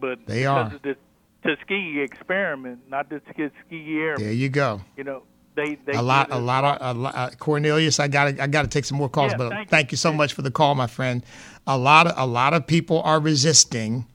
but 0.00 0.18
Mm-hmm. 0.20 0.30
They 0.30 0.40
because 0.40 0.72
are. 0.72 0.76
of 0.76 0.82
the 0.82 0.96
Tuskegee 1.42 2.00
experiment, 2.00 2.80
not 2.88 3.08
the 3.10 3.20
Tuskegee 3.20 3.98
airmen. 3.98 4.24
There 4.24 4.32
you 4.32 4.48
go. 4.48 4.80
You 4.96 5.04
know, 5.04 5.22
they 5.54 5.76
they 5.86 5.92
a 5.92 6.02
lot, 6.02 6.28
a 6.30 6.38
lot 6.38 6.64
of 6.64 6.96
a 6.96 6.98
lot, 6.98 7.14
uh, 7.14 7.30
Cornelius. 7.38 7.98
I 8.00 8.08
got 8.08 8.36
to, 8.36 8.42
I 8.42 8.46
got 8.46 8.62
to 8.62 8.68
take 8.68 8.84
some 8.84 8.98
more 8.98 9.08
calls, 9.08 9.32
Yeah, 9.32 9.38
but 9.38 9.50
thank 9.50 9.68
thank, 9.70 9.90
you 9.92 9.96
so 9.98 10.12
much 10.12 10.32
for 10.32 10.42
the 10.42 10.50
call, 10.50 10.74
my 10.74 10.86
friend. 10.86 11.24
A 11.66 11.76
lot 11.78 12.06
of, 12.06 12.14
a 12.16 12.26
lot 12.26 12.54
of 12.54 12.66
people 12.66 13.00
are 13.02 13.20
resisting. 13.20 14.06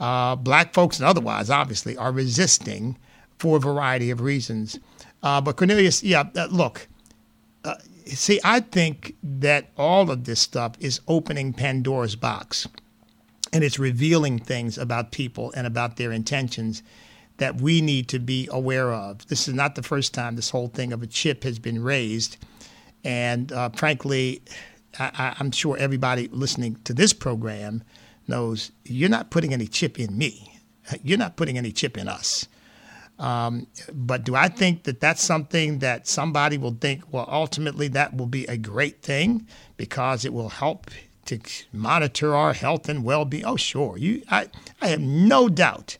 Uh, 0.00 0.34
black 0.36 0.72
folks 0.74 0.98
and 0.98 1.06
otherwise, 1.06 1.50
obviously, 1.50 1.96
are 1.96 2.12
resisting 2.12 2.98
for 3.38 3.56
a 3.56 3.60
variety 3.60 4.10
of 4.10 4.20
reasons. 4.20 4.78
Uh, 5.22 5.40
but 5.40 5.56
Cornelius, 5.56 6.02
yeah, 6.02 6.24
uh, 6.36 6.46
look. 6.50 6.88
Uh, 7.64 7.74
see, 8.06 8.40
I 8.44 8.60
think 8.60 9.16
that 9.22 9.70
all 9.76 10.10
of 10.10 10.24
this 10.24 10.40
stuff 10.40 10.74
is 10.80 11.00
opening 11.08 11.52
Pandora's 11.52 12.16
box, 12.16 12.68
and 13.52 13.64
it's 13.64 13.78
revealing 13.78 14.38
things 14.38 14.76
about 14.76 15.12
people 15.12 15.52
and 15.56 15.66
about 15.66 15.96
their 15.96 16.12
intentions 16.12 16.82
that 17.38 17.60
we 17.60 17.80
need 17.80 18.08
to 18.08 18.18
be 18.18 18.48
aware 18.52 18.92
of. 18.92 19.26
This 19.26 19.48
is 19.48 19.54
not 19.54 19.74
the 19.74 19.82
first 19.82 20.14
time 20.14 20.36
this 20.36 20.50
whole 20.50 20.68
thing 20.68 20.92
of 20.92 21.02
a 21.02 21.06
chip 21.06 21.42
has 21.44 21.58
been 21.58 21.82
raised. 21.82 22.36
And 23.02 23.50
uh, 23.52 23.70
frankly, 23.70 24.42
I, 24.98 25.34
I'm 25.38 25.50
sure 25.50 25.76
everybody 25.76 26.28
listening 26.28 26.76
to 26.84 26.94
this 26.94 27.12
program 27.12 27.82
knows 28.28 28.70
you're 28.84 29.08
not 29.08 29.30
putting 29.30 29.52
any 29.52 29.66
chip 29.66 29.98
in 29.98 30.16
me. 30.16 30.60
You're 31.02 31.18
not 31.18 31.36
putting 31.36 31.58
any 31.58 31.72
chip 31.72 31.98
in 31.98 32.08
us. 32.08 32.46
Um, 33.18 33.68
but 33.92 34.24
do 34.24 34.34
I 34.34 34.48
think 34.48 34.84
that 34.84 35.00
that's 35.00 35.22
something 35.22 35.78
that 35.78 36.08
somebody 36.08 36.58
will 36.58 36.76
think, 36.80 37.12
well, 37.12 37.28
ultimately 37.30 37.88
that 37.88 38.16
will 38.16 38.26
be 38.26 38.44
a 38.46 38.56
great 38.56 39.02
thing 39.02 39.46
because 39.76 40.24
it 40.24 40.32
will 40.32 40.48
help 40.48 40.90
to 41.26 41.38
monitor 41.72 42.34
our 42.34 42.52
health 42.52 42.88
and 42.88 43.04
well-being? 43.04 43.44
Oh, 43.44 43.56
sure. 43.56 43.96
You, 43.96 44.22
I, 44.30 44.48
I 44.80 44.88
have 44.88 45.00
no 45.00 45.48
doubt. 45.48 45.98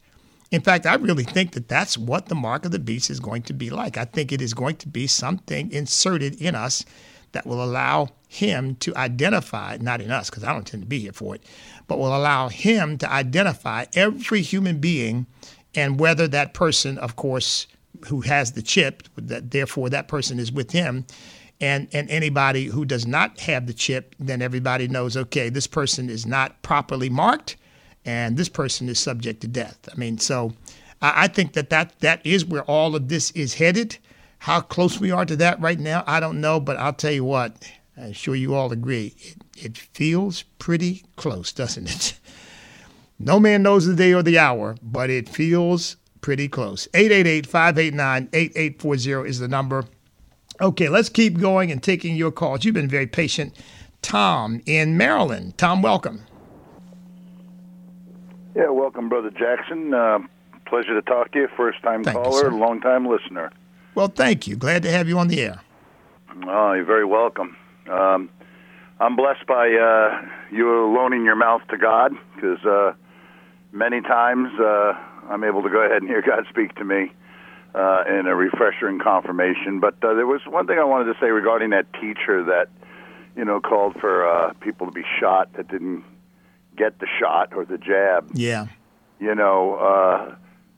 In 0.50 0.60
fact, 0.60 0.86
I 0.86 0.94
really 0.94 1.24
think 1.24 1.52
that 1.52 1.68
that's 1.68 1.96
what 1.96 2.26
the 2.26 2.34
mark 2.34 2.64
of 2.64 2.72
the 2.72 2.78
beast 2.78 3.10
is 3.10 3.20
going 3.20 3.42
to 3.42 3.52
be 3.52 3.70
like. 3.70 3.96
I 3.96 4.04
think 4.04 4.30
it 4.30 4.40
is 4.40 4.54
going 4.54 4.76
to 4.76 4.88
be 4.88 5.06
something 5.06 5.70
inserted 5.72 6.40
in 6.40 6.54
us 6.54 6.84
that 7.32 7.46
will 7.46 7.62
allow 7.62 8.10
him 8.28 8.76
to 8.76 8.94
identify, 8.96 9.76
not 9.80 10.00
in 10.00 10.10
us, 10.10 10.30
because 10.30 10.44
I 10.44 10.52
don't 10.52 10.66
tend 10.66 10.84
to 10.84 10.88
be 10.88 11.00
here 11.00 11.12
for 11.12 11.34
it, 11.34 11.42
but 11.86 11.98
will 11.98 12.16
allow 12.16 12.48
him 12.48 12.98
to 12.98 13.10
identify 13.10 13.86
every 13.94 14.42
human 14.42 14.78
being 14.78 15.26
and 15.74 15.98
whether 15.98 16.28
that 16.28 16.54
person, 16.54 16.98
of 16.98 17.16
course, 17.16 17.66
who 18.06 18.20
has 18.22 18.52
the 18.52 18.62
chip, 18.62 19.04
that 19.16 19.50
therefore 19.50 19.90
that 19.90 20.08
person 20.08 20.38
is 20.38 20.52
with 20.52 20.72
him, 20.72 21.06
and 21.60 21.88
and 21.92 22.10
anybody 22.10 22.66
who 22.66 22.84
does 22.84 23.06
not 23.06 23.40
have 23.40 23.66
the 23.66 23.74
chip, 23.74 24.14
then 24.18 24.42
everybody 24.42 24.88
knows, 24.88 25.16
okay, 25.16 25.48
this 25.48 25.66
person 25.66 26.10
is 26.10 26.26
not 26.26 26.60
properly 26.62 27.08
marked, 27.08 27.56
and 28.04 28.36
this 28.36 28.48
person 28.48 28.88
is 28.88 28.98
subject 28.98 29.40
to 29.42 29.48
death. 29.48 29.78
I 29.92 29.96
mean, 29.96 30.18
so 30.18 30.52
I, 31.00 31.24
I 31.24 31.28
think 31.28 31.52
that, 31.52 31.70
that 31.70 31.98
that 32.00 32.24
is 32.24 32.44
where 32.44 32.64
all 32.64 32.96
of 32.96 33.08
this 33.08 33.30
is 33.32 33.54
headed. 33.54 33.98
How 34.38 34.60
close 34.60 35.00
we 35.00 35.10
are 35.10 35.24
to 35.24 35.36
that 35.36 35.60
right 35.60 35.78
now, 35.78 36.04
I 36.06 36.20
don't 36.20 36.40
know, 36.40 36.60
but 36.60 36.76
I'll 36.76 36.92
tell 36.92 37.12
you 37.12 37.24
what, 37.24 37.56
I'm 37.96 38.12
sure 38.12 38.34
you 38.34 38.54
all 38.54 38.72
agree, 38.72 39.14
it, 39.18 39.36
it 39.56 39.78
feels 39.78 40.42
pretty 40.58 41.04
close, 41.16 41.52
doesn't 41.52 41.90
it? 41.90 42.18
No 43.18 43.38
man 43.38 43.62
knows 43.62 43.86
the 43.86 43.94
day 43.94 44.12
or 44.12 44.22
the 44.22 44.38
hour, 44.38 44.76
but 44.82 45.10
it 45.10 45.28
feels 45.28 45.96
pretty 46.20 46.48
close. 46.48 46.88
888 46.94 47.46
589 47.46 48.28
8840 48.32 49.28
is 49.28 49.38
the 49.38 49.48
number. 49.48 49.84
Okay, 50.60 50.88
let's 50.88 51.08
keep 51.08 51.38
going 51.38 51.70
and 51.70 51.82
taking 51.82 52.16
your 52.16 52.30
calls. 52.30 52.64
You've 52.64 52.74
been 52.74 52.88
very 52.88 53.06
patient. 53.06 53.56
Tom 54.02 54.60
in 54.66 54.96
Maryland. 54.96 55.56
Tom, 55.58 55.82
welcome. 55.82 56.24
Yeah, 58.54 58.70
welcome, 58.70 59.08
Brother 59.08 59.30
Jackson. 59.30 59.92
Uh, 59.92 60.20
pleasure 60.66 60.94
to 60.94 61.02
talk 61.02 61.32
to 61.32 61.40
you. 61.40 61.48
First 61.56 61.82
time 61.82 62.04
Thank 62.04 62.16
caller, 62.16 62.52
long 62.52 62.80
time 62.80 63.06
listener. 63.06 63.50
Well, 63.94 64.08
thank 64.08 64.46
you. 64.46 64.56
Glad 64.56 64.82
to 64.84 64.90
have 64.90 65.08
you 65.08 65.18
on 65.18 65.28
the 65.28 65.40
air. 65.40 65.60
Oh, 66.46 66.72
you're 66.72 66.84
very 66.84 67.04
welcome. 67.04 67.56
Um, 67.90 68.30
I'm 69.00 69.16
blessed 69.16 69.46
by 69.46 69.70
uh, 69.70 70.22
you 70.52 70.68
loaning 70.68 71.24
your 71.24 71.36
mouth 71.36 71.62
to 71.70 71.76
God 71.76 72.12
because 72.34 72.64
uh, 72.64 72.92
many 73.74 74.00
times 74.00 74.48
uh, 74.58 74.94
I'm 75.28 75.44
able 75.44 75.62
to 75.62 75.68
go 75.68 75.80
ahead 75.80 76.00
and 76.00 76.08
hear 76.08 76.22
God 76.26 76.46
speak 76.48 76.74
to 76.76 76.84
me 76.84 77.12
uh, 77.74 78.04
in 78.08 78.26
a 78.26 78.34
refresher 78.34 78.86
and 78.86 79.02
confirmation. 79.02 79.80
But 79.80 79.94
uh, 80.02 80.14
there 80.14 80.26
was 80.26 80.40
one 80.46 80.66
thing 80.66 80.78
I 80.78 80.84
wanted 80.84 81.12
to 81.12 81.18
say 81.20 81.26
regarding 81.26 81.70
that 81.70 81.92
teacher 81.94 82.44
that 82.44 82.68
you 83.36 83.44
know 83.44 83.60
called 83.60 83.96
for 84.00 84.26
uh, 84.26 84.52
people 84.60 84.86
to 84.86 84.92
be 84.92 85.04
shot 85.20 85.52
that 85.54 85.68
didn't 85.68 86.04
get 86.76 86.98
the 87.00 87.06
shot 87.20 87.52
or 87.54 87.64
the 87.64 87.78
jab. 87.78 88.30
Yeah. 88.34 88.66
You 89.20 89.34
know, 89.34 89.74
uh, 89.76 90.36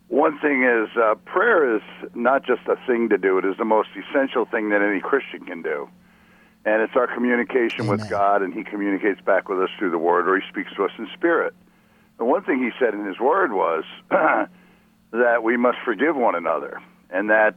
one 0.09 0.39
thing 0.39 0.63
is 0.65 0.89
uh, 0.97 1.15
prayer 1.25 1.77
is 1.77 1.83
not 2.15 2.45
just 2.45 2.63
a 2.67 2.77
thing 2.87 3.09
to 3.11 3.19
do; 3.19 3.39
it 3.39 3.45
is 3.45 3.57
the 3.59 3.65
most 3.65 3.89
essential 3.97 4.45
thing 4.47 4.71
that 4.71 4.83
any 4.83 5.01
Christian 5.01 5.45
can 5.45 5.63
do. 5.63 5.89
And 6.65 6.83
it's 6.83 6.97
our 6.97 7.07
communication 7.07 7.87
with 7.87 8.11
God, 8.11 8.43
and 8.43 8.53
He 8.53 8.65
communicates 8.65 9.21
back 9.21 9.49
with 9.49 9.61
us 9.61 9.71
through 9.79 9.93
the 9.93 9.99
Word, 9.99 10.29
or 10.29 10.37
He 10.41 10.43
speaks 10.49 10.75
to 10.75 10.85
us 10.85 10.91
in 10.99 11.07
spirit. 11.15 11.55
The 12.19 12.25
one 12.25 12.43
thing 12.45 12.59
He 12.59 12.71
said 12.79 12.95
in 12.95 13.05
His 13.05 13.19
Word 13.19 13.53
was 13.53 13.85
that 14.11 15.43
we 15.43 15.57
must 15.57 15.79
forgive 15.85 16.17
one 16.17 16.35
another, 16.35 16.81
and 17.11 17.31
that 17.31 17.55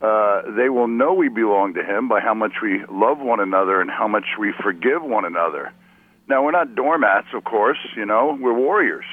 uh, 0.00 0.42
they 0.56 0.68
will 0.68 0.88
know 0.88 1.12
we 1.12 1.28
belong 1.28 1.74
to 1.74 1.84
Him 1.84 2.08
by 2.08 2.20
how 2.20 2.34
much 2.34 2.54
we 2.62 2.84
love 2.90 3.18
one 3.18 3.40
another 3.40 3.80
and 3.80 3.90
how 3.90 4.08
much 4.08 4.24
we 4.38 4.52
forgive 4.62 5.02
one 5.02 5.24
another. 5.24 5.72
Now, 6.28 6.44
we're 6.44 6.52
not 6.52 6.74
doormats, 6.74 7.28
of 7.34 7.44
course, 7.44 7.78
you 7.96 8.06
know, 8.06 8.38
we're 8.40 8.54
warriors. 8.54 9.04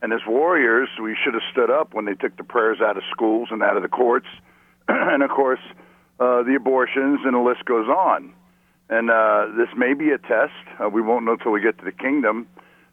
And 0.00 0.12
as 0.12 0.20
warriors, 0.26 0.88
we 1.02 1.16
should 1.22 1.34
have 1.34 1.42
stood 1.52 1.70
up 1.70 1.94
when 1.94 2.04
they 2.04 2.14
took 2.14 2.36
the 2.36 2.44
prayers 2.44 2.78
out 2.80 2.96
of 2.96 3.02
schools 3.10 3.48
and 3.50 3.62
out 3.62 3.76
of 3.76 3.82
the 3.82 3.88
courts. 3.88 4.26
and 4.88 5.22
of 5.22 5.30
course, 5.30 5.60
uh, 6.20 6.42
the 6.42 6.54
abortions, 6.56 7.20
and 7.24 7.34
the 7.34 7.38
list 7.38 7.64
goes 7.64 7.88
on. 7.88 8.32
And 8.88 9.10
uh, 9.10 9.46
this 9.56 9.68
may 9.76 9.94
be 9.94 10.10
a 10.10 10.18
test. 10.18 10.52
Uh, 10.78 10.88
we 10.88 11.00
won't 11.00 11.24
know 11.24 11.32
until 11.32 11.52
we 11.52 11.60
get 11.60 11.78
to 11.78 11.84
the 11.84 11.92
kingdom. 11.92 12.46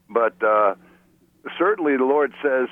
But 0.08 0.42
uh, 0.42 0.74
certainly 1.58 1.96
the 1.96 2.04
Lord 2.04 2.32
says, 2.42 2.68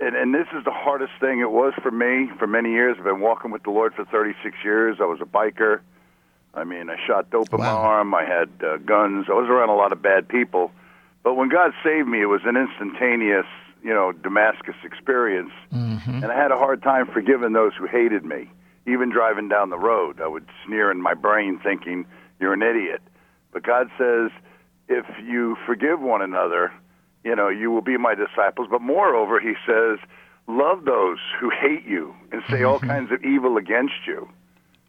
and, 0.00 0.14
and 0.14 0.34
this 0.34 0.46
is 0.56 0.64
the 0.64 0.70
hardest 0.70 1.12
thing 1.20 1.40
it 1.40 1.50
was 1.50 1.72
for 1.82 1.90
me 1.90 2.30
for 2.38 2.46
many 2.46 2.70
years. 2.70 2.96
I've 2.98 3.04
been 3.04 3.20
walking 3.20 3.50
with 3.50 3.64
the 3.64 3.70
Lord 3.70 3.94
for 3.94 4.04
36 4.04 4.56
years. 4.64 4.98
I 5.00 5.04
was 5.04 5.20
a 5.20 5.24
biker. 5.24 5.80
I 6.54 6.64
mean, 6.64 6.88
I 6.90 6.96
shot 7.06 7.30
dope 7.30 7.52
in 7.52 7.58
my 7.58 7.66
arm. 7.66 8.14
I 8.14 8.24
had 8.24 8.48
uh, 8.64 8.76
guns. 8.78 9.26
I 9.28 9.32
was 9.32 9.48
around 9.48 9.68
a 9.68 9.74
lot 9.74 9.92
of 9.92 10.00
bad 10.00 10.28
people. 10.28 10.72
But 11.22 11.34
when 11.34 11.48
God 11.48 11.72
saved 11.84 12.08
me, 12.08 12.22
it 12.22 12.26
was 12.26 12.40
an 12.44 12.56
instantaneous, 12.56 13.46
you 13.82 13.92
know, 13.92 14.12
Damascus 14.12 14.76
experience. 14.84 15.50
And 16.22 16.32
I 16.32 16.34
had 16.34 16.52
a 16.52 16.56
hard 16.56 16.82
time 16.82 17.06
forgiving 17.06 17.52
those 17.52 17.72
who 17.78 17.86
hated 17.86 18.24
me, 18.24 18.50
even 18.86 19.10
driving 19.10 19.48
down 19.48 19.70
the 19.70 19.78
road, 19.78 20.20
I 20.20 20.26
would 20.28 20.46
sneer 20.64 20.90
in 20.90 21.02
my 21.02 21.14
brain 21.14 21.60
thinking, 21.62 22.06
you're 22.40 22.54
an 22.54 22.62
idiot. 22.62 23.02
But 23.52 23.62
God 23.62 23.90
says, 23.98 24.30
if 24.88 25.04
you 25.22 25.56
forgive 25.66 26.00
one 26.00 26.22
another, 26.22 26.72
you 27.24 27.34
know, 27.34 27.48
you 27.48 27.70
will 27.70 27.82
be 27.82 27.96
my 27.96 28.14
disciples. 28.14 28.68
But 28.70 28.80
moreover, 28.82 29.40
he 29.40 29.54
says, 29.66 29.98
love 30.46 30.84
those 30.84 31.18
who 31.40 31.50
hate 31.50 31.84
you 31.86 32.14
and 32.32 32.42
say 32.50 32.62
all 32.62 32.78
Mm-hmm. 32.78 32.88
kinds 32.88 33.12
of 33.12 33.22
evil 33.24 33.56
against 33.56 34.06
you. 34.06 34.28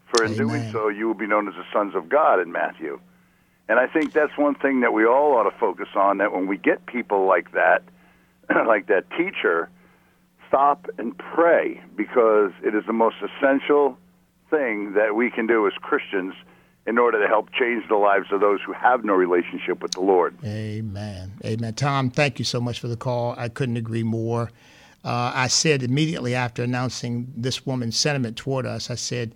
For 0.10 0.24
in 0.26 0.36
doing 0.36 0.66
so, 0.72 0.88
you 0.88 1.08
will 1.08 1.14
be 1.14 1.28
known 1.28 1.48
as 1.48 1.54
the 1.56 1.66
sons 1.72 1.96
of 1.96 2.10
God 2.10 2.40
in 2.40 2.52
Matthew. 2.52 3.00
And 3.68 3.80
I 3.80 3.86
think 3.88 4.14
that's 4.14 4.36
one 4.38 4.56
thing 4.56 4.82
that 4.82 4.94
we 4.94 5.06
all 5.06 5.36
ought 5.36 5.50
to 5.50 5.56
focus 5.60 5.90
on 5.96 6.18
that 6.18 6.34
when 6.34 6.48
we 6.48 6.58
get 6.58 6.86
people 6.88 7.28
like 7.28 7.52
that, 7.52 7.84
like 8.68 8.88
that 8.88 9.10
teacher, 9.12 9.70
stop 10.48 10.88
and 10.98 11.16
pray 11.18 11.80
because 11.96 12.52
it 12.64 12.74
is 12.74 12.84
the 12.88 12.94
most 12.94 13.18
essential 13.22 13.98
thing 14.50 14.94
that 14.94 15.16
we 15.16 15.30
can 15.30 15.46
do 15.46 15.68
as 15.68 15.74
Christians 15.74 16.34
in 16.90 16.98
order 16.98 17.22
to 17.22 17.28
help 17.28 17.52
change 17.52 17.88
the 17.88 17.96
lives 17.96 18.32
of 18.32 18.42
those 18.42 18.60
who 18.66 18.74
have 18.74 19.06
no 19.06 19.14
relationship 19.14 19.80
with 19.80 19.92
the 19.92 20.02
Lord. 20.02 20.36
Amen. 20.44 21.32
Amen. 21.46 21.76
Tom, 21.76 22.10
thank 22.10 22.40
you 22.40 22.46
so 22.46 22.60
much 22.60 22.80
for 22.80 22.88
the 22.88 22.98
call. 22.98 23.36
I 23.38 23.48
couldn't 23.48 23.78
agree 23.78 24.02
more. 24.02 24.50
Uh, 25.06 25.32
I 25.36 25.50
said 25.50 25.84
immediately 25.84 26.34
after 26.34 26.64
announcing 26.64 27.32
this 27.38 27.64
woman's 27.64 27.96
sentiment 27.96 28.38
toward 28.38 28.66
us, 28.66 28.90
I 28.90 28.96
said, 28.96 29.36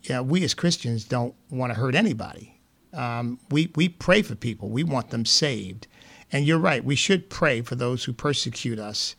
yeah, 0.00 0.22
we 0.22 0.44
as 0.44 0.54
Christians 0.54 1.04
don't 1.04 1.34
want 1.50 1.74
to 1.74 1.78
hurt 1.78 1.94
anybody. 1.94 2.58
Um, 2.94 3.38
we, 3.50 3.70
we 3.76 3.90
pray 3.90 4.22
for 4.22 4.34
people, 4.34 4.70
we 4.70 4.82
want 4.82 5.10
them 5.10 5.26
saved. 5.26 5.86
And 6.32 6.46
you're 6.46 6.58
right, 6.58 6.82
we 6.82 6.96
should 6.96 7.28
pray 7.28 7.60
for 7.60 7.74
those 7.74 8.04
who 8.04 8.14
persecute 8.14 8.78
us, 8.78 9.14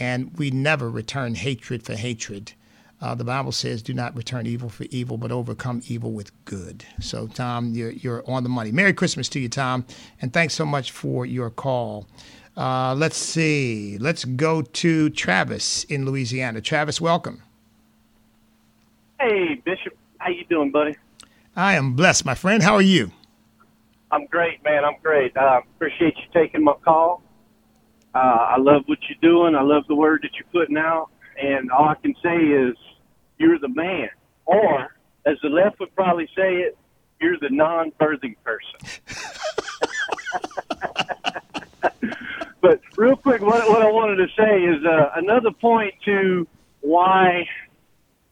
and 0.00 0.36
we 0.36 0.50
never 0.50 0.90
return 0.90 1.36
hatred 1.36 1.84
for 1.84 1.94
hatred. 1.94 2.54
Uh, 3.00 3.14
the 3.14 3.24
Bible 3.24 3.52
says, 3.52 3.82
"Do 3.82 3.94
not 3.94 4.16
return 4.16 4.46
evil 4.46 4.68
for 4.68 4.84
evil, 4.90 5.16
but 5.16 5.30
overcome 5.30 5.82
evil 5.86 6.12
with 6.12 6.32
good." 6.44 6.84
So, 7.00 7.28
Tom, 7.28 7.72
you're 7.74 7.90
you're 7.92 8.28
on 8.28 8.42
the 8.42 8.48
money. 8.48 8.72
Merry 8.72 8.92
Christmas 8.92 9.28
to 9.30 9.40
you, 9.40 9.48
Tom, 9.48 9.84
and 10.20 10.32
thanks 10.32 10.54
so 10.54 10.66
much 10.66 10.90
for 10.90 11.24
your 11.24 11.50
call. 11.50 12.06
Uh, 12.56 12.94
let's 12.96 13.16
see. 13.16 13.98
Let's 13.98 14.24
go 14.24 14.62
to 14.62 15.10
Travis 15.10 15.84
in 15.84 16.04
Louisiana. 16.04 16.60
Travis, 16.60 17.00
welcome. 17.00 17.42
Hey, 19.20 19.54
Bishop. 19.64 19.96
How 20.18 20.30
you 20.30 20.44
doing, 20.46 20.72
buddy? 20.72 20.96
I 21.54 21.74
am 21.74 21.94
blessed, 21.94 22.24
my 22.24 22.34
friend. 22.34 22.62
How 22.62 22.74
are 22.74 22.82
you? 22.82 23.12
I'm 24.10 24.26
great, 24.26 24.62
man. 24.64 24.84
I'm 24.84 24.96
great. 25.02 25.36
I 25.36 25.58
uh, 25.58 25.60
appreciate 25.76 26.16
you 26.16 26.24
taking 26.32 26.64
my 26.64 26.74
call. 26.84 27.22
Uh, 28.14 28.18
I 28.18 28.56
love 28.58 28.82
what 28.86 28.98
you're 29.08 29.18
doing. 29.20 29.54
I 29.54 29.62
love 29.62 29.84
the 29.86 29.94
word 29.94 30.20
that 30.22 30.30
you're 30.34 30.48
putting 30.52 30.76
out. 30.76 31.10
And 31.40 31.70
all 31.70 31.88
I 31.88 31.94
can 31.94 32.14
say 32.22 32.36
is 32.36 32.76
you're 33.38 33.58
the 33.58 33.68
man. 33.68 34.08
Or, 34.46 34.94
as 35.26 35.36
the 35.42 35.48
left 35.48 35.80
would 35.80 35.94
probably 35.94 36.26
say 36.36 36.56
it, 36.56 36.76
you're 37.20 37.38
the 37.40 37.50
non-birthing 37.50 38.36
person. 38.44 39.00
but 42.60 42.80
real 42.96 43.16
quick, 43.16 43.42
what, 43.42 43.68
what 43.68 43.82
I 43.82 43.90
wanted 43.90 44.16
to 44.16 44.28
say 44.36 44.62
is 44.62 44.84
uh, 44.84 45.10
another 45.16 45.50
point 45.50 45.94
to 46.04 46.46
why 46.80 47.46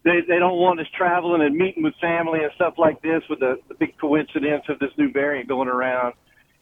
they 0.04 0.20
they 0.26 0.38
don't 0.38 0.58
want 0.58 0.78
us 0.80 0.86
traveling 0.96 1.42
and 1.42 1.56
meeting 1.56 1.82
with 1.82 1.94
family 2.00 2.44
and 2.44 2.52
stuff 2.54 2.74
like 2.78 3.02
this 3.02 3.22
with 3.28 3.40
the, 3.40 3.58
the 3.68 3.74
big 3.74 3.98
coincidence 3.98 4.62
of 4.68 4.78
this 4.78 4.90
new 4.96 5.10
variant 5.10 5.48
going 5.48 5.68
around 5.68 6.14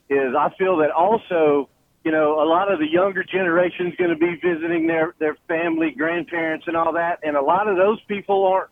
is 0.09 0.35
I 0.35 0.51
feel 0.59 0.79
that 0.79 0.91
also 0.91 1.69
you 2.05 2.13
know 2.13 2.43
a 2.43 2.47
lot 2.47 2.71
of 2.73 2.79
the 2.79 2.87
younger 2.87 3.25
generation 3.25 3.89
is 3.89 3.95
going 3.97 4.11
to 4.11 4.17
be 4.17 4.37
visiting 4.43 4.87
their 4.87 5.15
their 5.19 5.37
family 5.49 5.95
grandparents 5.97 6.67
and 6.67 6.77
all 6.77 6.93
that 6.93 7.19
and 7.23 7.37
a 7.37 7.43
lot 7.43 7.69
of 7.69 7.77
those 7.77 8.01
people 8.07 8.45
aren't 8.47 8.71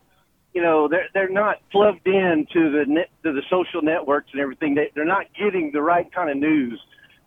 you 0.53 0.61
know 0.61 0.87
they're 0.87 1.07
they're 1.13 1.29
not 1.29 1.57
plugged 1.71 2.07
in 2.07 2.45
to 2.53 2.71
the 2.71 2.85
net, 2.87 3.09
to 3.23 3.33
the 3.33 3.41
social 3.49 3.81
networks 3.81 4.29
and 4.31 4.41
everything 4.41 4.75
they 4.75 4.91
they're 4.95 5.05
not 5.05 5.25
getting 5.37 5.71
the 5.71 5.81
right 5.81 6.11
kind 6.13 6.29
of 6.29 6.37
news 6.37 6.79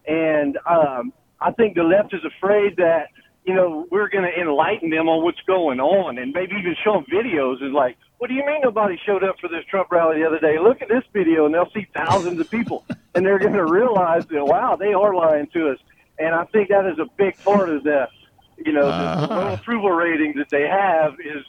and 0.06 0.58
um 0.66 1.12
I 1.38 1.50
think 1.50 1.74
the 1.74 1.82
left 1.82 2.14
is 2.14 2.22
afraid 2.24 2.76
that 2.76 3.08
you 3.46 3.54
know, 3.54 3.86
we're 3.92 4.08
going 4.08 4.24
to 4.24 4.40
enlighten 4.40 4.90
them 4.90 5.08
on 5.08 5.22
what's 5.22 5.40
going 5.46 5.78
on 5.78 6.18
and 6.18 6.32
maybe 6.32 6.56
even 6.58 6.74
show 6.82 6.94
them 6.94 7.04
videos 7.04 7.62
and 7.62 7.72
like, 7.72 7.96
what 8.18 8.28
do 8.28 8.34
you 8.34 8.44
mean 8.44 8.60
nobody 8.62 8.98
showed 9.06 9.22
up 9.22 9.36
for 9.40 9.48
this 9.48 9.64
Trump 9.70 9.90
rally 9.92 10.18
the 10.18 10.26
other 10.26 10.40
day? 10.40 10.58
Look 10.58 10.82
at 10.82 10.88
this 10.88 11.04
video 11.12 11.46
and 11.46 11.54
they'll 11.54 11.70
see 11.72 11.86
thousands 11.94 12.40
of 12.40 12.50
people 12.50 12.84
and 13.14 13.24
they're 13.24 13.38
going 13.38 13.52
to 13.52 13.64
realize 13.64 14.26
that, 14.26 14.44
wow, 14.44 14.74
they 14.74 14.92
are 14.94 15.14
lying 15.14 15.46
to 15.52 15.70
us. 15.70 15.78
And 16.18 16.34
I 16.34 16.44
think 16.46 16.68
that 16.68 16.86
is 16.86 16.98
a 16.98 17.06
big 17.16 17.36
part 17.44 17.68
of 17.68 17.84
the, 17.84 18.08
you 18.56 18.72
know, 18.72 18.86
the, 18.86 18.92
uh-huh. 18.92 19.26
the 19.26 19.34
low 19.34 19.52
approval 19.54 19.90
rating 19.90 20.34
that 20.36 20.48
they 20.50 20.62
have 20.62 21.14
is, 21.20 21.44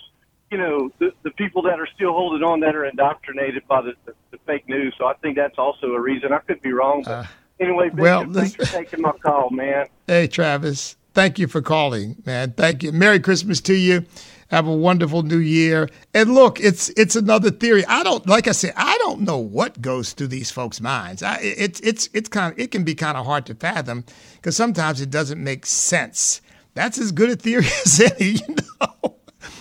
you 0.51 0.57
know, 0.57 0.91
the, 0.99 1.11
the 1.23 1.31
people 1.31 1.61
that 1.63 1.79
are 1.79 1.87
still 1.95 2.11
holding 2.13 2.43
on 2.43 2.59
that 2.61 2.75
are 2.75 2.85
indoctrinated 2.85 3.67
by 3.67 3.81
the, 3.81 3.93
the, 4.05 4.13
the 4.31 4.37
fake 4.45 4.67
news. 4.67 4.93
So 4.97 5.05
I 5.05 5.13
think 5.15 5.35
that's 5.35 5.57
also 5.57 5.87
a 5.87 5.99
reason. 5.99 6.33
I 6.33 6.39
could 6.39 6.61
be 6.61 6.73
wrong, 6.73 7.03
but 7.03 7.11
uh, 7.11 7.25
anyway, 7.59 7.89
Bishop, 7.89 7.99
well, 7.99 8.33
thanks 8.33 8.55
for 8.55 8.65
taking 8.65 9.01
my 9.01 9.11
call, 9.11 9.49
man. 9.49 9.87
Hey, 10.07 10.27
Travis. 10.27 10.95
Thank 11.13 11.37
you 11.37 11.47
for 11.47 11.61
calling, 11.61 12.15
man. 12.25 12.53
Thank 12.53 12.81
you. 12.81 12.93
Merry 12.93 13.19
Christmas 13.19 13.59
to 13.61 13.73
you. 13.73 14.05
Have 14.49 14.67
a 14.67 14.75
wonderful 14.75 15.23
new 15.23 15.39
year. 15.39 15.89
And 16.13 16.33
look, 16.33 16.59
it's 16.59 16.89
it's 16.89 17.15
another 17.15 17.51
theory. 17.51 17.85
I 17.85 18.03
don't 18.03 18.25
like 18.27 18.47
I 18.47 18.53
said, 18.53 18.73
I 18.77 18.97
don't 18.99 19.21
know 19.21 19.37
what 19.37 19.81
goes 19.81 20.13
through 20.13 20.27
these 20.27 20.51
folks' 20.51 20.79
minds. 20.79 21.21
I, 21.21 21.39
it's 21.41 21.79
it's 21.81 22.09
it's 22.13 22.29
kind 22.29 22.53
of 22.53 22.59
it 22.59 22.71
can 22.71 22.83
be 22.83 22.95
kind 22.95 23.17
of 23.17 23.25
hard 23.25 23.45
to 23.47 23.55
fathom 23.55 24.05
because 24.35 24.55
sometimes 24.55 25.01
it 25.01 25.09
doesn't 25.09 25.43
make 25.43 25.65
sense. 25.65 26.41
That's 26.75 26.97
as 26.97 27.11
good 27.11 27.31
a 27.31 27.35
theory 27.35 27.65
as 27.85 27.99
any, 27.99 28.31
you 28.31 28.55
know. 28.79 29.15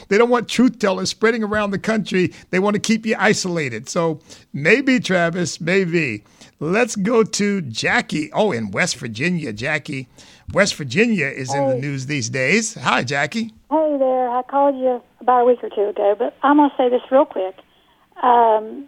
They 0.09 0.19
don't 0.19 0.31
want 0.31 0.49
truth 0.49 0.79
tellers 0.79 1.11
spreading 1.11 1.43
around 1.43 1.71
the 1.71 1.79
country. 1.79 2.33
They 2.51 2.59
want 2.59 2.75
to 2.75 2.81
keep 2.81 3.07
you 3.07 3.17
isolated. 3.19 3.89
So 3.89 4.21
maybe, 4.53 5.01
Travis, 5.01 5.61
maybe. 5.61 6.25
Let's 6.59 6.97
go 6.97 7.23
to 7.23 7.61
Jackie. 7.61 8.33
Oh, 8.33 8.51
in 8.51 8.71
West 8.71 8.97
Virginia, 8.97 9.53
Jackie. 9.53 10.09
West 10.55 10.75
Virginia 10.77 11.27
is 11.27 11.53
in 11.53 11.69
the 11.69 11.75
news 11.75 12.07
these 12.07 12.31
days. 12.31 12.75
Hi, 12.75 13.05
Jackie. 13.05 13.53
Hey 13.71 13.97
there. 13.99 14.31
I 14.31 14.43
called 14.43 14.75
you 14.77 15.03
about 15.21 15.43
a 15.43 15.45
week 15.45 15.63
or 15.63 15.69
two 15.69 15.89
ago, 15.89 16.15
but 16.19 16.35
I'm 16.43 16.57
going 16.57 16.71
to 16.71 16.77
say 16.77 16.89
this 16.89 17.03
real 17.11 17.27
quick. 17.27 17.57
Um, 18.23 18.87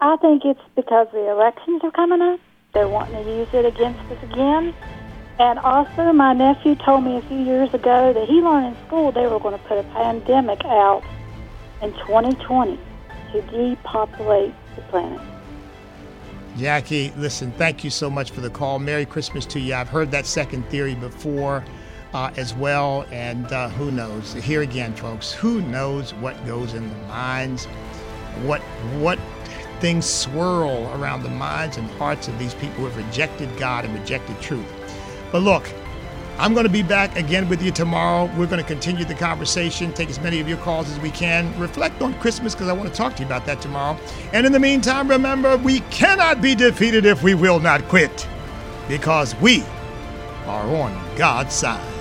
I 0.00 0.16
think 0.18 0.44
it's 0.44 0.60
because 0.76 1.08
the 1.12 1.28
elections 1.30 1.82
are 1.82 1.90
coming 1.90 2.22
up. 2.22 2.38
They're 2.74 2.86
wanting 2.86 3.24
to 3.24 3.28
use 3.28 3.48
it 3.52 3.64
against 3.64 4.00
us 4.12 4.22
again. 4.22 4.72
And 5.40 5.58
also, 5.58 6.12
my 6.12 6.32
nephew 6.32 6.76
told 6.76 7.02
me 7.02 7.16
a 7.16 7.22
few 7.22 7.38
years 7.38 7.74
ago 7.74 8.12
that 8.12 8.28
he 8.28 8.34
learned 8.34 8.76
in 8.76 8.86
school 8.86 9.10
they 9.10 9.26
were 9.26 9.40
going 9.40 9.58
to 9.58 9.64
put 9.64 9.78
a 9.78 9.82
pandemic 9.94 10.64
out 10.64 11.02
in 11.82 11.92
2020 11.92 12.78
to 13.32 13.42
depopulate 13.42 14.54
the 14.76 14.82
planet. 14.82 15.29
Jackie, 16.58 17.12
listen, 17.16 17.52
thank 17.52 17.84
you 17.84 17.90
so 17.90 18.10
much 18.10 18.32
for 18.32 18.40
the 18.40 18.50
call. 18.50 18.78
Merry 18.78 19.06
Christmas 19.06 19.46
to 19.46 19.60
you. 19.60 19.74
I've 19.74 19.88
heard 19.88 20.10
that 20.10 20.26
second 20.26 20.68
theory 20.68 20.94
before 20.94 21.64
uh, 22.12 22.30
as 22.36 22.54
well, 22.54 23.06
and 23.10 23.46
uh, 23.52 23.68
who 23.70 23.90
knows? 23.90 24.34
Here 24.34 24.62
again, 24.62 24.94
folks, 24.94 25.32
who 25.32 25.62
knows 25.62 26.12
what 26.14 26.44
goes 26.46 26.74
in 26.74 26.88
the 26.88 26.96
minds, 27.06 27.66
what 28.42 28.60
what 28.98 29.18
things 29.80 30.04
swirl 30.04 30.92
around 30.94 31.22
the 31.22 31.30
minds 31.30 31.78
and 31.78 31.88
hearts 31.92 32.28
of 32.28 32.38
these 32.38 32.52
people 32.54 32.76
who 32.76 32.84
have 32.86 32.96
rejected 32.96 33.48
God 33.56 33.84
and 33.84 33.98
rejected 33.98 34.38
truth. 34.40 34.66
But 35.32 35.42
look, 35.42 35.70
I'm 36.40 36.54
going 36.54 36.64
to 36.64 36.72
be 36.72 36.82
back 36.82 37.16
again 37.16 37.50
with 37.50 37.62
you 37.62 37.70
tomorrow. 37.70 38.24
We're 38.34 38.46
going 38.46 38.62
to 38.62 38.66
continue 38.66 39.04
the 39.04 39.14
conversation, 39.14 39.92
take 39.92 40.08
as 40.08 40.18
many 40.20 40.40
of 40.40 40.48
your 40.48 40.56
calls 40.56 40.88
as 40.88 40.98
we 41.00 41.10
can, 41.10 41.56
reflect 41.60 42.00
on 42.00 42.14
Christmas 42.14 42.54
because 42.54 42.68
I 42.68 42.72
want 42.72 42.88
to 42.88 42.94
talk 42.94 43.14
to 43.16 43.20
you 43.20 43.26
about 43.26 43.44
that 43.44 43.60
tomorrow. 43.60 44.00
And 44.32 44.46
in 44.46 44.52
the 44.52 44.58
meantime, 44.58 45.06
remember, 45.10 45.58
we 45.58 45.80
cannot 45.90 46.40
be 46.40 46.54
defeated 46.54 47.04
if 47.04 47.22
we 47.22 47.34
will 47.34 47.60
not 47.60 47.86
quit 47.88 48.26
because 48.88 49.34
we 49.36 49.62
are 50.46 50.66
on 50.76 50.98
God's 51.14 51.52
side. 51.52 51.99